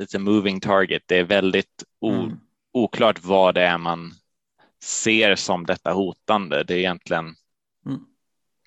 it's 0.00 0.16
a 0.16 0.18
moving 0.18 0.60
target, 0.60 1.02
det 1.06 1.18
är 1.18 1.24
väldigt 1.24 1.84
mm 2.06 2.38
oklart 2.76 3.24
vad 3.24 3.54
det 3.54 3.62
är 3.62 3.78
man 3.78 4.12
ser 4.82 5.34
som 5.34 5.66
detta 5.66 5.92
hotande. 5.92 6.64
Det 6.64 6.74
är 6.74 6.78
egentligen 6.78 7.34
mm. 7.86 8.00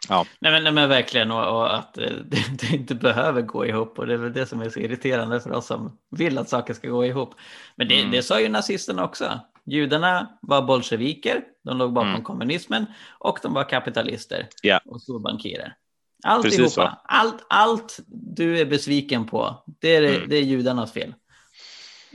Ja. 0.09 0.25
Nej, 0.39 0.51
men, 0.51 0.63
nej, 0.63 0.73
men 0.73 0.89
verkligen 0.89 1.31
och, 1.31 1.57
och 1.57 1.75
att 1.75 1.93
det, 2.25 2.59
det, 2.59 2.73
inte 2.73 2.95
behöver 2.95 3.41
gå 3.41 3.65
ihop 3.65 3.99
och 3.99 4.07
det 4.07 4.13
är 4.13 4.17
väl 4.17 4.33
det 4.33 4.45
som 4.45 4.61
är 4.61 4.69
så 4.69 4.79
irriterande 4.79 5.39
för 5.39 5.51
oss 5.51 5.65
som 5.65 5.97
vill 6.11 6.37
att 6.37 6.49
saker 6.49 6.73
ska 6.73 6.89
gå 6.89 7.05
ihop. 7.05 7.35
Men 7.75 7.87
det, 7.87 7.99
mm. 7.99 8.11
det 8.11 8.23
sa 8.23 8.39
ju 8.39 8.49
nazisterna 8.49 9.03
också. 9.03 9.39
Judarna 9.65 10.37
var 10.41 10.61
bolsjeviker, 10.61 11.43
de 11.63 11.77
låg 11.77 11.93
bakom 11.93 12.09
mm. 12.09 12.23
kommunismen 12.23 12.85
och 13.19 13.39
de 13.41 13.53
var 13.53 13.69
kapitalister 13.69 14.47
yeah. 14.63 14.81
och 14.85 15.01
storbankirer. 15.01 15.75
Alltihopa, 16.23 17.01
allt, 17.03 17.45
allt 17.49 17.99
du 18.07 18.59
är 18.59 18.65
besviken 18.65 19.25
på, 19.25 19.63
det 19.79 19.95
är, 19.95 20.03
mm. 20.15 20.29
det 20.29 20.35
är 20.35 20.41
judarnas 20.41 20.93
fel. 20.93 21.13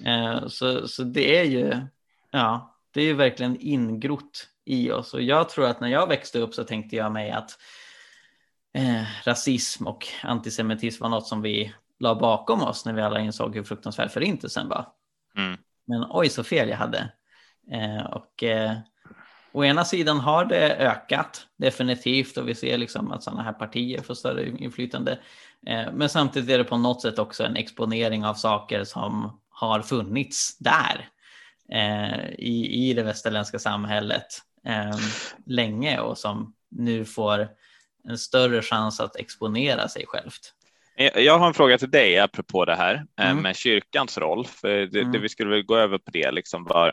Eh, 0.05 0.47
så, 0.47 0.89
så 0.89 1.03
det 1.03 1.39
är 1.39 1.45
ju, 1.45 1.81
ja, 2.31 2.77
det 2.91 3.01
är 3.01 3.05
ju 3.05 3.15
verkligen 3.15 3.57
ingrott 3.61 4.49
i 4.65 4.91
oss 4.91 5.15
och 5.15 5.23
jag 5.23 5.49
tror 5.49 5.67
att 5.67 5.81
när 5.81 5.89
jag 5.89 6.07
växte 6.07 6.39
upp 6.39 6.55
så 6.55 6.65
tänkte 6.65 6.97
jag 6.97 7.13
mig 7.13 7.31
att 7.31 7.59
eh, 8.75 9.03
rasism 9.25 9.87
och 9.87 10.07
antisemitism 10.23 11.03
var 11.03 11.11
något 11.11 11.27
som 11.27 11.43
vi 11.43 11.75
la 11.99 12.15
bakom 12.15 12.63
oss 12.63 12.85
när 12.85 12.93
vi 12.93 13.03
alla 13.03 13.21
insåg 13.21 13.55
hur 13.55 13.63
fruktansvärd 13.63 14.11
förintelsen 14.11 14.69
var. 14.69 14.87
Mm. 15.37 15.59
Men 15.85 16.07
oj 16.11 16.29
så 16.29 16.45
fel 16.45 16.69
jag 16.69 16.77
hade. 16.77 17.13
Eh, 17.71 18.05
och 18.05 18.43
eh, 18.43 18.77
å 19.53 19.65
ena 19.65 19.85
sidan 19.85 20.21
har 20.21 20.45
det 20.45 20.77
ökat 20.77 21.47
definitivt 21.57 22.37
och 22.37 22.49
vi 22.49 22.55
ser 22.55 22.79
liksom 22.79 23.13
att 23.13 23.23
sådana 23.23 23.43
här 23.43 23.53
partier 23.53 24.03
får 24.03 24.15
större 24.15 24.49
inflytande. 24.49 25.19
Eh, 25.67 25.93
men 25.93 26.09
samtidigt 26.09 26.51
är 26.51 26.59
det 26.59 26.65
på 26.65 26.77
något 26.77 27.03
sätt 27.03 27.19
också 27.19 27.45
en 27.45 27.57
exponering 27.57 28.25
av 28.25 28.35
saker 28.35 28.85
som 28.85 29.41
har 29.55 29.83
funnits 29.83 30.59
där 30.59 31.09
eh, 31.73 32.29
i, 32.39 32.89
i 32.89 32.95
det 32.95 33.03
västerländska 33.03 33.59
samhället 33.59 34.27
eh, 34.67 34.97
länge 35.47 36.01
och 36.01 36.19
som 36.19 36.55
nu 36.71 37.05
får 37.05 37.49
en 38.09 38.19
större 38.19 38.63
chans 38.63 39.01
att 39.01 39.17
exponera 39.17 39.89
sig 39.89 40.07
självt. 40.07 40.55
Jag 41.15 41.39
har 41.39 41.47
en 41.47 41.55
fråga 41.55 41.79
till 41.79 41.91
dig 41.91 42.19
apropå 42.19 42.65
det 42.65 42.75
här 42.75 42.95
eh, 43.21 43.31
mm. 43.31 43.43
med 43.43 43.57
kyrkans 43.57 44.19
roll. 44.19 44.47
För 44.47 44.69
det, 44.69 45.01
mm. 45.01 45.13
det 45.13 45.19
vi 45.19 45.29
skulle 45.29 45.63
gå 45.63 45.77
över 45.77 45.99
på 45.99 46.11
det, 46.11 46.31
liksom 46.31 46.65
var, 46.65 46.93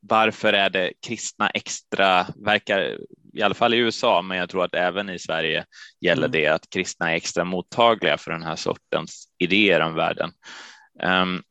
varför 0.00 0.52
är 0.52 0.70
det 0.70 0.92
kristna 1.06 1.50
extra, 1.50 2.26
verkar 2.36 2.98
i 3.32 3.42
alla 3.42 3.54
fall 3.54 3.74
i 3.74 3.76
USA, 3.76 4.22
men 4.22 4.38
jag 4.38 4.48
tror 4.48 4.64
att 4.64 4.74
även 4.74 5.10
i 5.10 5.18
Sverige 5.18 5.64
gäller 6.00 6.26
mm. 6.26 6.32
det 6.32 6.46
att 6.46 6.70
kristna 6.70 7.10
är 7.10 7.16
extra 7.16 7.44
mottagliga 7.44 8.18
för 8.18 8.30
den 8.30 8.42
här 8.42 8.56
sortens 8.56 9.28
idéer 9.38 9.80
om 9.80 9.94
världen. 9.94 10.32
Um, 11.02 11.42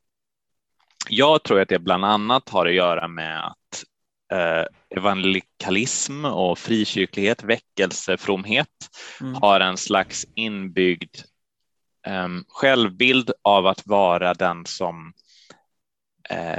jag 1.09 1.43
tror 1.43 1.61
att 1.61 1.69
det 1.69 1.80
bland 1.80 2.05
annat 2.05 2.49
har 2.49 2.65
att 2.65 2.73
göra 2.73 3.07
med 3.07 3.47
att 3.47 3.84
eh, 4.34 4.65
evangelikalism 4.97 6.25
och 6.25 6.59
frikyrklighet, 6.59 7.43
väckelsefromhet 7.43 8.67
mm. 9.21 9.34
har 9.34 9.59
en 9.59 9.77
slags 9.77 10.25
inbyggd 10.36 11.15
um, 12.07 12.45
självbild 12.47 13.32
av 13.41 13.67
att 13.67 13.88
vara 13.88 14.34
den 14.34 14.65
som 14.65 15.13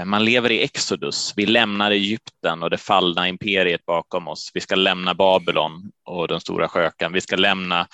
man 0.05 0.25
lever 0.25 0.51
i 0.53 0.63
Exodus. 0.63 1.33
Vi 1.37 1.47
lämnar 1.47 1.91
Egypten 1.91 2.63
och 2.63 2.71
det 2.71 2.79
fallna 2.79 3.29
imperiet 3.29 3.87
bakom 3.87 4.29
oss. 4.29 4.51
Vi 4.55 4.61
ska 4.61 4.75
lämna 4.75 5.15
Babylon 5.15 5.91
och 6.05 6.29
den 6.29 6.41
stora 6.41 6.69
skökan. 6.69 7.13
Vi 7.13 7.21
ska 7.21 7.37
lämna 7.37 7.87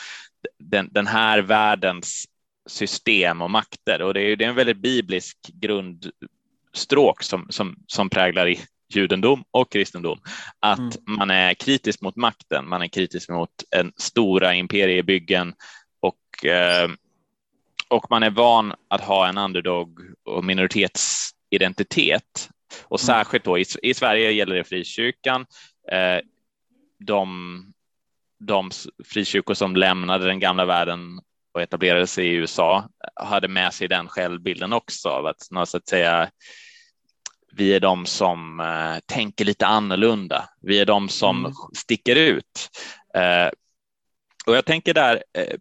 den, 0.58 0.88
den 0.92 1.06
här 1.06 1.38
världens 1.38 2.24
system 2.68 3.42
och 3.42 3.50
makter 3.50 4.02
och 4.02 4.14
det 4.14 4.20
är, 4.22 4.36
det 4.36 4.44
är 4.44 4.48
en 4.48 4.54
väldigt 4.54 4.76
biblisk 4.76 5.36
grundstråk 5.52 7.22
som, 7.22 7.46
som, 7.50 7.76
som 7.86 8.10
präglar 8.10 8.48
i 8.48 8.60
judendom 8.88 9.44
och 9.50 9.72
kristendom, 9.72 10.20
att 10.60 10.78
mm. 10.78 10.92
man 11.06 11.30
är 11.30 11.54
kritisk 11.54 12.00
mot 12.00 12.16
makten, 12.16 12.68
man 12.68 12.82
är 12.82 12.88
kritisk 12.88 13.28
mot 13.28 13.50
en 13.70 13.92
stora 13.96 14.54
imperiebyggen 14.54 15.54
och, 16.00 16.46
eh, 16.46 16.90
och 17.88 18.06
man 18.10 18.22
är 18.22 18.30
van 18.30 18.74
att 18.88 19.00
ha 19.00 19.28
en 19.28 19.38
underdog 19.38 20.00
och 20.24 20.44
minoritetsidentitet. 21.50 22.50
Och 22.84 23.00
mm. 23.00 23.06
särskilt 23.06 23.44
då 23.44 23.58
i, 23.58 23.64
i 23.82 23.94
Sverige 23.94 24.30
gäller 24.30 24.54
det 24.54 24.64
frikyrkan. 24.64 25.46
Eh, 25.92 26.20
de, 26.98 27.72
de 28.38 28.70
frikyrkor 29.04 29.54
som 29.54 29.76
lämnade 29.76 30.26
den 30.26 30.40
gamla 30.40 30.64
världen 30.64 31.20
och 31.54 31.62
etablerade 31.62 32.06
sig 32.06 32.26
i 32.26 32.34
USA 32.34 32.88
hade 33.14 33.48
med 33.48 33.74
sig 33.74 33.88
den 33.88 34.08
självbilden 34.08 34.72
också 34.72 35.08
av 35.08 35.26
att, 35.26 35.68
så 35.68 35.76
att 35.76 35.88
säga, 35.88 36.30
vi 37.52 37.74
är 37.74 37.80
de 37.80 38.06
som 38.06 38.60
eh, 38.60 38.98
tänker 39.06 39.44
lite 39.44 39.66
annorlunda. 39.66 40.48
Vi 40.62 40.78
är 40.78 40.86
de 40.86 41.08
som 41.08 41.38
mm. 41.38 41.52
sticker 41.74 42.16
ut. 42.16 42.68
Eh, 43.14 43.50
och 44.46 44.56
jag 44.56 44.64
tänker 44.64 44.94
där, 44.94 45.24
eh, 45.38 45.56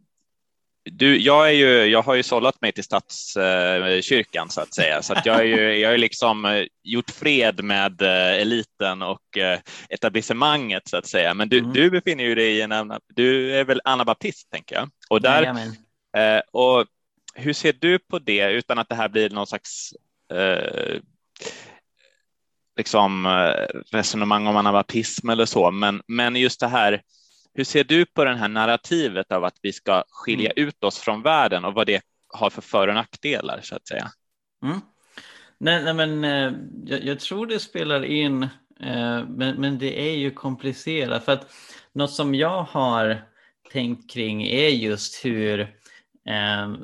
du, 0.92 1.22
jag, 1.22 1.48
är 1.48 1.54
ju, 1.54 1.86
jag 1.86 2.02
har 2.02 2.16
ju 2.16 2.24
sållat 2.24 2.62
mig 2.62 2.72
till 2.72 2.84
stadskyrkan 2.84 4.50
så 4.50 4.62
att 4.62 4.74
säga, 4.74 5.02
så 5.02 5.14
att 5.14 5.26
jag, 5.26 5.40
är 5.40 5.44
ju, 5.44 5.78
jag 5.80 5.90
har 5.90 5.98
liksom 5.98 6.46
eh, 6.46 6.66
gjort 6.84 7.12
fred 7.12 7.64
med 7.64 8.02
eh, 8.02 8.42
eliten 8.42 9.02
och 9.02 9.38
eh, 9.38 9.60
etablissemanget 9.90 10.88
så 10.88 10.98
att 10.98 11.08
säga. 11.08 11.34
Men 11.34 11.50
du, 11.50 11.60
mm. 11.60 11.74
du 11.74 11.90
befinner 11.90 12.24
ju 12.24 12.36
dig 12.36 12.58
i 12.58 12.62
en, 12.62 13.00
du 13.16 13.56
är 13.56 13.64
väl 13.64 13.82
anabaptist 13.84 14.50
tänker 14.52 14.76
jag. 14.76 14.90
Och, 15.10 15.22
där, 15.22 15.44
eh, 16.18 16.42
och 16.52 16.86
hur 17.36 17.54
ser 17.54 17.74
du 17.80 18.00
på 18.00 18.20
det 18.20 18.52
utan 18.52 18.80
att 18.80 18.90
det 18.90 18.96
här 18.96 19.10
blir 19.10 19.30
någon 19.30 19.48
slags 19.48 19.94
eh, 20.34 21.00
liksom, 22.78 23.26
resonemang 23.92 24.48
om 24.48 24.58
anabapism 24.58 25.30
eller 25.30 25.46
så, 25.46 25.72
men, 25.72 26.02
men 26.08 26.36
just 26.36 26.60
det 26.60 26.68
här, 26.68 27.02
hur 27.56 27.64
ser 27.64 27.84
du 27.84 28.06
på 28.06 28.24
det 28.24 28.36
här 28.36 28.48
narrativet 28.48 29.32
av 29.32 29.44
att 29.44 29.60
vi 29.62 29.74
ska 29.74 30.04
skilja 30.10 30.52
mm. 30.52 30.68
ut 30.68 30.84
oss 30.84 31.00
från 31.00 31.22
världen 31.22 31.66
och 31.66 31.74
vad 31.74 31.88
det 31.88 32.02
har 32.28 32.50
för 32.50 32.62
för 32.62 32.88
och 32.88 32.94
nackdelar 32.94 33.60
så 33.64 33.76
att 33.76 33.88
säga? 33.88 34.12
Mm. 34.64 34.82
Nej, 35.58 35.84
nej, 35.84 35.94
men 35.94 36.24
eh, 36.24 36.54
jag, 36.86 37.04
jag, 37.06 37.20
tror 37.20 37.48
det 37.48 37.60
spelar 37.60 38.06
in, 38.06 38.44
eh, 38.80 39.26
men, 39.28 39.56
men 39.62 39.78
det 39.78 40.10
är 40.10 40.16
ju 40.16 40.32
komplicerat 40.32 41.26
för 41.26 41.32
att 41.32 41.52
något 41.94 42.12
som 42.12 42.36
jag 42.36 42.64
har 42.64 43.22
tänkt 43.72 44.12
kring 44.12 44.44
är 44.44 44.70
just 44.70 45.26
hur 45.26 45.76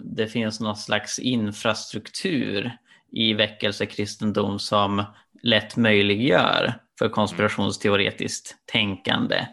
det 0.04 0.28
finns 0.28 0.60
någon 0.60 0.76
slags 0.76 1.20
infrastruktur 1.20 2.78
i 3.12 3.34
väckelsekristendom 3.34 4.60
som 4.60 5.04
lätt 5.44 5.78
möjliggör 5.78 6.74
för 7.00 7.10
konspirationsteoretiskt 7.10 8.56
tänkande. 8.66 9.46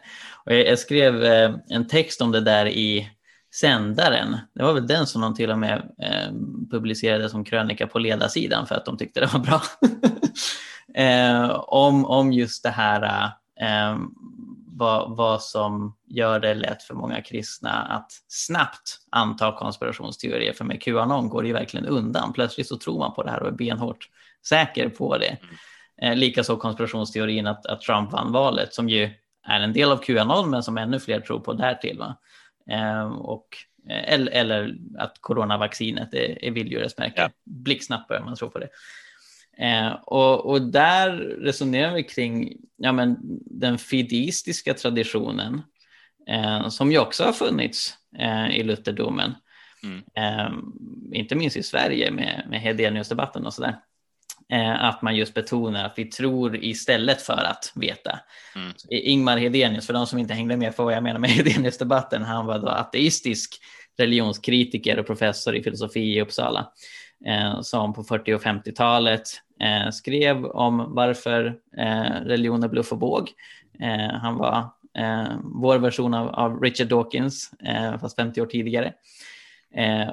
Och 0.49 0.55
jag, 0.55 0.79
skrev 0.79 1.25
eh, 1.25 1.55
en 1.69 1.87
text 1.87 2.21
om 2.21 2.33
det 2.33 2.41
där 2.41 2.67
i 2.67 3.11
Sändaren. 3.55 4.37
Det 4.55 4.63
var 4.63 4.73
väl 4.73 4.87
den 4.87 5.07
som 5.07 5.21
de 5.21 5.35
till 5.35 5.51
och 5.51 5.59
med 5.59 5.79
eh, 6.03 6.33
publicerade 6.71 7.29
som 7.29 7.45
krönika 7.45 7.87
på 7.87 7.99
ledarsidan 7.99 8.67
för 8.67 8.75
att 8.75 8.85
de 8.85 8.97
tyckte 8.97 9.21
det 9.21 9.33
var 9.33 9.41
bra. 9.41 9.63
eh, 11.03 11.51
om, 11.67 12.05
om 12.05 12.33
just 12.33 12.63
det 12.63 12.71
här 12.71 13.33
eh, 13.61 13.99
vad, 14.67 15.17
vad 15.17 15.43
som 15.43 15.97
gör 16.07 16.41
det 16.41 16.55
lätt 16.55 16.83
för 16.83 16.95
många 16.95 17.23
kristna 17.23 17.71
att 17.71 18.13
snabbt 18.29 18.99
anta 19.11 19.53
konspirationsteorier. 19.53 20.53
För 20.53 20.65
med 20.65 20.83
Qanon 20.83 21.29
går 21.29 21.43
det 21.43 21.49
ju 21.49 21.55
verkligen 21.55 21.87
undan. 21.87 22.33
Plötsligt 22.33 22.69
så 22.69 22.79
tror 22.79 22.99
man 22.99 23.15
på 23.15 23.23
det 23.23 23.31
här 23.31 23.43
och 23.43 23.49
är 23.49 23.53
benhårt 23.53 24.09
säker 24.47 24.89
på 24.89 25.19
det. 25.19 25.37
Eh, 26.03 26.17
Likaså 26.17 26.57
konspirationsteorin 26.57 27.47
att, 27.47 27.67
att 27.67 27.81
Trump 27.81 28.13
vann 28.13 28.33
valet 28.33 28.75
som 28.75 28.89
ju 28.89 29.11
är 29.49 29.61
en 29.61 29.73
del 29.73 29.93
av 29.93 29.97
Qanon 29.97 30.51
men 30.51 30.63
som 30.63 30.79
ännu 30.79 31.01
fler 31.01 31.21
tror 31.21 31.41
på 31.41 31.53
därtill. 31.53 31.99
Va? 31.99 32.19
Eh, 32.71 33.09
och, 33.09 33.47
eh, 33.91 34.13
eller, 34.13 34.33
eller 34.33 34.77
att 34.99 35.17
coronavaccinet 35.21 36.15
är, 36.15 36.45
är 36.45 36.51
vilddjursmärke. 36.51 37.21
Ja. 37.21 37.31
Blixtsnabbt 37.45 38.09
börjar 38.09 38.23
man 38.23 38.37
tro 38.37 38.51
på 38.51 38.59
det. 38.59 38.69
Eh, 39.59 39.93
och, 39.93 40.47
och, 40.47 40.63
där 40.63 41.11
resonerar 41.17 41.95
vi 41.95 42.03
kring 42.03 42.57
ja, 42.77 42.93
men, 42.93 43.17
den 43.47 43.79
fideistiska 43.79 44.75
traditionen 44.75 45.63
eh, 46.29 46.69
som 46.69 46.93
ju 46.93 46.99
också 46.99 47.25
har 47.25 47.33
funnits 47.33 47.95
eh, 48.19 48.57
i 48.57 48.63
lutherdomen. 48.63 49.35
Mm. 49.83 50.03
Eh, 50.15 50.53
inte 51.13 51.35
minst 51.35 51.57
i 51.57 51.63
Sverige 51.63 52.11
med, 52.11 52.47
med 52.51 52.61
Hedeniusdebatten 52.61 53.47
och 53.47 53.55
sådär. 53.55 53.77
Eh, 54.53 54.85
att 54.85 55.03
man 55.03 55.17
just 55.17 55.35
betonar 55.35 55.85
att 55.85 55.93
vi 55.97 56.05
tror 56.05 56.65
istället 56.65 57.23
för 57.23 57.45
att 57.45 57.73
veta. 57.75 58.21
Mm. 58.57 58.73
Ingmar 58.89 59.37
Hedenius, 59.37 59.87
för 59.87 59.95
de 59.95 60.07
som 60.07 60.19
inte 60.19 60.35
hängde 60.35 60.57
med 60.57 60.77
på 60.77 60.85
vad 60.85 60.95
jag 60.95 61.03
menar 61.03 61.21
med 61.21 61.31
Hedeniusdebatten, 61.37 62.23
han 62.23 62.47
var 62.47 62.59
då 62.59 62.69
ateistisk 62.69 63.61
religionskritiker 63.99 64.99
och 64.99 65.07
professor 65.07 65.57
i 65.57 65.63
filosofi 65.63 66.01
i 66.01 66.21
Uppsala 66.21 66.73
eh, 67.27 67.61
som 67.61 67.93
på 67.93 68.05
40 68.05 68.35
och 68.35 68.43
50-talet 68.43 69.23
eh, 69.61 69.91
skrev 69.91 70.45
om 70.45 70.95
varför 70.95 71.57
religion 72.25 72.63
är 72.63 72.69
bluff 72.69 72.93
och 72.93 72.99
båg. 72.99 73.31
Han 74.23 74.37
var 74.37 74.69
vår 75.43 75.79
version 75.79 76.15
av, 76.15 76.29
av 76.29 76.61
Richard 76.61 76.89
Dawkins, 76.89 77.51
fast 78.01 78.17
50 78.17 78.41
år 78.41 78.47
tidigare. 78.47 78.93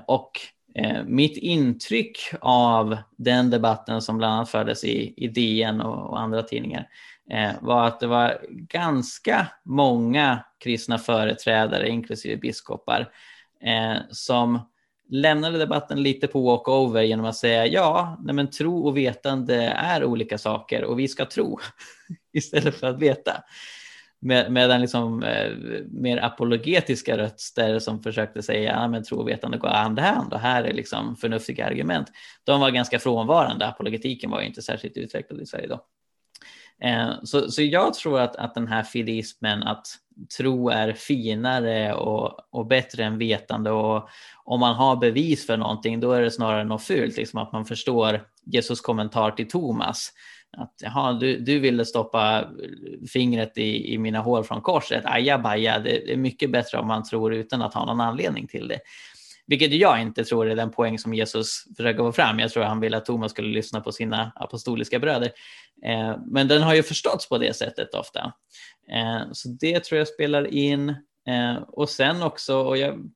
och 0.07 0.31
Eh, 0.77 1.03
mitt 1.05 1.37
intryck 1.37 2.17
av 2.41 2.97
den 3.17 3.49
debatten 3.49 4.01
som 4.01 4.17
bland 4.17 4.33
annat 4.33 4.49
fördes 4.49 4.83
i, 4.83 5.13
i 5.17 5.27
DN 5.27 5.81
och, 5.81 6.09
och 6.09 6.19
andra 6.19 6.43
tidningar 6.43 6.87
eh, 7.31 7.51
var 7.61 7.87
att 7.87 7.99
det 7.99 8.07
var 8.07 8.41
ganska 8.49 9.47
många 9.65 10.45
kristna 10.63 10.97
företrädare, 10.97 11.89
inklusive 11.89 12.37
biskopar, 12.37 13.09
eh, 13.61 13.97
som 14.09 14.59
lämnade 15.09 15.57
debatten 15.57 16.03
lite 16.03 16.27
på 16.27 16.41
walkover 16.41 17.01
genom 17.01 17.25
att 17.25 17.35
säga 17.35 17.65
ja, 17.65 18.17
nej 18.23 18.35
men 18.35 18.49
tro 18.49 18.87
och 18.87 18.97
vetande 18.97 19.63
är 19.65 20.03
olika 20.03 20.37
saker 20.37 20.83
och 20.83 20.99
vi 20.99 21.07
ska 21.07 21.25
tro 21.25 21.59
istället 22.33 22.75
för 22.75 22.87
att 22.87 22.99
veta. 22.99 23.43
Med, 24.25 24.51
medan 24.51 24.81
liksom, 24.81 25.23
eh, 25.23 25.51
mer 25.91 26.23
apologetiska 26.23 27.17
röster 27.17 27.79
som 27.79 28.03
försökte 28.03 28.43
säga 28.43 28.71
ja, 28.71 28.87
men 28.87 29.03
tro 29.03 29.17
och 29.17 29.27
vetande 29.27 29.57
går 29.57 29.67
hand 29.67 29.99
i 29.99 30.01
hand 30.01 30.33
och 30.33 30.39
här 30.39 30.63
är 30.63 30.73
liksom 30.73 31.15
förnuftiga 31.15 31.65
argument. 31.65 32.07
De 32.43 32.59
var 32.59 32.69
ganska 32.69 32.99
frånvarande. 32.99 33.67
Apologetiken 33.67 34.31
var 34.31 34.41
ju 34.41 34.47
inte 34.47 34.61
särskilt 34.61 34.97
utvecklad 34.97 35.41
i 35.41 35.45
Sverige 35.45 35.67
då. 35.67 35.85
Eh, 36.81 37.11
så, 37.23 37.51
så 37.51 37.61
jag 37.61 37.93
tror 37.93 38.19
att, 38.19 38.35
att 38.35 38.53
den 38.53 38.67
här 38.67 38.83
fideismen, 38.83 39.63
att 39.63 39.87
tro 40.37 40.69
är 40.69 40.93
finare 40.93 41.93
och, 41.93 42.39
och 42.51 42.67
bättre 42.67 43.03
än 43.03 43.17
vetande 43.17 43.71
och 43.71 44.09
om 44.43 44.59
man 44.59 44.75
har 44.75 44.95
bevis 44.95 45.47
för 45.47 45.57
någonting 45.57 45.99
då 45.99 46.11
är 46.11 46.21
det 46.21 46.31
snarare 46.31 46.63
något 46.63 46.83
fult, 46.83 47.17
liksom 47.17 47.39
att 47.39 47.51
man 47.51 47.65
förstår 47.65 48.21
Jesus 48.45 48.81
kommentar 48.81 49.31
till 49.31 49.49
Thomas. 49.49 50.11
Att 50.57 50.73
jaha, 50.81 51.13
du, 51.13 51.39
du 51.39 51.59
ville 51.59 51.85
stoppa 51.85 52.47
fingret 53.13 53.57
i, 53.57 53.93
i 53.93 53.97
mina 53.97 54.19
hår 54.19 54.43
från 54.43 54.61
korset, 54.61 55.05
ajabaja, 55.05 55.79
det 55.79 56.13
är 56.13 56.17
mycket 56.17 56.51
bättre 56.51 56.77
om 56.77 56.87
man 56.87 57.03
tror 57.03 57.33
utan 57.33 57.61
att 57.61 57.73
ha 57.73 57.85
någon 57.85 58.01
anledning 58.01 58.47
till 58.47 58.67
det. 58.67 58.79
Vilket 59.47 59.73
jag 59.73 60.01
inte 60.01 60.23
tror 60.23 60.49
är 60.49 60.55
den 60.55 60.71
poäng 60.71 60.99
som 60.99 61.13
Jesus 61.13 61.63
försöker 61.77 61.99
få 61.99 62.11
fram. 62.11 62.39
Jag 62.39 62.51
tror 62.51 62.63
han 62.63 62.79
ville 62.79 62.97
att 62.97 63.05
Thomas 63.05 63.31
skulle 63.31 63.53
lyssna 63.53 63.81
på 63.81 63.91
sina 63.91 64.31
apostoliska 64.35 64.99
bröder. 64.99 65.31
Eh, 65.85 66.17
men 66.25 66.47
den 66.47 66.61
har 66.61 66.75
ju 66.75 66.83
förståtts 66.83 67.29
på 67.29 67.37
det 67.37 67.55
sättet 67.55 67.93
ofta. 67.93 68.33
Eh, 68.91 69.31
så 69.31 69.49
det 69.49 69.83
tror 69.83 69.97
jag 69.97 70.07
spelar 70.07 70.53
in. 70.53 70.89
Eh, 71.27 71.55
och 71.67 71.89
sen 71.89 72.23
också, 72.23 72.57
och 72.57 72.77
jag, 72.77 73.09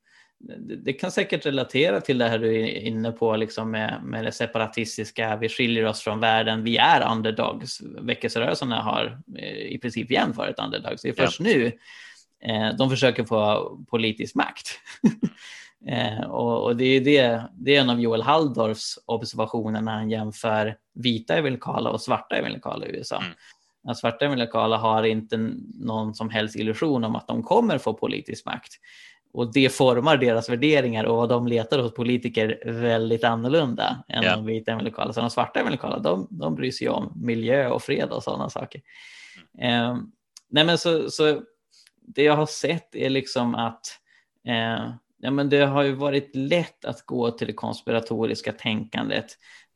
det 0.85 0.93
kan 0.93 1.11
säkert 1.11 1.45
relatera 1.45 2.01
till 2.01 2.17
det 2.17 2.27
här 2.27 2.39
du 2.39 2.59
är 2.59 2.67
inne 2.67 3.11
på 3.11 3.35
liksom 3.35 3.71
med, 3.71 4.01
med 4.03 4.25
det 4.25 4.31
separatistiska, 4.31 5.35
vi 5.35 5.49
skiljer 5.49 5.85
oss 5.85 6.01
från 6.01 6.19
världen, 6.19 6.63
vi 6.63 6.77
är 6.77 7.11
underdogs. 7.11 7.81
Väckelserörelserna 7.81 8.81
har 8.81 9.21
i 9.69 9.77
princip 9.77 10.11
jämt 10.11 10.35
varit 10.35 10.59
underdogs. 10.59 11.01
Det 11.01 11.09
är 11.09 11.13
först 11.13 11.39
ja. 11.39 11.45
nu 11.45 11.71
de 12.77 12.89
försöker 12.89 13.23
få 13.23 13.69
politisk 13.89 14.35
makt. 14.35 14.69
Eh, 15.87 16.21
och, 16.21 16.63
och, 16.63 16.75
det, 16.75 16.85
är 16.85 17.01
det, 17.01 17.43
det 17.53 17.75
är 17.75 17.81
en 17.81 17.89
av 17.89 17.99
Joel 17.99 18.21
Halldorfs 18.21 18.99
observationer 19.05 19.81
när 19.81 19.91
han 19.91 20.09
jämför 20.09 20.77
vita 20.93 21.33
evangelikala 21.33 21.89
och 21.89 22.01
svarta 22.01 22.35
evangelikala 22.35 22.85
i 22.85 22.95
USA. 22.95 23.17
Mm. 23.17 23.31
Att 23.87 23.97
svarta 23.97 24.25
evangelikala 24.25 24.77
har 24.77 25.03
inte 25.03 25.37
någon 25.79 26.15
som 26.15 26.29
helst 26.29 26.55
illusion 26.55 27.03
om 27.03 27.15
att 27.15 27.27
de 27.27 27.43
kommer 27.43 27.77
få 27.77 27.93
politisk 27.93 28.45
makt. 28.45 28.73
Och 29.33 29.53
det 29.53 29.69
formar 29.69 30.17
deras 30.17 30.49
värderingar 30.49 31.03
och 31.03 31.17
vad 31.17 31.29
de 31.29 31.47
letar 31.47 31.79
hos 31.79 31.93
politiker 31.93 32.61
väldigt 32.65 33.23
annorlunda 33.23 34.03
än 34.07 34.23
yeah. 34.23 34.37
de 34.37 34.45
vita 34.45 34.71
evangelikala. 34.71 35.13
Så 35.13 35.21
de 35.21 35.29
svarta 35.29 35.59
evangelikala, 35.59 35.99
de, 35.99 36.27
de 36.29 36.55
bryr 36.55 36.71
sig 36.71 36.89
om 36.89 37.13
miljö 37.15 37.69
och 37.69 37.83
fred 37.83 38.09
och 38.09 38.23
sådana 38.23 38.49
saker. 38.49 38.81
Eh, 39.61 39.97
nej 40.49 40.65
men 40.65 40.77
så, 40.77 41.09
så 41.09 41.41
det 42.01 42.23
jag 42.23 42.35
har 42.35 42.45
sett 42.45 42.95
är 42.95 43.09
liksom 43.09 43.55
att 43.55 43.85
eh, 44.47 44.93
ja, 45.17 45.31
men 45.31 45.49
det 45.49 45.65
har 45.65 45.83
ju 45.83 45.91
varit 45.91 46.35
lätt 46.35 46.85
att 46.85 47.05
gå 47.05 47.31
till 47.31 47.47
det 47.47 47.53
konspiratoriska 47.53 48.51
tänkandet. 48.51 49.25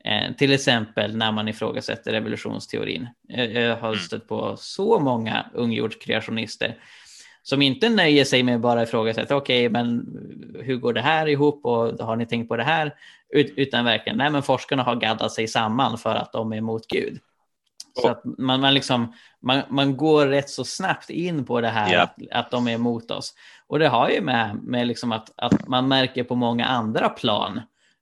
Eh, 0.04 0.36
till 0.36 0.52
exempel 0.52 1.16
när 1.16 1.32
man 1.32 1.48
ifrågasätter 1.48 2.12
revolutionsteorin. 2.12 3.08
Jag, 3.22 3.52
jag 3.52 3.76
har 3.76 3.88
mm. 3.88 4.00
stött 4.00 4.28
på 4.28 4.56
så 4.56 5.00
många 5.00 5.46
ungjordskreationister 5.54 6.76
som 7.44 7.62
inte 7.62 7.88
nöjer 7.88 8.24
sig 8.24 8.42
med 8.42 8.60
bara 8.60 8.82
ifrågasätta, 8.82 9.36
okej, 9.36 9.68
okay, 9.68 9.72
men 9.72 10.06
hur 10.62 10.76
går 10.76 10.92
det 10.92 11.00
här 11.00 11.26
ihop 11.26 11.64
och 11.64 12.06
har 12.06 12.16
ni 12.16 12.26
tänkt 12.26 12.48
på 12.48 12.56
det 12.56 12.62
här? 12.62 12.94
Ut, 13.28 13.52
utan 13.56 13.84
verkligen, 13.84 14.18
nej 14.18 14.30
men 14.30 14.42
forskarna 14.42 14.82
har 14.82 14.96
gaddat 14.96 15.32
sig 15.32 15.48
samman 15.48 15.98
för 15.98 16.14
att 16.14 16.32
de 16.32 16.52
är 16.52 16.56
emot 16.56 16.86
Gud. 16.88 17.18
Så 18.02 18.08
att 18.08 18.22
man, 18.24 18.60
man, 18.60 18.74
liksom, 18.74 19.12
man, 19.40 19.62
man 19.68 19.96
går 19.96 20.26
rätt 20.26 20.50
så 20.50 20.64
snabbt 20.64 21.10
in 21.10 21.44
på 21.44 21.60
det 21.60 21.68
här 21.68 21.90
yeah. 21.90 22.02
att, 22.02 22.16
att 22.30 22.50
de 22.50 22.68
är 22.68 22.72
emot 22.72 23.10
oss. 23.10 23.34
Och 23.66 23.78
det 23.78 23.88
har 23.88 24.10
ju 24.10 24.20
med, 24.20 24.58
med 24.62 24.86
liksom 24.86 25.12
att, 25.12 25.32
att 25.36 25.68
man 25.68 25.88
märker 25.88 26.24
på 26.24 26.34
många 26.34 26.66
andra 26.66 27.08
plan 27.08 27.60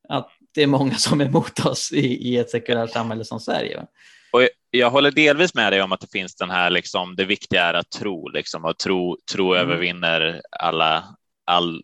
att 0.09 0.30
det 0.55 0.62
är 0.62 0.66
många 0.66 0.95
som 0.95 1.20
är 1.20 1.24
emot 1.24 1.66
oss 1.66 1.93
i, 1.93 2.28
i 2.28 2.38
ett 2.38 2.51
sekulärt 2.51 2.90
samhälle 2.90 3.24
som 3.24 3.40
Sverige. 3.40 3.86
Och 4.32 4.48
jag 4.70 4.90
håller 4.90 5.10
delvis 5.10 5.54
med 5.54 5.72
dig 5.72 5.82
om 5.82 5.92
att 5.92 6.00
det 6.00 6.12
finns 6.12 6.34
den 6.34 6.50
här, 6.50 6.70
liksom, 6.70 7.16
det 7.16 7.24
viktiga 7.24 7.64
är 7.64 7.74
att 7.74 7.90
tro, 7.90 8.28
liksom, 8.28 8.64
att 8.64 8.78
tro, 8.78 9.16
tro 9.32 9.54
mm. 9.54 9.62
övervinner 9.62 10.42
alla, 10.60 11.04
all, 11.46 11.82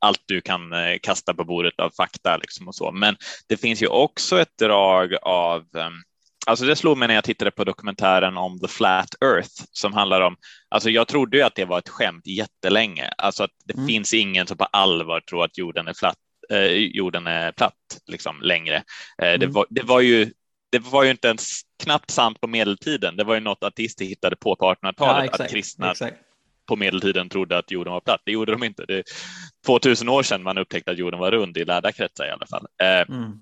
allt 0.00 0.22
du 0.26 0.40
kan 0.40 0.72
eh, 0.72 0.98
kasta 1.02 1.34
på 1.34 1.44
bordet 1.44 1.80
av 1.80 1.90
fakta 1.96 2.36
liksom 2.36 2.68
och 2.68 2.74
så. 2.74 2.92
Men 2.92 3.16
det 3.48 3.56
finns 3.56 3.82
ju 3.82 3.86
också 3.86 4.40
ett 4.40 4.58
drag 4.58 5.14
av 5.22 5.60
ehm, 5.76 5.92
Alltså 6.46 6.64
det 6.64 6.76
slog 6.76 6.98
mig 6.98 7.08
när 7.08 7.14
jag 7.14 7.24
tittade 7.24 7.50
på 7.50 7.64
dokumentären 7.64 8.36
om 8.36 8.60
The 8.60 8.68
Flat 8.68 9.14
Earth 9.24 9.64
som 9.72 9.92
handlar 9.92 10.20
om, 10.20 10.36
alltså 10.68 10.90
jag 10.90 11.08
trodde 11.08 11.36
ju 11.36 11.42
att 11.42 11.54
det 11.54 11.64
var 11.64 11.78
ett 11.78 11.88
skämt 11.88 12.26
jättelänge, 12.26 13.08
alltså 13.18 13.44
att 13.44 13.50
det 13.64 13.74
mm. 13.74 13.86
finns 13.86 14.14
ingen 14.14 14.46
som 14.46 14.56
på 14.56 14.64
allvar 14.64 15.20
tror 15.20 15.44
att 15.44 15.58
jorden 15.58 15.88
är 15.88 15.92
platt, 15.92 16.16
eh, 16.50 16.72
jorden 16.72 17.26
är 17.26 17.52
platt 17.52 17.74
liksom 18.06 18.42
längre. 18.42 18.76
Eh, 19.22 19.28
mm. 19.28 19.40
det, 19.40 19.46
var, 19.46 19.66
det 19.70 19.82
var 19.82 20.00
ju 20.00 20.32
det 20.70 20.78
var 20.78 21.04
ju 21.04 21.10
inte 21.10 21.28
ens 21.28 21.60
knappt 21.82 22.10
sant 22.10 22.40
på 22.40 22.46
medeltiden. 22.46 23.16
Det 23.16 23.24
var 23.24 23.34
ju 23.34 23.40
något 23.40 23.64
ateister 23.64 24.04
hittade 24.04 24.36
på 24.36 24.56
på 24.56 24.64
1800-talet, 24.64 25.30
ja, 25.38 25.44
att 25.44 25.50
kristna 25.50 25.90
exakt. 25.90 26.16
på 26.66 26.76
medeltiden 26.76 27.28
trodde 27.28 27.58
att 27.58 27.70
jorden 27.70 27.92
var 27.92 28.00
platt. 28.00 28.22
Det 28.24 28.32
gjorde 28.32 28.52
de 28.52 28.64
inte. 28.64 28.84
Det 28.84 28.98
är 28.98 29.04
2000 29.66 30.08
år 30.08 30.22
sedan 30.22 30.42
man 30.42 30.58
upptäckte 30.58 30.90
att 30.90 30.98
jorden 30.98 31.20
var 31.20 31.30
rund 31.30 31.56
i 31.56 31.64
lärda 31.64 31.92
kretsar 31.92 32.26
i 32.26 32.30
alla 32.30 32.46
fall. 32.46 32.66
Eh, 32.82 33.16
mm. 33.16 33.32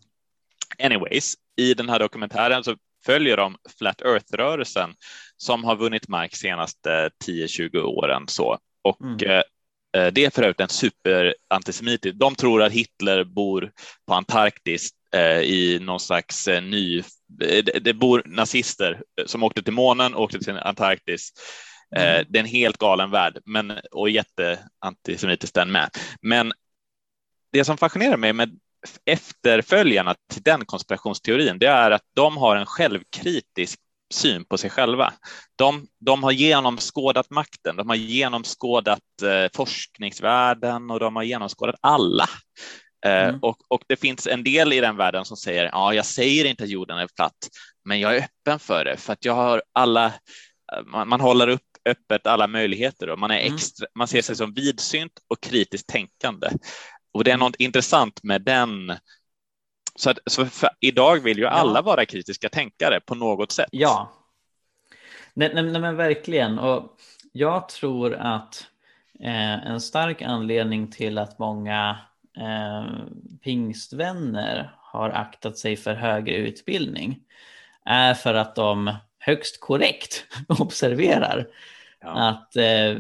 Anyways, 0.83 1.35
i 1.57 1.75
den 1.75 1.89
här 1.89 1.99
dokumentären 1.99 2.65
så 2.65 2.77
följer 3.07 3.37
de 3.37 3.57
Flat 3.79 4.03
Earth-rörelsen 4.03 4.95
som 5.37 5.65
har 5.65 5.77
vunnit 5.77 6.09
mark 6.09 6.37
senaste 6.37 7.11
10-20 7.27 7.83
åren 7.83 8.29
så 8.29 8.59
och 8.83 9.01
mm. 9.01 9.17
Eh, 9.21 9.43
eh, 10.03 10.13
det 10.13 10.25
är 10.25 10.31
för 10.31 10.43
övrigt 10.43 10.61
en 10.61 10.69
superantisemitisk. 10.69 12.17
De 12.17 12.35
tror 12.35 12.63
att 12.63 12.73
Hitler 12.73 13.25
bor 13.25 13.73
på 14.07 14.15
Antarktis 14.15 14.91
i 15.43 15.79
någon 15.81 16.01
slags 16.01 16.49
eh, 16.49 16.63
ny... 16.63 16.99
Eh, 17.43 17.65
det, 17.83 17.95
bor 17.95 18.23
nazister 18.27 19.03
som 19.27 19.43
åkte 19.43 19.63
till 19.63 19.73
månen, 19.73 20.15
åkte 20.15 20.39
till 20.39 20.59
Antarktis. 20.59 21.33
Mm. 21.97 22.27
Det 22.29 22.39
är 22.39 22.43
en 22.43 22.49
helt 22.49 22.79
galen 22.79 23.11
värld, 23.11 23.39
men, 23.45 23.73
och 23.91 24.11
jätteantisemitiskt 24.11 25.55
den 25.55 25.73
med. 25.73 25.91
Men 26.23 26.53
det 27.53 27.65
som 27.65 27.77
fascinerar 27.77 28.17
mig 28.17 28.33
med 28.33 28.59
efterföljarna 29.05 30.15
till 30.33 30.43
den 30.43 30.65
konspirationsteorin, 30.65 31.59
det 31.59 31.67
är 31.67 31.91
att 31.91 32.03
de 32.15 32.37
har 32.37 32.57
en 32.57 32.67
självkritisk 32.67 33.81
syn 34.15 34.45
på 34.45 34.59
sig 34.59 34.71
själva. 34.71 35.13
De, 35.57 35.87
de 36.01 36.23
har 36.23 36.33
genomskådat 36.33 37.31
makten, 37.31 37.77
de 37.77 37.89
har 37.89 37.97
genomskådat 37.97 39.23
eh, 39.23 39.51
forskningsvärlden 39.55 40.91
och 40.91 41.01
de 41.01 41.17
har 41.17 41.23
genomskådat 41.23 41.77
alla. 41.81 42.27
Eh, 43.07 43.29
mm. 43.29 43.39
och, 43.43 43.57
och 43.69 43.83
det 43.87 43.97
finns 43.97 44.27
en 44.27 44.45
del 44.45 44.73
i 44.73 44.81
den 44.81 44.97
världen 44.97 45.25
som 45.25 45.37
säger, 45.37 45.65
ja, 45.73 45.95
jag 45.95 46.07
säger 46.07 46.45
inte 46.45 46.65
att 46.65 46.71
jorden 46.71 46.99
är 46.99 47.09
platt, 47.17 47.49
men 47.85 48.01
jag 48.01 48.17
är 48.17 48.19
öppen 48.25 48.59
för 48.59 48.85
det, 48.85 48.97
för 48.97 49.13
att 49.13 49.25
jag 49.25 49.35
har 49.35 49.63
alla, 49.73 50.07
eh, 50.07 50.85
man, 50.87 51.09
man 51.09 51.21
håller 51.21 51.49
upp 51.49 51.63
öppet 51.89 52.27
alla 52.27 52.47
möjligheter 52.47 53.11
och 53.11 53.19
man, 53.19 53.31
är 53.31 53.41
mm. 53.41 53.55
extra, 53.55 53.85
mm. 53.85 53.93
man 53.95 54.09
ser 54.09 54.23
sig 54.23 54.37
som 54.37 54.55
vidsynt 54.55 55.13
och 55.29 55.41
kritiskt 55.41 55.87
tänkande. 55.89 56.49
Och 57.13 57.25
det 57.25 57.31
är 57.31 57.37
något 57.37 57.57
intressant 57.57 58.23
med 58.23 58.43
den. 58.43 58.93
Så, 59.95 60.11
att, 60.11 60.19
så 60.27 60.47
idag 60.81 61.21
vill 61.21 61.39
ju 61.39 61.47
alla 61.47 61.83
vara 61.83 62.07
kritiska 62.07 62.49
tänkare 62.49 63.01
på 63.01 63.15
något 63.15 63.53
sätt. 63.53 63.69
Ja, 63.73 64.13
nej, 65.35 65.51
nej, 65.55 65.63
nej 65.63 65.81
men 65.81 65.97
verkligen. 65.97 66.59
Och 66.59 66.97
jag 67.33 67.69
tror 67.69 68.15
att 68.15 68.67
eh, 69.21 69.67
en 69.67 69.81
stark 69.81 70.23
anledning 70.23 70.91
till 70.91 71.19
att 71.19 71.39
många 71.39 71.99
eh, 72.39 72.87
pingstvänner 73.45 74.71
har 74.77 75.11
aktat 75.11 75.59
sig 75.59 75.77
för 75.77 75.95
högre 75.95 76.37
utbildning 76.37 77.21
är 77.85 78.15
för 78.15 78.35
att 78.35 78.55
de 78.55 78.95
högst 79.19 79.61
korrekt 79.61 80.25
observerar 80.49 81.47
ja. 82.01 82.29
att 82.29 82.57
eh, 82.57 82.97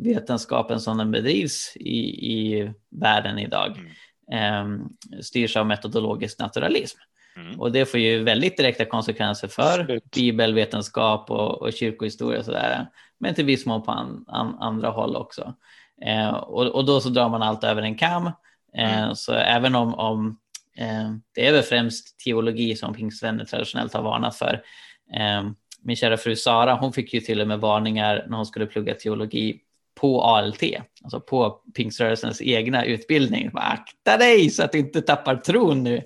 vetenskapen 0.00 0.80
som 0.80 0.98
den 0.98 1.10
bedrivs 1.10 1.76
i, 1.76 2.00
i 2.36 2.72
världen 2.90 3.38
idag 3.38 3.94
mm. 4.28 4.80
eh, 4.80 5.20
styrs 5.20 5.56
av 5.56 5.66
metodologisk 5.66 6.38
naturalism. 6.38 6.98
Mm. 7.36 7.60
Och 7.60 7.72
det 7.72 7.86
får 7.86 8.00
ju 8.00 8.22
väldigt 8.22 8.56
direkta 8.56 8.84
konsekvenser 8.84 9.48
för 9.48 9.84
Slut. 9.84 10.10
bibelvetenskap 10.10 11.30
och, 11.30 11.62
och 11.62 11.72
kyrkohistoria 11.72 12.38
och 12.38 12.44
sådär. 12.44 12.86
Men 13.18 13.34
till 13.34 13.44
viss 13.44 13.66
mån 13.66 13.82
på 13.82 13.90
an, 13.90 14.24
an, 14.28 14.56
andra 14.60 14.88
håll 14.90 15.16
också. 15.16 15.54
Eh, 16.06 16.28
och, 16.28 16.66
och, 16.66 16.84
då 16.84 17.00
så 17.00 17.08
drar 17.08 17.28
man 17.28 17.42
allt 17.42 17.64
över 17.64 17.82
en 17.82 17.94
kam. 17.94 18.30
Eh, 18.76 18.98
mm. 18.98 19.14
Så 19.14 19.34
även 19.34 19.74
om, 19.74 19.94
om 19.94 20.38
eh, 20.76 21.10
det 21.34 21.46
är 21.46 21.52
väl 21.52 21.62
främst 21.62 22.20
teologi 22.20 22.76
som 22.76 22.94
pingstvänner 22.94 23.44
traditionellt 23.44 23.94
har 23.94 24.02
varnat 24.02 24.36
för, 24.36 24.62
eh, 25.14 25.50
min 25.82 25.96
kära 25.96 26.16
fru 26.16 26.36
Sara, 26.36 26.74
hon 26.74 26.92
fick 26.92 27.14
ju 27.14 27.20
till 27.20 27.40
och 27.40 27.48
med 27.48 27.60
varningar 27.60 28.26
när 28.28 28.36
hon 28.36 28.46
skulle 28.46 28.66
plugga 28.66 28.94
teologi 28.94 29.60
på 29.94 30.22
ALT, 30.22 30.62
alltså 31.02 31.20
på 31.20 31.60
pingströrelsens 31.74 32.42
egna 32.42 32.84
utbildning. 32.84 33.50
Akta 33.54 34.16
dig 34.16 34.50
så 34.50 34.62
att 34.62 34.72
du 34.72 34.78
inte 34.78 35.02
tappar 35.02 35.36
tron 35.36 35.82
nu. 35.84 36.02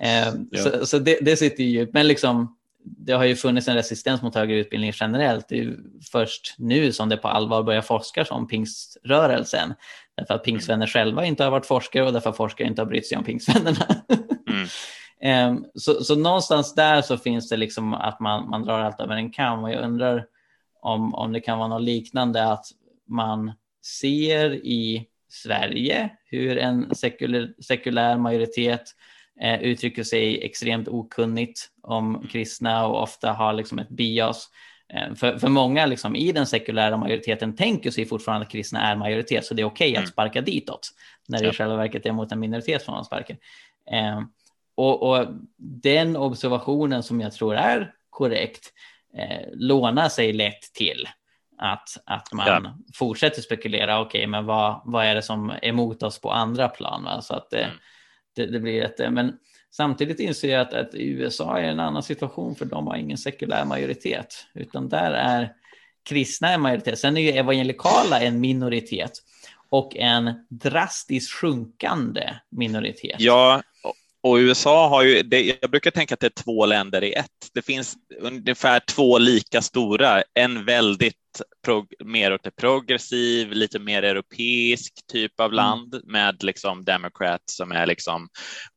Ja. 0.00 0.32
Så, 0.56 0.86
så 0.86 0.98
det, 0.98 1.18
det, 1.20 1.36
sitter 1.36 1.64
ju 1.64 1.90
men 1.92 2.08
liksom, 2.08 2.56
det 2.84 3.12
har 3.12 3.24
ju 3.24 3.36
funnits 3.36 3.68
en 3.68 3.74
resistens 3.74 4.22
mot 4.22 4.34
högre 4.34 4.56
utbildning 4.56 4.92
generellt. 4.94 5.48
Det 5.48 5.58
är 5.58 5.76
först 6.12 6.54
nu 6.58 6.92
som 6.92 7.08
det 7.08 7.16
på 7.16 7.28
allvar 7.28 7.62
börjar 7.62 7.82
forskas 7.82 8.30
om 8.30 8.48
pingströrelsen. 8.48 9.74
Därför 10.18 10.34
att 10.34 10.44
pingstvänner 10.44 10.86
mm. 10.86 10.88
själva 10.88 11.24
inte 11.24 11.44
har 11.44 11.50
varit 11.50 11.66
forskare 11.66 12.04
och 12.04 12.12
därför 12.12 12.30
att 12.30 12.36
forskare 12.36 12.68
inte 12.68 12.82
har 12.82 12.86
brytt 12.86 13.06
sig 13.06 13.18
om 13.18 13.24
pingstvännerna. 13.24 13.86
Mm. 14.48 14.66
Ehm, 15.20 15.64
så, 15.74 16.04
så 16.04 16.16
någonstans 16.16 16.74
där 16.74 17.02
så 17.02 17.16
finns 17.16 17.48
det 17.48 17.56
liksom 17.56 17.94
att 17.94 18.20
man, 18.20 18.50
man 18.50 18.62
drar 18.62 18.80
allt 18.80 19.00
över 19.00 19.16
en 19.16 19.30
kam 19.30 19.64
och 19.64 19.72
jag 19.72 19.84
undrar 19.84 20.26
om, 20.82 21.14
om 21.14 21.32
det 21.32 21.40
kan 21.40 21.58
vara 21.58 21.68
något 21.68 21.82
liknande 21.82 22.52
att 22.52 22.66
man 23.08 23.52
ser 24.02 24.54
i 24.54 25.06
Sverige 25.28 26.10
hur 26.24 26.58
en 26.58 26.94
sekulär, 26.94 27.54
sekulär 27.62 28.16
majoritet 28.16 28.82
eh, 29.40 29.62
uttrycker 29.62 30.02
sig 30.02 30.44
extremt 30.44 30.88
okunnigt 30.88 31.60
om 31.82 32.26
kristna 32.30 32.86
och 32.86 33.02
ofta 33.02 33.32
har 33.32 33.52
liksom 33.52 33.78
ett 33.78 33.88
bias. 33.88 34.48
Eh, 34.94 35.14
för, 35.14 35.38
för 35.38 35.48
många 35.48 35.86
liksom, 35.86 36.16
i 36.16 36.32
den 36.32 36.46
sekulära 36.46 36.96
majoriteten 36.96 37.56
tänker 37.56 37.90
sig 37.90 38.06
fortfarande 38.06 38.46
att 38.46 38.52
kristna 38.52 38.80
är 38.80 38.96
majoritet, 38.96 39.44
så 39.44 39.54
det 39.54 39.62
är 39.62 39.66
okej 39.66 39.90
okay 39.90 39.96
att 39.96 39.98
mm. 39.98 40.10
sparka 40.10 40.40
ditåt, 40.40 40.90
när 41.28 41.38
det 41.38 41.44
ja. 41.44 41.50
i 41.50 41.54
själva 41.54 41.76
verket 41.76 42.06
är 42.06 42.12
mot 42.12 42.32
en 42.32 42.40
minoritet 42.40 42.82
som 42.82 42.94
man 42.94 43.04
sparkar. 43.04 43.36
Eh, 43.90 44.20
och, 44.74 45.02
och, 45.02 45.26
den 45.82 46.16
observationen 46.16 47.02
som 47.02 47.20
jag 47.20 47.32
tror 47.32 47.54
är 47.54 47.94
korrekt 48.10 48.72
eh, 49.14 49.48
lånar 49.52 50.08
sig 50.08 50.32
lätt 50.32 50.62
till 50.74 51.08
att, 51.58 51.88
att 52.04 52.32
man 52.32 52.46
ja. 52.46 52.78
fortsätter 52.94 53.42
spekulera. 53.42 54.00
Okej, 54.00 54.18
okay, 54.18 54.26
men 54.26 54.46
vad, 54.46 54.80
vad 54.84 55.04
är 55.04 55.14
det 55.14 55.22
som 55.22 55.50
är 55.50 55.64
emot 55.64 56.02
oss 56.02 56.20
på 56.20 56.30
andra 56.30 56.68
plan? 56.68 57.04
Va? 57.04 57.20
Så 57.20 57.34
att 57.34 57.52
eh, 57.52 57.64
mm. 57.64 57.76
det, 58.36 58.46
det, 58.46 58.60
blir 58.60 58.82
ett, 58.82 59.12
men 59.12 59.38
samtidigt 59.70 60.20
inser 60.20 60.48
jag 60.48 60.60
att, 60.60 60.72
att 60.74 60.90
USA 60.94 61.58
är 61.58 61.62
en 61.62 61.80
annan 61.80 62.02
situation 62.02 62.56
för 62.56 62.64
de 62.64 62.86
har 62.86 62.96
ingen 62.96 63.18
sekulär 63.18 63.64
majoritet, 63.64 64.46
utan 64.54 64.88
där 64.88 65.10
är 65.10 65.52
kristna 66.08 66.52
en 66.52 66.60
majoritet. 66.60 66.98
Sen 66.98 67.16
är 67.16 67.20
ju 67.20 67.30
evangelikala 67.30 68.20
en 68.20 68.40
minoritet 68.40 69.12
och 69.70 69.96
en 69.96 70.46
drastiskt 70.48 71.32
sjunkande 71.32 72.34
minoritet. 72.50 73.16
Ja, 73.18 73.62
och 74.20 74.36
USA 74.36 74.88
har 74.88 75.02
ju, 75.02 75.22
det, 75.22 75.58
jag 75.60 75.70
brukar 75.70 75.90
tänka 75.90 76.14
att 76.14 76.20
det 76.20 76.26
är 76.26 76.42
två 76.42 76.66
länder 76.66 77.04
i 77.04 77.12
ett. 77.12 77.50
Det 77.54 77.62
finns 77.62 77.96
ungefär 78.20 78.80
två 78.80 79.18
lika 79.18 79.62
stora, 79.62 80.22
en 80.34 80.64
väldigt 80.64 81.14
mer 82.04 82.32
åt 82.32 82.42
det 82.42 82.50
progressiv, 82.50 83.52
lite 83.52 83.78
mer 83.78 84.02
europeisk 84.02 84.92
typ 85.12 85.40
av 85.40 85.46
mm. 85.46 85.56
land 85.56 85.94
mm. 85.94 86.06
med 86.06 86.42
liksom 86.42 86.84
Democrats 86.84 87.56
som 87.56 87.72
är 87.72 87.86
liksom 87.86 88.28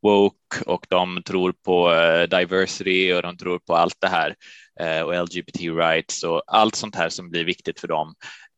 woke 0.01 0.63
och 0.65 0.85
de 0.89 1.23
tror 1.23 1.53
på 1.65 1.91
uh, 1.91 2.39
diversity 2.39 3.13
och 3.13 3.21
de 3.21 3.37
tror 3.37 3.59
på 3.59 3.75
allt 3.75 3.97
det 3.99 4.07
här 4.07 4.35
uh, 4.81 5.01
och 5.01 5.23
LGBT 5.23 5.59
rights 5.59 6.23
och 6.23 6.43
allt 6.47 6.75
sånt 6.75 6.95
här 6.95 7.09
som 7.09 7.29
blir 7.29 7.43
viktigt 7.45 7.79
för 7.79 7.87
dem. 7.87 8.13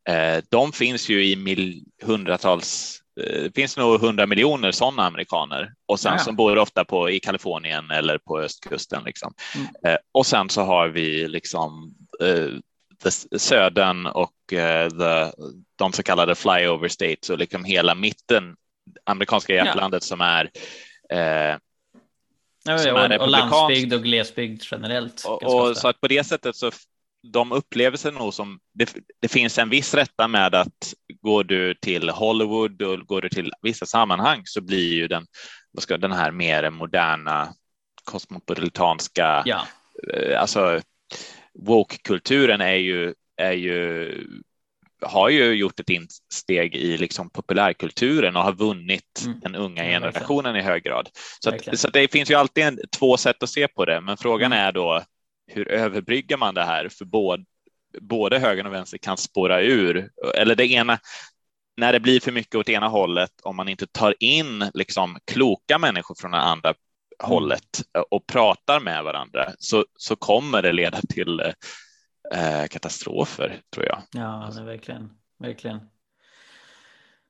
Uh, 0.10 0.44
de 0.50 0.72
finns 0.72 1.10
ju 1.10 1.26
i 1.26 1.36
mil, 1.36 1.84
hundratals 2.04 3.00
det 3.16 3.56
finns 3.56 3.78
nog 3.78 4.02
hundra 4.02 4.26
miljoner 4.26 4.72
sådana 4.72 5.06
amerikaner 5.06 5.74
och 5.86 6.00
sen 6.00 6.14
ja. 6.14 6.20
som 6.20 6.36
bor 6.36 6.58
ofta 6.58 6.86
på 6.86 7.10
i 7.10 7.20
Kalifornien 7.20 7.92
eller 7.92 8.18
på 8.18 8.40
östkusten 8.40 9.04
liksom. 9.06 9.34
Mm. 9.56 9.98
och 10.12 10.26
sen 10.26 10.50
så 10.50 10.62
har 10.62 10.88
vi 10.88 11.28
liksom 11.28 11.96
södern 13.38 14.06
och 14.06 14.54
eh, 14.54 14.90
the, 14.90 15.32
de 15.76 15.94
så 15.94 16.04
kallade 16.04 16.36
flyover 16.36 16.88
states 16.88 17.30
och 17.30 17.38
liksom 17.38 17.64
hela 17.64 17.96
mitten, 17.96 18.56
amerikanska 19.06 19.54
hjärtlandet 19.54 20.04
ja. 20.04 20.08
som 20.08 20.22
är 20.22 20.50
eh, 21.10 21.58
Ja, 22.66 22.78
som 22.78 22.94
och, 22.94 23.00
är 23.00 23.22
och 23.22 23.28
landsbygd 23.28 23.94
och 23.94 24.04
glesbygd 24.04 24.64
generellt. 24.72 25.24
Och, 25.26 25.44
och 25.44 25.78
så 25.78 25.88
att 25.88 26.02
på 26.02 26.08
det 26.08 26.24
sättet 26.24 26.56
så 26.56 26.72
de 27.28 27.52
upplever 27.52 27.98
sig 27.98 28.12
nog 28.12 28.34
som 28.34 28.60
det, 28.74 28.96
det, 29.22 29.28
finns 29.28 29.58
en 29.58 29.70
viss 29.70 29.94
rätta 29.94 30.28
med 30.28 30.56
att 30.56 30.94
går 31.22 31.44
du 31.44 31.74
till 31.74 32.10
Hollywood 32.10 32.82
och 32.82 33.00
går 33.00 33.22
du 33.22 33.30
till 33.30 33.52
vissa 33.62 33.86
sammanhang 33.86 34.42
så 34.46 34.62
blir 34.62 34.94
ju 34.94 35.08
den, 35.08 35.26
vad 35.72 35.84
ska, 35.84 35.98
den 35.98 36.12
här 36.12 36.32
mer 36.32 36.70
moderna 36.70 37.54
kosmopolitanska, 38.04 39.44
ja. 39.46 39.68
Eh, 40.14 40.42
alltså 40.42 40.82
woke-kulturen 41.60 42.62
är 42.62 42.76
ju, 42.76 43.14
är 43.38 43.52
ju, 43.52 44.12
har 45.02 45.30
ju 45.30 45.54
gjort 45.54 45.80
ett 45.80 45.90
insteg 45.90 46.76
i 46.76 46.98
liksom 46.98 47.30
populärkulturen 47.30 48.36
och 48.36 48.44
har 48.44 48.54
vunnit 48.54 49.24
mm. 49.26 49.40
den 49.40 49.56
unga 49.56 49.84
generationen 49.84 50.56
i 50.56 50.62
hög 50.62 50.84
grad. 50.84 51.10
Så, 51.40 51.50
att, 51.50 51.80
så 51.80 51.90
det 51.90 52.12
finns 52.12 52.32
ju 52.32 52.36
alltid 52.36 52.64
en, 52.64 52.80
två 53.00 53.18
sätt 53.18 53.44
att 53.44 53.50
se 53.50 53.68
på 53.68 53.86
det, 53.86 54.02
men 54.02 54.18
frågan 54.18 54.54
mm. 54.54 54.66
är 54.66 54.72
då 54.72 55.04
hur 55.48 55.68
överbryggar 55.68 56.38
man 56.38 56.54
det 56.54 56.64
här? 56.64 56.90
För 56.90 57.06
både, 57.06 57.44
både 58.02 58.40
höger 58.40 58.68
och 58.68 58.74
vänster 58.74 58.98
kan 58.98 59.18
spåra 59.18 59.62
ur, 59.62 60.10
eller 60.36 60.56
det 60.56 60.66
ena, 60.68 61.00
när 61.78 61.94
det 61.94 62.00
blir 62.00 62.20
för 62.20 62.32
mycket 62.32 62.56
åt 62.56 62.70
ena 62.70 62.88
hållet, 62.88 63.32
om 63.44 63.56
man 63.56 63.70
inte 63.70 63.88
tar 63.88 64.16
in 64.20 64.66
liksom 64.74 65.18
kloka 65.32 65.78
människor 65.78 66.16
från 66.16 66.32
den 66.32 66.42
andra 66.42 66.74
hållet 67.24 67.84
och 68.10 68.28
pratar 68.28 68.80
med 68.80 69.04
varandra 69.04 69.52
så, 69.60 69.86
så 69.98 70.16
kommer 70.16 70.62
det 70.62 70.72
leda 70.72 71.02
till 71.02 71.40
eh, 72.34 72.68
katastrofer 72.70 73.62
tror 73.74 73.86
jag. 73.86 74.02
Ja, 74.12 74.52
det 74.56 74.64
verkligen, 74.64 75.10
verkligen. 75.40 75.80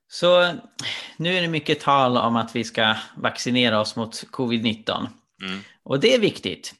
Så 0.08 0.52
nu 1.16 1.36
är 1.36 1.42
det 1.42 1.48
mycket 1.48 1.80
tal 1.80 2.16
om 2.16 2.36
att 2.36 2.56
vi 2.56 2.64
ska 2.64 2.94
vaccinera 3.16 3.80
oss 3.80 3.96
mot 3.96 4.24
covid-19 4.32 5.06
mm. 5.42 5.60
och 5.82 6.00
det 6.00 6.14
är 6.14 6.20
viktigt. 6.20 6.74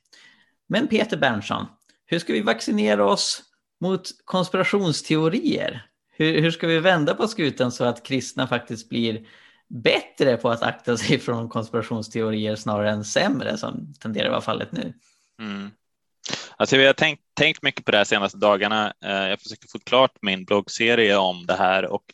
Men 0.67 0.89
Peter 0.89 1.17
Berntsson, 1.17 1.67
hur 2.07 2.19
ska 2.19 2.33
vi 2.33 2.41
vaccinera 2.41 3.05
oss 3.05 3.43
mot 3.81 4.03
konspirationsteorier? 4.25 5.87
Hur, 6.17 6.41
hur 6.41 6.51
ska 6.51 6.67
vi 6.67 6.79
vända 6.79 7.15
på 7.15 7.29
skutan 7.29 7.73
så 7.73 7.85
att 7.85 8.03
kristna 8.03 8.47
faktiskt 8.47 8.89
blir 8.89 9.27
bättre 9.69 10.37
på 10.37 10.51
att 10.51 10.63
akta 10.63 10.97
sig 10.97 11.19
från 11.19 11.49
konspirationsteorier 11.49 12.57
snarare 12.57 12.91
än 12.91 13.05
sämre 13.05 13.57
som 13.57 13.95
tenderar 14.01 14.27
att 14.27 14.33
vara 14.33 14.41
fallet 14.41 14.73
nu. 14.73 14.93
Mm. 15.41 15.71
Alltså 16.57 16.77
vi 16.77 16.87
har 16.87 16.93
tänkt, 16.93 17.23
tänkt 17.35 17.63
mycket 17.63 17.85
på 17.85 17.91
det 17.91 17.99
här 17.99 18.05
senaste 18.05 18.39
dagarna. 18.39 18.95
Eh, 19.05 19.29
jag 19.29 19.41
försöker 19.41 19.69
få 19.69 19.79
klart 19.79 20.19
min 20.23 20.45
bloggserie 20.45 21.17
om 21.17 21.47
det 21.47 21.57
här 21.57 21.85
och 21.85 22.05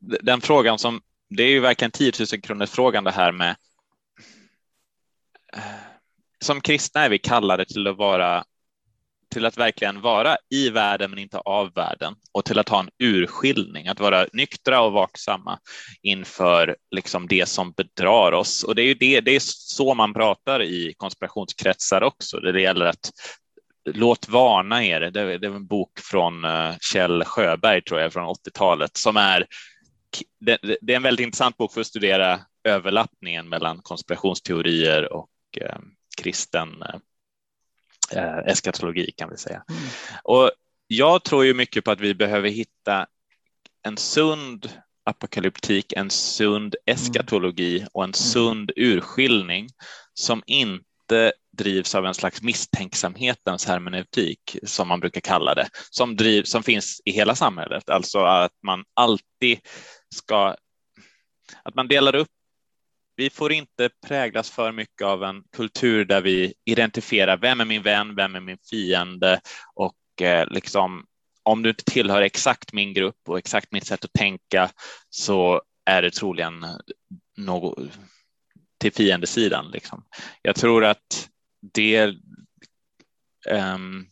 den 0.00 0.40
frågan 0.40 0.78
som 0.78 1.00
det 1.30 1.42
är 1.42 1.48
ju 1.48 1.60
verkligen 1.60 1.90
10 1.90 2.12
000 2.32 2.40
kronors 2.40 2.70
frågan 2.70 3.04
det 3.04 3.10
här 3.10 3.32
med 3.32 3.56
eh, 5.56 5.62
som 6.44 6.60
kristna 6.60 7.04
är 7.04 7.08
vi 7.08 7.18
kallade 7.18 7.64
till 7.64 7.86
att 7.86 7.96
vara 7.96 8.44
till 9.34 9.46
att 9.46 9.58
verkligen 9.58 10.00
vara 10.00 10.36
i 10.50 10.70
världen 10.70 11.10
men 11.10 11.18
inte 11.18 11.38
av 11.38 11.72
världen 11.74 12.14
och 12.32 12.44
till 12.44 12.58
att 12.58 12.68
ha 12.68 12.80
en 12.80 12.90
urskiljning, 12.98 13.88
att 13.88 14.00
vara 14.00 14.26
nyktra 14.32 14.80
och 14.80 14.92
vaksamma 14.92 15.58
inför 16.02 16.76
liksom 16.90 17.28
det 17.28 17.48
som 17.48 17.72
bedrar 17.72 18.32
oss. 18.32 18.62
Och 18.62 18.74
det 18.74 18.82
är 18.82 18.86
ju 18.86 18.94
det, 18.94 19.20
det 19.20 19.36
är 19.36 19.40
så 19.44 19.94
man 19.94 20.14
pratar 20.14 20.62
i 20.62 20.94
konspirationskretsar 20.96 22.02
också. 22.02 22.40
Det 22.40 22.60
gäller 22.60 22.86
att 22.86 23.10
Låt 23.94 24.28
varna 24.28 24.84
er. 24.84 25.00
Det 25.00 25.20
är 25.20 25.44
en 25.44 25.66
bok 25.66 25.90
från 25.98 26.44
eh, 26.44 26.74
Kjell 26.92 27.24
Sjöberg 27.24 27.82
tror 27.82 28.00
jag 28.00 28.12
från 28.12 28.34
80-talet 28.34 28.96
som 28.96 29.16
är 29.16 29.46
det, 30.40 30.52
är 30.92 30.96
en 30.96 31.02
väldigt 31.02 31.24
intressant 31.24 31.56
bok 31.56 31.72
för 31.72 31.80
att 31.80 31.86
studera 31.86 32.40
överlappningen 32.64 33.48
mellan 33.48 33.78
konspirationsteorier 33.82 35.12
och 35.12 35.28
eh, 35.60 35.78
kristen 36.22 36.82
eh, 36.82 36.94
eh, 38.12 38.38
eskatologi 38.46 39.12
kan 39.16 39.30
vi 39.30 39.36
säga. 39.36 39.64
Mm. 39.70 39.82
Och 40.24 40.50
jag 40.86 41.24
tror 41.24 41.44
ju 41.44 41.54
mycket 41.54 41.84
på 41.84 41.90
att 41.90 42.00
vi 42.00 42.14
behöver 42.14 42.48
hitta 42.48 43.06
en 43.82 43.96
sund 43.96 44.72
apokalyptik, 45.04 45.92
en 45.92 46.10
sund 46.10 46.74
eskatologi 46.86 47.86
och 47.92 48.04
en 48.04 48.08
mm. 48.08 48.12
sund 48.12 48.72
urskiljning 48.76 49.68
som 50.14 50.42
inte 50.46 51.32
drivs 51.52 51.94
av 51.94 52.06
en 52.06 52.14
slags 52.14 52.42
misstänksamhetens 52.42 53.66
hermeneutik 53.66 54.56
som 54.62 54.88
man 54.88 55.00
brukar 55.00 55.20
kalla 55.20 55.54
det, 55.54 55.68
som, 55.90 56.16
driv, 56.16 56.42
som 56.42 56.62
finns 56.62 57.00
i 57.04 57.10
hela 57.10 57.34
samhället, 57.34 57.90
alltså 57.90 58.18
att 58.18 58.52
man 58.62 58.84
alltid 58.94 59.58
ska 60.14 60.56
att 61.62 61.74
man 61.74 61.88
delar 61.88 62.14
upp 62.14 62.28
vi 63.16 63.30
får 63.30 63.52
inte 63.52 63.90
präglas 64.06 64.50
för 64.50 64.72
mycket 64.72 65.06
av 65.06 65.24
en 65.24 65.42
kultur 65.56 66.04
där 66.04 66.20
vi 66.20 66.54
identifierar 66.64 67.36
vem 67.36 67.60
är 67.60 67.64
min 67.64 67.82
vän, 67.82 68.14
vem 68.14 68.34
är 68.34 68.40
min 68.40 68.58
fiende 68.70 69.40
och 69.74 70.22
eh, 70.22 70.46
liksom 70.50 71.06
om 71.42 71.62
du 71.62 71.68
inte 71.68 71.84
tillhör 71.84 72.22
exakt 72.22 72.72
min 72.72 72.94
grupp 72.94 73.28
och 73.28 73.38
exakt 73.38 73.72
mitt 73.72 73.86
sätt 73.86 74.04
att 74.04 74.12
tänka 74.12 74.70
så 75.10 75.62
är 75.84 76.02
det 76.02 76.10
troligen 76.10 76.66
något 77.36 77.78
till 78.78 78.92
fiendesidan. 78.92 79.70
Liksom. 79.70 80.04
Jag 80.42 80.56
tror 80.56 80.84
att 80.84 81.28
det. 81.72 82.14
Um, 83.50 84.06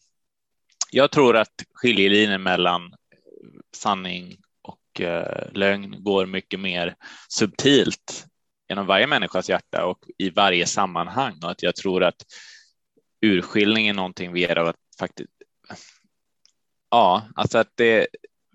jag 0.90 1.10
tror 1.10 1.36
att 1.36 1.64
skiljelinjen 1.74 2.42
mellan 2.42 2.94
sanning 3.76 4.36
och 4.62 5.00
uh, 5.00 5.52
lögn 5.52 6.04
går 6.04 6.26
mycket 6.26 6.60
mer 6.60 6.94
subtilt 7.28 8.26
genom 8.72 8.86
varje 8.86 9.06
människas 9.06 9.48
hjärta 9.48 9.84
och 9.84 9.98
i 10.18 10.30
varje 10.30 10.66
sammanhang 10.66 11.38
och 11.42 11.50
att 11.50 11.62
jag 11.62 11.76
tror 11.76 12.04
att 12.04 12.24
urskiljning 13.20 13.88
är 13.88 13.94
någonting 13.94 14.32
vi 14.32 14.44
är 14.44 14.58
av 14.58 14.66
att 14.66 14.76
faktiskt. 14.98 15.30
Ja, 16.90 17.22
alltså 17.34 17.58
att 17.58 17.70
det. 17.74 18.06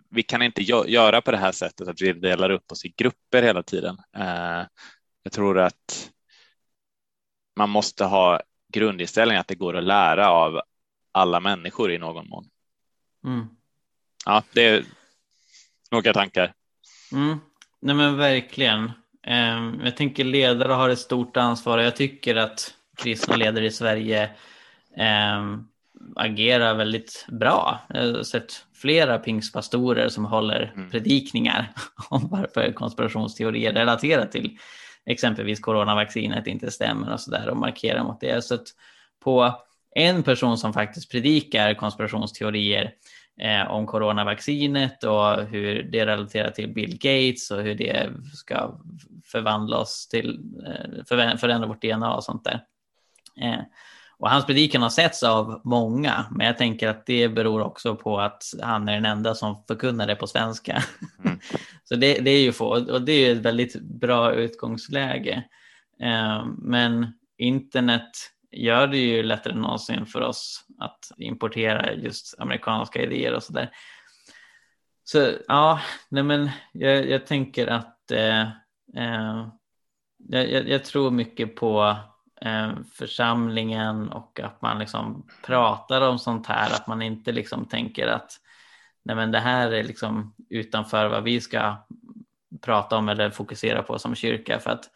Vi 0.09 0.23
kan 0.23 0.41
inte 0.41 0.63
göra 0.63 1.21
på 1.21 1.31
det 1.31 1.37
här 1.37 1.51
sättet 1.51 1.87
att 1.87 2.01
vi 2.01 2.13
delar 2.13 2.49
upp 2.49 2.71
oss 2.71 2.85
i 2.85 2.93
grupper 2.97 3.43
hela 3.43 3.63
tiden. 3.63 3.97
Eh, 4.15 4.65
jag 5.23 5.33
tror 5.33 5.59
att 5.59 6.11
man 7.55 7.69
måste 7.69 8.05
ha 8.05 8.41
grundinställningen 8.73 9.41
att 9.41 9.47
det 9.47 9.55
går 9.55 9.77
att 9.77 9.83
lära 9.83 10.29
av 10.29 10.61
alla 11.11 11.39
människor 11.39 11.91
i 11.91 11.97
någon 11.97 12.29
mån. 12.29 12.49
Mm. 13.25 13.47
Ja, 14.25 14.43
det 14.53 14.65
är 14.65 14.85
några 15.91 16.13
tankar. 16.13 16.53
Mm. 17.11 17.39
Nej 17.79 17.95
men 17.95 18.17
verkligen. 18.17 18.91
Ehm, 19.27 19.81
jag 19.83 19.97
tänker 19.97 20.23
ledare 20.23 20.73
har 20.73 20.89
ett 20.89 20.99
stort 20.99 21.37
ansvar 21.37 21.77
och 21.77 21.83
jag 21.83 21.95
tycker 21.95 22.35
att 22.35 22.73
kristna 22.97 23.35
ledare 23.35 23.65
i 23.65 23.71
Sverige 23.71 24.29
ehm, 24.95 25.67
agerar 26.15 26.75
väldigt 26.75 27.25
bra. 27.31 27.79
Jag 27.89 28.13
har 28.13 28.23
sett 28.23 28.65
flera 28.73 29.17
pingstpastorer 29.17 30.09
som 30.09 30.25
håller 30.25 30.73
mm. 30.75 30.91
predikningar 30.91 31.71
om 32.09 32.27
varför 32.31 32.71
konspirationsteorier 32.71 33.73
relaterat 33.73 34.31
till 34.31 34.57
exempelvis 35.05 35.59
coronavaccinet 35.59 36.47
inte 36.47 36.71
stämmer 36.71 37.13
och 37.13 37.19
så 37.19 37.31
där 37.31 37.49
och 37.49 37.57
markerar 37.57 38.03
mot 38.03 38.19
det. 38.19 38.43
Så 38.43 38.57
på 39.23 39.55
en 39.95 40.23
person 40.23 40.57
som 40.57 40.73
faktiskt 40.73 41.11
predikar 41.11 41.73
konspirationsteorier 41.73 42.93
eh, 43.41 43.71
om 43.71 43.85
coronavaccinet 43.85 45.03
och 45.03 45.43
hur 45.43 45.83
det 45.83 46.05
relaterar 46.05 46.51
till 46.51 46.73
Bill 46.73 46.97
Gates 46.97 47.51
och 47.51 47.61
hur 47.61 47.75
det 47.75 48.09
ska 48.33 48.79
förvandla 49.25 49.77
oss 49.77 50.07
till, 50.07 50.39
eh, 50.67 51.05
förändra 51.37 51.67
vårt 51.67 51.81
DNA 51.81 52.15
och 52.15 52.23
sånt 52.23 52.43
där. 52.43 52.63
Eh, 53.41 53.61
och 54.19 54.29
hans 54.29 54.45
predikan 54.45 54.81
har 54.81 54.89
setts 54.89 55.23
av 55.23 55.61
många, 55.63 56.25
men 56.31 56.47
jag 56.47 56.57
tänker 56.57 56.87
att 56.87 57.05
det 57.05 57.29
beror 57.29 57.61
också 57.61 57.95
på 57.95 58.19
att 58.19 58.43
han 58.61 58.89
är 58.89 58.93
den 58.93 59.05
enda 59.05 59.35
som 59.35 59.63
förkunnar 59.67 60.07
det 60.07 60.15
på 60.15 60.27
svenska. 60.27 60.83
Mm. 61.25 61.39
Så 61.83 61.95
det, 61.95 62.19
det, 62.19 62.31
är 62.31 62.41
ju 62.41 62.51
få, 62.51 62.65
och 62.65 63.01
det 63.01 63.11
är 63.11 63.31
ett 63.31 63.41
väldigt 63.41 63.81
bra 63.81 64.33
utgångsläge. 64.33 65.43
Eh, 66.01 66.45
men 66.57 67.13
internet 67.37 68.09
gör 68.51 68.87
det 68.87 68.97
ju 68.97 69.23
lättare 69.23 69.53
än 69.53 69.61
någonsin 69.61 70.05
för 70.05 70.21
oss 70.21 70.65
att 70.79 71.11
importera 71.17 71.93
just 71.93 72.39
amerikanska 72.39 73.01
idéer 73.01 73.33
och 73.33 73.43
sådär. 73.43 73.71
Så 75.03 75.31
ja, 75.47 75.81
nej 76.09 76.23
men 76.23 76.49
jag, 76.71 77.09
jag 77.09 77.25
tänker 77.25 77.67
att 77.67 78.11
eh, 78.11 78.41
eh, 78.95 79.47
jag, 80.17 80.69
jag, 80.69 80.85
tror 80.85 81.11
mycket 81.11 81.55
på 81.55 81.97
eh, 82.41 82.71
församlingen 82.93 84.09
och 84.09 84.39
att 84.39 84.61
man 84.61 84.79
liksom 84.79 85.27
pratar 85.45 86.01
om 86.01 86.19
sånt 86.19 86.47
här, 86.47 86.75
att 86.75 86.87
man 86.87 87.01
inte 87.01 87.31
liksom 87.31 87.65
tänker 87.65 88.07
att 88.07 88.31
nej 89.03 89.15
men 89.15 89.31
det 89.31 89.39
här 89.39 89.71
är 89.71 89.83
liksom 89.83 90.33
utanför 90.49 91.07
vad 91.07 91.23
vi 91.23 91.41
ska 91.41 91.85
prata 92.61 92.97
om 92.97 93.09
eller 93.09 93.29
fokusera 93.29 93.83
på 93.83 93.99
som 93.99 94.15
kyrka 94.15 94.59
för 94.59 94.69
att 94.69 94.89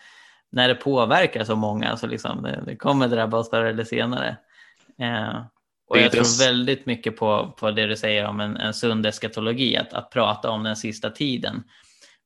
när 0.51 0.67
det 0.67 0.75
påverkar 0.75 1.43
så 1.43 1.55
många 1.55 1.97
så 1.97 2.07
liksom 2.07 2.43
det, 2.43 2.63
det 2.65 2.75
kommer 2.75 3.07
drabba 3.07 3.37
oss 3.37 3.49
förr 3.49 3.65
eller 3.65 3.83
senare. 3.83 4.37
Eh, 4.99 5.41
och 5.87 5.97
jag 5.97 6.11
tror 6.11 6.39
väldigt 6.39 6.85
mycket 6.85 7.17
på, 7.17 7.55
på 7.59 7.71
det 7.71 7.87
du 7.87 7.95
säger 7.95 8.25
om 8.25 8.39
en, 8.39 8.57
en 8.57 8.73
sund 8.73 9.05
eskatologi, 9.05 9.77
att, 9.77 9.93
att 9.93 10.09
prata 10.09 10.49
om 10.49 10.63
den 10.63 10.75
sista 10.75 11.09
tiden 11.09 11.63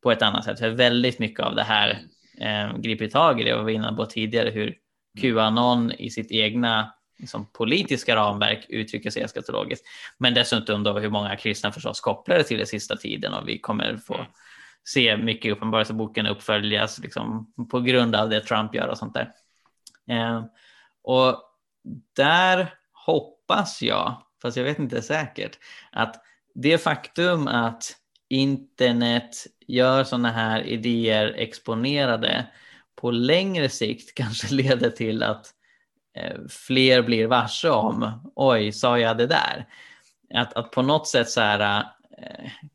på 0.04 0.12
ett 0.12 0.22
annat 0.22 0.46
sätt. 0.46 0.60
För 0.60 0.70
väldigt 0.70 1.20
mycket 1.20 1.40
av 1.40 1.56
det 1.56 1.64
här 1.64 2.00
eh, 2.42 2.78
griper 2.78 3.08
tag 3.08 3.42
i 3.42 3.44
det, 3.44 3.54
och 3.54 3.60
vi 3.60 3.64
var 3.64 3.80
inne 3.80 3.96
på 3.96 4.06
tidigare, 4.06 4.50
hur 4.50 4.76
Qanon 5.22 5.92
i 5.92 6.10
sitt 6.10 6.32
egna 6.32 6.94
liksom, 7.20 7.52
politiska 7.54 8.16
ramverk 8.16 8.66
uttrycker 8.70 9.10
sig 9.10 9.22
eskatologiskt. 9.22 9.86
Men 10.18 10.34
dessutom 10.34 10.84
då 10.84 11.00
hur 11.00 11.10
många 11.10 11.36
kristna 11.36 11.72
förstås 11.72 12.00
kopplar 12.00 12.38
det 12.38 12.44
till 12.44 12.58
den 12.58 12.68
sista 12.68 12.96
tiden 12.96 13.34
och 13.34 13.48
vi 13.48 13.60
kommer 13.60 13.98
få 13.98 14.14
mm 14.14 14.26
se 14.86 15.18
mycket 15.18 15.52
uppenbarelseboken 15.52 16.28
uppföljas 16.28 17.00
liksom, 17.00 17.54
på 17.72 17.80
grund 17.80 18.16
av 18.16 18.30
det 18.30 18.42
Trump 18.42 18.76
gör 18.76 18.88
och 18.88 18.98
sånt 18.98 19.14
där. 19.14 19.32
Eh, 20.10 20.46
och 21.04 21.42
där 22.16 22.74
hoppas 22.92 23.82
jag, 23.82 24.22
fast 24.42 24.58
jag 24.58 24.64
vet 24.64 24.80
inte 24.80 25.02
säkert, 25.02 25.60
att 25.92 26.24
det 26.56 26.78
faktum 26.78 27.48
att 27.48 27.96
internet 28.30 29.46
gör 29.68 30.04
sådana 30.04 30.32
här 30.32 30.62
idéer 30.62 31.34
exponerade 31.38 32.48
på 32.96 33.12
längre 33.12 33.70
sikt 33.70 34.14
kanske 34.16 34.54
leder 34.54 34.90
till 34.90 35.24
att 35.24 35.48
eh, 36.18 36.38
fler 36.50 37.02
blir 37.02 37.28
varse 37.28 37.70
om, 37.70 38.32
oj, 38.36 38.72
sa 38.72 39.00
jag 39.00 39.18
det 39.18 39.28
där? 39.28 39.68
Att, 40.34 40.54
att 40.54 40.72
på 40.72 40.82
något 40.82 41.08
sätt 41.08 41.30
så 41.30 41.42
här, 41.42 41.86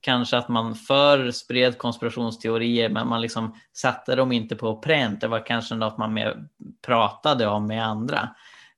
kanske 0.00 0.36
att 0.36 0.48
man 0.48 0.74
förr 0.74 1.30
spred 1.30 1.78
konspirationsteorier 1.78 2.88
men 2.88 3.08
man 3.08 3.20
liksom 3.20 3.54
satte 3.72 4.14
dem 4.14 4.32
inte 4.32 4.56
på 4.56 4.80
pränt. 4.80 5.20
Det 5.20 5.28
var 5.28 5.46
kanske 5.46 5.74
något 5.74 5.98
man 5.98 6.14
mer 6.14 6.44
pratade 6.86 7.46
om 7.46 7.66
med 7.66 7.86
andra. 7.86 8.28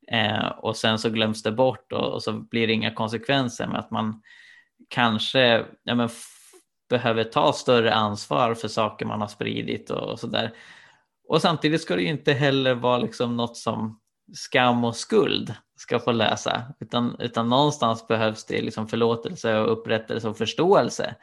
Eh, 0.08 0.46
och 0.46 0.76
sen 0.76 0.98
så 0.98 1.10
glöms 1.10 1.42
det 1.42 1.52
bort 1.52 1.92
och, 1.92 2.12
och, 2.12 2.22
så 2.22 2.32
blir 2.32 2.66
det 2.66 2.72
inga 2.72 2.94
konsekvenser 2.94 3.66
med 3.66 3.78
att 3.78 3.90
man 3.90 4.22
kanske 4.88 5.64
ja, 5.82 5.94
men 5.94 6.08
behöver 6.88 7.24
ta 7.24 7.52
större 7.52 7.94
ansvar 7.94 8.54
för 8.54 8.68
saker 8.68 9.06
man 9.06 9.20
har 9.20 9.28
spridit 9.28 9.90
och, 9.90 10.10
och 10.10 10.20
sådär. 10.20 10.52
Och 11.28 11.42
samtidigt 11.42 11.82
ska 11.82 11.96
det 11.96 12.02
ju 12.02 12.08
inte 12.08 12.32
heller 12.32 12.74
vara 12.74 12.98
liksom 12.98 13.36
något 13.36 13.56
som 13.56 14.00
skam 14.34 14.84
och 14.84 14.96
skuld 14.96 15.54
ska 15.76 15.98
få 15.98 16.12
läsa, 16.12 16.62
utan, 16.80 17.16
utan 17.18 17.48
någonstans 17.48 18.08
behövs 18.08 18.44
det 18.44 18.62
liksom 18.62 18.88
förlåtelse 18.88 19.58
och 19.58 19.72
upprättelse 19.72 20.28
och 20.28 20.38
förståelse 20.38 21.14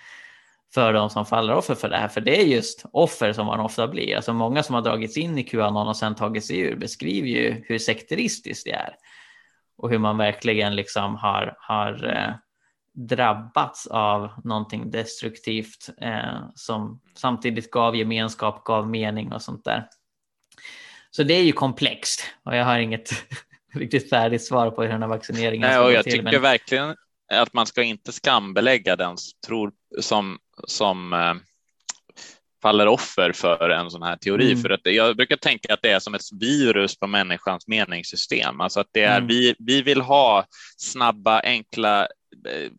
för 0.74 0.94
de 0.94 1.10
som 1.10 1.26
faller 1.26 1.54
offer 1.54 1.76
för 1.76 1.90
det 1.90 1.98
här. 1.98 2.08
För 2.08 2.22
det 2.22 2.42
är 2.42 2.46
just 2.46 2.86
offer 2.94 3.34
som 3.34 3.46
man 3.46 3.60
ofta 3.60 3.88
blir. 3.88 4.16
Alltså 4.16 4.34
många 4.34 4.64
som 4.64 4.76
har 4.76 4.82
dragits 4.82 5.18
in 5.18 5.38
i 5.38 5.44
Qanon 5.44 5.88
och 5.88 5.98
sen 5.98 6.16
tagit 6.16 6.46
sig 6.46 6.60
ur 6.60 6.76
beskriver 6.76 7.28
ju 7.28 7.64
hur 7.68 7.80
sekteristiskt 7.80 8.66
det 8.66 8.72
är. 8.72 8.96
Och 9.78 9.90
hur 9.90 9.98
man 9.98 10.18
verkligen 10.18 10.76
liksom 10.76 11.16
har, 11.16 11.56
har 11.60 12.08
eh, 12.08 12.34
drabbats 12.94 13.88
av 13.88 14.30
någonting 14.44 14.92
destruktivt 14.92 15.90
eh, 16.02 16.50
som 16.56 17.02
samtidigt 17.16 17.72
gav 17.72 17.96
gemenskap, 17.96 18.64
gav 18.64 18.90
mening 18.90 19.34
och 19.34 19.42
sånt 19.42 19.64
där. 19.64 19.88
Så 21.12 21.24
det 21.24 21.34
är 21.34 21.44
ju 21.44 21.52
komplext 21.52 22.24
och 22.44 22.56
jag 22.56 22.66
har 22.66 22.80
inget 22.80 23.10
riktigt 23.74 24.10
färdigt 24.10 24.46
svar 24.46 24.72
på 24.72 24.82
hur 24.82 24.90
den 24.90 25.02
här 25.02 25.10
vaccineringen 25.10 25.70
Nej, 25.70 25.80
och 25.80 25.92
Jag 25.92 26.04
till, 26.04 26.14
tycker 26.14 26.24
men... 26.24 26.42
verkligen 26.42 26.96
att 27.34 27.54
man 27.54 27.66
ska 27.66 27.84
inte 27.84 28.12
skambelägga 28.12 28.96
den 28.96 29.18
tror, 29.48 29.72
som 30.00 30.40
som 30.68 31.14
eh, 31.14 31.34
faller 32.62 32.88
offer 32.88 33.32
för 33.32 33.70
en 33.70 33.92
sån 33.92 34.04
här 34.04 34.18
teori. 34.18 34.52
Mm. 34.52 34.62
För 34.62 34.70
att 34.70 34.82
jag 34.84 35.18
brukar 35.18 35.36
tänka 35.36 35.74
att 35.74 35.82
det 35.82 35.92
är 35.92 36.00
som 36.00 36.14
ett 36.14 36.32
virus 36.40 37.00
på 37.00 37.08
människans 37.08 37.68
meningssystem. 37.68 38.62
Alltså 38.62 38.80
att 38.80 38.90
det 38.92 39.04
är, 39.04 39.18
mm. 39.18 39.28
vi, 39.28 39.56
vi 39.60 39.82
vill 39.82 40.02
ha 40.02 40.46
snabba, 40.78 41.40
enkla, 41.40 42.02
eh, 42.48 42.72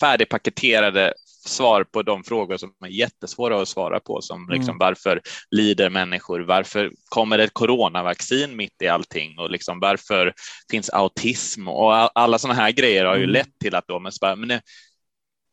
färdigpaketerade 0.00 1.14
svar 1.48 1.84
på 1.84 2.02
de 2.02 2.24
frågor 2.24 2.56
som 2.56 2.74
är 2.84 2.88
jättesvåra 2.88 3.62
att 3.62 3.68
svara 3.68 4.00
på, 4.00 4.22
som 4.22 4.48
liksom 4.48 4.70
mm. 4.70 4.78
varför 4.78 5.20
lider 5.50 5.90
människor? 5.90 6.40
Varför 6.40 6.92
kommer 7.08 7.38
det 7.38 7.44
ett 7.44 7.54
coronavaccin 7.54 8.56
mitt 8.56 8.82
i 8.82 8.88
allting? 8.88 9.38
Och 9.38 9.50
liksom 9.50 9.80
varför 9.80 10.34
finns 10.70 10.90
autism? 10.90 11.68
Och 11.68 12.18
alla 12.18 12.38
sådana 12.38 12.60
här 12.60 12.70
grejer 12.70 13.04
har 13.04 13.16
ju 13.16 13.22
mm. 13.22 13.32
lett 13.32 13.58
till 13.60 13.74
att 13.74 13.88
då, 13.88 14.00
men, 14.00 14.12
men 14.36 14.60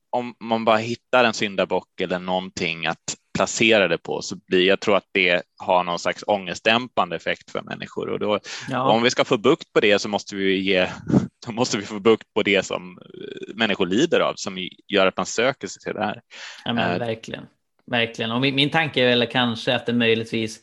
om 0.10 0.36
man 0.40 0.66
bara 0.66 0.78
hittar 0.78 1.24
en 1.24 1.34
syndabock 1.34 2.02
eller 2.02 2.20
någonting 2.20 2.86
att 2.86 3.16
placera 3.36 3.88
det 3.88 3.98
på 3.98 4.22
så 4.22 4.36
blir 4.48 4.68
jag 4.68 4.80
tror 4.80 4.98
att 4.98 5.10
det 5.12 5.42
har 5.58 5.84
någon 5.84 6.00
slags 6.00 6.24
ångestdämpande 6.28 7.16
effekt 7.16 7.52
för 7.52 7.62
människor 7.62 8.10
och 8.10 8.20
då 8.20 8.40
ja. 8.70 8.82
om 8.82 9.04
vi 9.04 9.10
ska 9.10 9.26
få 9.26 9.38
bukt 9.38 9.74
på 9.74 9.80
det 9.80 10.00
så 10.00 10.10
måste 10.10 10.36
vi 10.36 10.60
ge 10.60 10.88
då 11.46 11.52
måste 11.52 11.78
vi 11.78 11.86
få 11.86 12.00
bukt 12.00 12.34
på 12.34 12.44
det 12.44 12.66
som 12.66 12.98
eh, 12.98 13.56
människor 13.56 13.86
lider 13.86 14.20
av 14.20 14.34
som 14.36 14.58
gör 14.88 15.08
att 15.08 15.18
man 15.18 15.26
söker 15.26 15.68
sig 15.68 15.82
till 15.82 15.94
det 15.94 16.06
här. 16.06 16.22
Ja, 16.66 16.74
men 16.74 16.94
uh, 16.94 17.00
verkligen, 17.00 17.46
verkligen. 17.86 18.32
Och 18.32 18.42
min, 18.42 18.56
min 18.56 18.70
tanke 18.70 19.02
är 19.02 19.08
väl 19.08 19.28
kanske 19.28 19.76
att 19.76 19.86
det 19.86 19.94
möjligtvis 19.94 20.60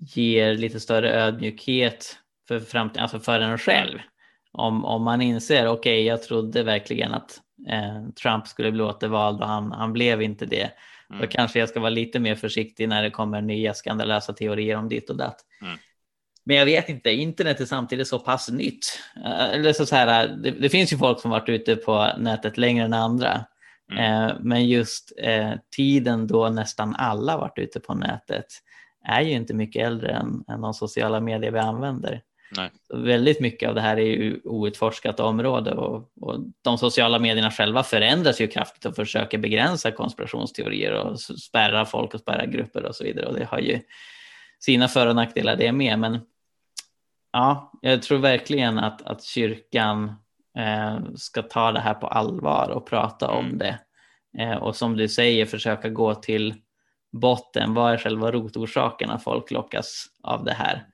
ger 0.00 0.54
lite 0.54 0.80
större 0.80 1.12
ödmjukhet 1.12 2.18
för 2.48 2.60
framtiden, 2.60 3.02
alltså 3.02 3.20
för 3.20 3.40
en 3.40 3.58
själv. 3.58 3.98
Om, 4.52 4.84
om 4.84 5.02
man 5.02 5.22
inser, 5.22 5.66
okej, 5.66 5.72
okay, 5.72 6.02
jag 6.02 6.22
trodde 6.22 6.62
verkligen 6.62 7.14
att 7.14 7.40
eh, 7.68 8.08
Trump 8.22 8.46
skulle 8.46 8.72
bli 8.72 8.82
återvald 8.82 9.40
och 9.40 9.48
han, 9.48 9.72
han 9.72 9.92
blev 9.92 10.22
inte 10.22 10.46
det. 10.46 10.70
Mm. 11.12 11.20
Då 11.20 11.26
kanske 11.26 11.58
jag 11.58 11.68
ska 11.68 11.80
vara 11.80 11.90
lite 11.90 12.18
mer 12.18 12.34
försiktig 12.34 12.88
när 12.88 13.02
det 13.02 13.10
kommer 13.10 13.40
nya 13.40 13.74
skandalösa 13.74 14.32
teorier 14.32 14.76
om 14.76 14.88
ditt 14.88 15.10
och 15.10 15.16
datt. 15.16 15.36
Mm. 15.62 15.78
Men 16.44 16.56
jag 16.56 16.64
vet 16.64 16.88
inte, 16.88 17.10
internet 17.10 17.60
är 17.60 17.64
samtidigt 17.64 18.08
så 18.08 18.18
pass 18.18 18.50
nytt. 18.50 18.98
Eh, 19.24 19.50
eller 19.50 19.72
så, 19.72 19.86
så 19.86 19.96
här, 19.96 20.28
det, 20.28 20.50
det, 20.50 20.68
finns 20.68 20.92
ju 20.92 20.98
folk 20.98 21.20
som 21.20 21.30
varit 21.30 21.48
ute 21.48 21.76
på 21.76 22.10
nätet 22.18 22.58
längre 22.58 22.84
än 22.84 22.92
andra. 22.92 23.44
Mm. 23.92 24.28
Eh, 24.28 24.36
men 24.40 24.68
just 24.68 25.12
eh, 25.18 25.52
tiden 25.76 26.26
då 26.26 26.48
nästan 26.48 26.94
alla 26.96 27.36
varit 27.36 27.58
ute 27.58 27.80
på 27.80 27.94
nätet 27.94 28.46
är 29.04 29.20
ju 29.20 29.30
inte 29.30 29.54
mycket 29.54 29.86
äldre 29.86 30.10
än, 30.10 30.44
än 30.48 30.60
de 30.60 30.74
sociala 30.74 31.20
medier 31.20 31.50
vi 31.50 31.58
använder. 31.58 32.22
Väldigt 32.94 33.40
mycket 33.40 33.68
av 33.68 33.74
det 33.74 33.80
här 33.80 33.96
är 33.96 34.06
ju 34.06 34.40
outforskat 34.44 35.20
område 35.20 35.70
och, 35.70 36.12
och, 36.20 36.40
de 36.62 36.78
sociala 36.78 37.18
medierna 37.18 37.50
själva 37.50 37.82
förändras 37.82 38.40
ju 38.40 38.46
kraftigt 38.46 38.84
och 38.84 38.96
försöker 38.96 39.38
begränsa 39.38 39.90
konspirationsteorier 39.90 40.92
och 40.92 41.20
spärra 41.20 41.84
folk 41.84 42.14
och 42.14 42.20
spärra 42.20 42.46
grupper 42.46 42.84
och 42.84 42.96
så 42.96 43.04
vidare. 43.04 43.26
Och 43.26 43.34
det 43.34 43.44
har 43.44 43.58
ju 43.58 43.80
sina 44.58 44.88
för 44.88 45.06
och 45.06 45.16
nackdelar 45.16 45.56
det 45.56 45.72
med. 45.72 45.98
Men 45.98 46.20
ja, 47.32 47.72
jag 47.82 48.02
tror 48.02 48.18
verkligen 48.18 48.78
att, 48.78 49.02
att 49.02 49.22
kyrkan 49.22 50.12
eh, 50.58 50.98
ska 51.16 51.42
ta 51.42 51.72
det 51.72 51.80
här 51.80 51.94
på 51.94 52.06
allvar 52.06 52.70
och 52.70 52.86
prata 52.86 53.26
mm. 53.26 53.38
om 53.38 53.58
det. 53.58 53.78
Eh, 54.38 54.56
och 54.56 54.76
som 54.76 54.96
du 54.96 55.08
säger, 55.08 55.46
försöka 55.46 55.88
gå 55.88 56.14
till 56.14 56.54
botten. 57.12 57.74
Vad 57.74 57.92
är 57.92 57.98
själva 57.98 58.32
rotorsaken 58.32 59.10
att 59.10 59.24
folk 59.24 59.50
lockas 59.50 60.06
av 60.22 60.44
det 60.44 60.54
här? 60.54 60.86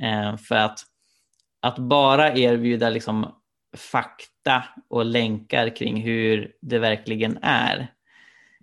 Eh, 0.00 0.36
för 0.36 0.54
att 0.56 0.80
att 1.62 1.78
bara 1.78 2.34
erbjuda 2.34 2.90
liksom 2.90 3.34
fakta 3.76 4.64
och 4.90 5.04
länkar 5.04 5.76
kring 5.76 6.02
hur 6.02 6.52
det 6.60 6.78
verkligen 6.78 7.38
är 7.42 7.92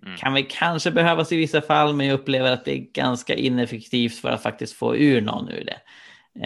mm. 0.06 0.16
kan 0.16 0.32
väl 0.32 0.46
kanske 0.50 0.90
behövas 0.90 1.32
i 1.32 1.36
vissa 1.36 1.60
fall, 1.60 1.94
men 1.94 2.06
jag 2.06 2.14
upplever 2.14 2.52
att 2.52 2.64
det 2.64 2.72
är 2.72 2.92
ganska 2.92 3.34
ineffektivt 3.34 4.18
för 4.18 4.28
att 4.28 4.42
faktiskt 4.42 4.76
få 4.76 4.96
ur 4.96 5.20
någon 5.20 5.48
ur 5.48 5.64
det. 5.64 5.80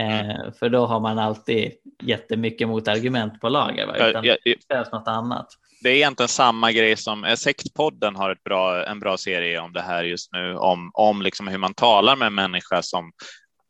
Eh, 0.01 0.31
mm. 0.31 0.53
för 0.53 0.69
då 0.69 0.87
har 0.87 1.01
man 1.01 1.19
alltid 1.19 1.73
jättemycket 2.03 2.69
motargument 2.69 3.41
på 3.41 3.49
lager, 3.49 3.87
va? 3.87 4.09
utan 4.09 4.23
det 4.23 4.69
krävs 4.69 4.93
något 4.93 5.09
annat. 5.09 5.47
Det 5.83 5.89
är 5.89 5.95
egentligen 5.95 6.29
samma 6.29 6.73
grej 6.73 6.97
som 6.97 7.25
eh, 7.25 7.35
Sektpodden 7.35 8.17
har 8.17 8.31
ett 8.31 8.45
bra, 8.45 8.87
en 8.87 9.01
bra 9.01 9.17
serie 9.17 9.61
om 9.61 9.73
det 9.73 9.83
här 9.83 10.05
just 10.05 10.33
nu, 10.33 10.57
om, 10.57 10.91
om 10.95 11.23
liksom 11.23 11.49
hur 11.49 11.59
man 11.59 11.75
talar 11.75 12.17
med 12.17 12.27
en 12.27 12.35
människa 12.35 12.83
som 12.83 13.13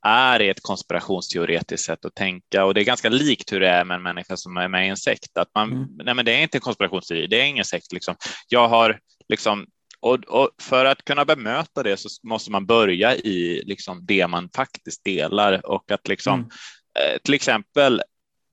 är 0.05 0.41
ett 0.41 0.63
konspirationsteoretiskt 0.63 1.87
sätt 1.87 2.05
att 2.05 2.15
tänka 2.15 2.65
och 2.65 2.75
det 2.75 2.81
är 2.81 2.85
ganska 2.85 3.09
likt 3.09 3.53
hur 3.53 3.61
det 3.61 3.69
är 3.69 3.85
med 3.85 3.95
en 3.95 4.03
människa 4.03 4.37
som 4.37 4.57
är 4.57 4.69
med 4.69 4.87
i 4.87 4.89
en 4.89 4.97
sekt. 4.97 5.37
Att 5.37 5.49
man, 5.55 5.73
mm. 5.73 5.89
nej 6.05 6.15
men 6.15 6.25
det 6.25 6.33
är 6.33 6.43
inte 6.43 6.57
en 6.57 6.63
konspirationsteori, 6.63 7.27
det 7.27 7.41
är 7.41 7.45
ingen 7.45 7.65
sekt. 7.65 7.93
Liksom. 7.93 8.15
Jag 8.49 8.69
har 8.69 8.99
liksom, 9.29 9.67
och, 10.01 10.25
och, 10.25 10.51
för 10.61 10.85
att 10.85 11.05
kunna 11.05 11.25
bemöta 11.25 11.83
det 11.83 11.97
så 11.97 12.09
måste 12.23 12.51
man 12.51 12.67
börja 12.67 13.17
i 13.17 13.63
liksom 13.67 14.07
det 14.07 14.27
man 14.27 14.51
faktiskt 14.57 15.05
delar 15.05 15.67
och 15.67 15.91
att 15.91 16.09
liksom, 16.09 16.35
mm. 16.35 16.49
eh, 16.99 17.19
till 17.25 17.35
exempel 17.35 18.03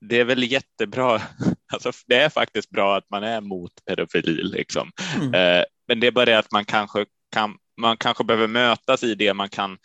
det 0.00 0.20
är 0.20 0.24
väl 0.24 0.52
jättebra. 0.52 1.22
Alltså, 1.72 1.92
det 2.06 2.16
är 2.16 2.28
faktiskt 2.28 2.70
bra 2.70 2.96
att 2.96 3.10
man 3.10 3.24
är 3.24 3.40
mot 3.40 3.72
pedofili, 3.84 4.42
liksom. 4.42 4.90
Mm. 5.16 5.34
Eh, 5.34 5.64
men 5.88 6.00
det 6.00 6.06
är 6.06 6.10
bara 6.10 6.24
det 6.24 6.38
att 6.38 6.52
man 6.52 6.64
kanske 6.64 7.06
kan. 7.32 7.56
Man 7.80 7.96
kanske 7.96 8.24
behöver 8.24 8.46
mötas 8.46 9.02
i 9.02 9.14
det 9.14 9.34
man 9.34 9.48
kan 9.48 9.78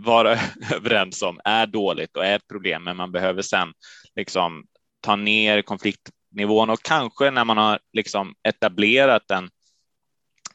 vara 0.00 0.38
överens 0.74 1.22
om 1.22 1.40
är 1.44 1.66
dåligt 1.66 2.16
och 2.16 2.24
är 2.24 2.36
ett 2.36 2.48
problem, 2.48 2.84
men 2.84 2.96
man 2.96 3.12
behöver 3.12 3.42
sen 3.42 3.72
liksom 4.16 4.64
ta 5.00 5.16
ner 5.16 5.62
konfliktnivån 5.62 6.70
och 6.70 6.82
kanske 6.82 7.30
när 7.30 7.44
man 7.44 7.56
har 7.56 7.78
liksom 7.92 8.34
etablerat 8.48 9.28
den 9.28 9.50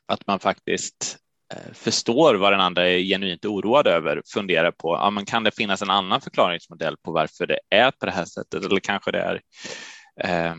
att 0.06 0.28
man 0.28 0.40
faktiskt 0.40 1.18
eh, 1.54 1.74
förstår 1.74 2.36
vad 2.36 2.54
den 2.54 2.62
andra 2.62 2.90
är 2.90 3.00
genuint 3.00 3.46
oroad 3.46 3.88
över, 3.88 4.22
funderar 4.34 4.72
på, 4.72 4.96
ja, 4.96 5.10
men 5.10 5.26
kan 5.26 5.44
det 5.44 5.56
finnas 5.56 5.82
en 5.82 5.90
annan 5.90 6.22
förklaringsmodell 6.22 6.98
på 6.98 7.12
varför 7.12 7.48
det 7.48 7.60
är 7.70 7.92
på 7.92 8.06
det 8.06 8.12
här 8.12 8.26
sättet? 8.26 8.66
Eller 8.66 8.80
kanske 8.80 9.12
det 9.12 9.20
är, 9.20 9.42
eh, 10.22 10.56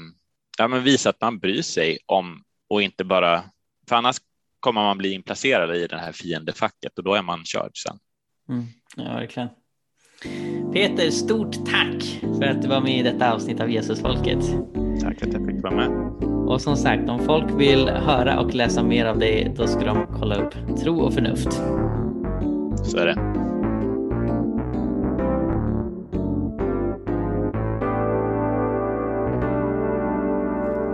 ja, 0.59 0.69
men 0.69 0.83
visa 0.83 1.11
att 1.11 1.21
man 1.21 1.39
bryr 1.39 1.63
sig 1.63 1.99
om 2.07 2.43
och 2.69 2.83
inte 2.83 3.05
bara, 3.05 3.45
för 3.89 3.97
annars 3.97 4.17
kommer 4.61 4.83
man 4.83 4.99
bli 4.99 5.13
inplacerad 5.13 5.77
i 5.77 5.87
det 5.87 5.99
här 5.99 6.13
fiendefacket 6.13 6.99
och 6.99 7.05
då 7.05 7.15
är 7.15 7.23
man 7.23 7.45
körd 7.45 7.71
sen. 7.75 7.99
Mm, 8.49 8.65
ja, 8.97 9.05
verkligen. 9.05 9.49
Peter, 10.73 11.11
stort 11.11 11.53
tack 11.67 12.21
för 12.39 12.45
att 12.45 12.63
du 12.63 12.69
var 12.69 12.81
med 12.81 12.99
i 12.99 13.03
detta 13.03 13.35
avsnitt 13.35 13.61
av 13.61 13.71
Jesusfolket. 13.71 14.45
Tack 15.01 15.23
att 15.23 15.33
jag 15.33 15.47
fick 15.47 15.63
vara 15.63 15.75
med. 15.75 15.91
Och 16.49 16.61
som 16.61 16.77
sagt, 16.77 17.09
om 17.09 17.19
folk 17.19 17.61
vill 17.61 17.89
höra 17.89 18.41
och 18.41 18.55
läsa 18.55 18.83
mer 18.83 19.07
av 19.07 19.19
dig, 19.19 19.53
då 19.57 19.67
ska 19.67 19.85
de 19.85 20.07
kolla 20.19 20.35
upp 20.37 20.55
Tro 20.83 21.01
och 21.01 21.15
förnuft. 21.15 21.53
Så 22.85 22.99
är 22.99 23.07
det. 23.07 23.36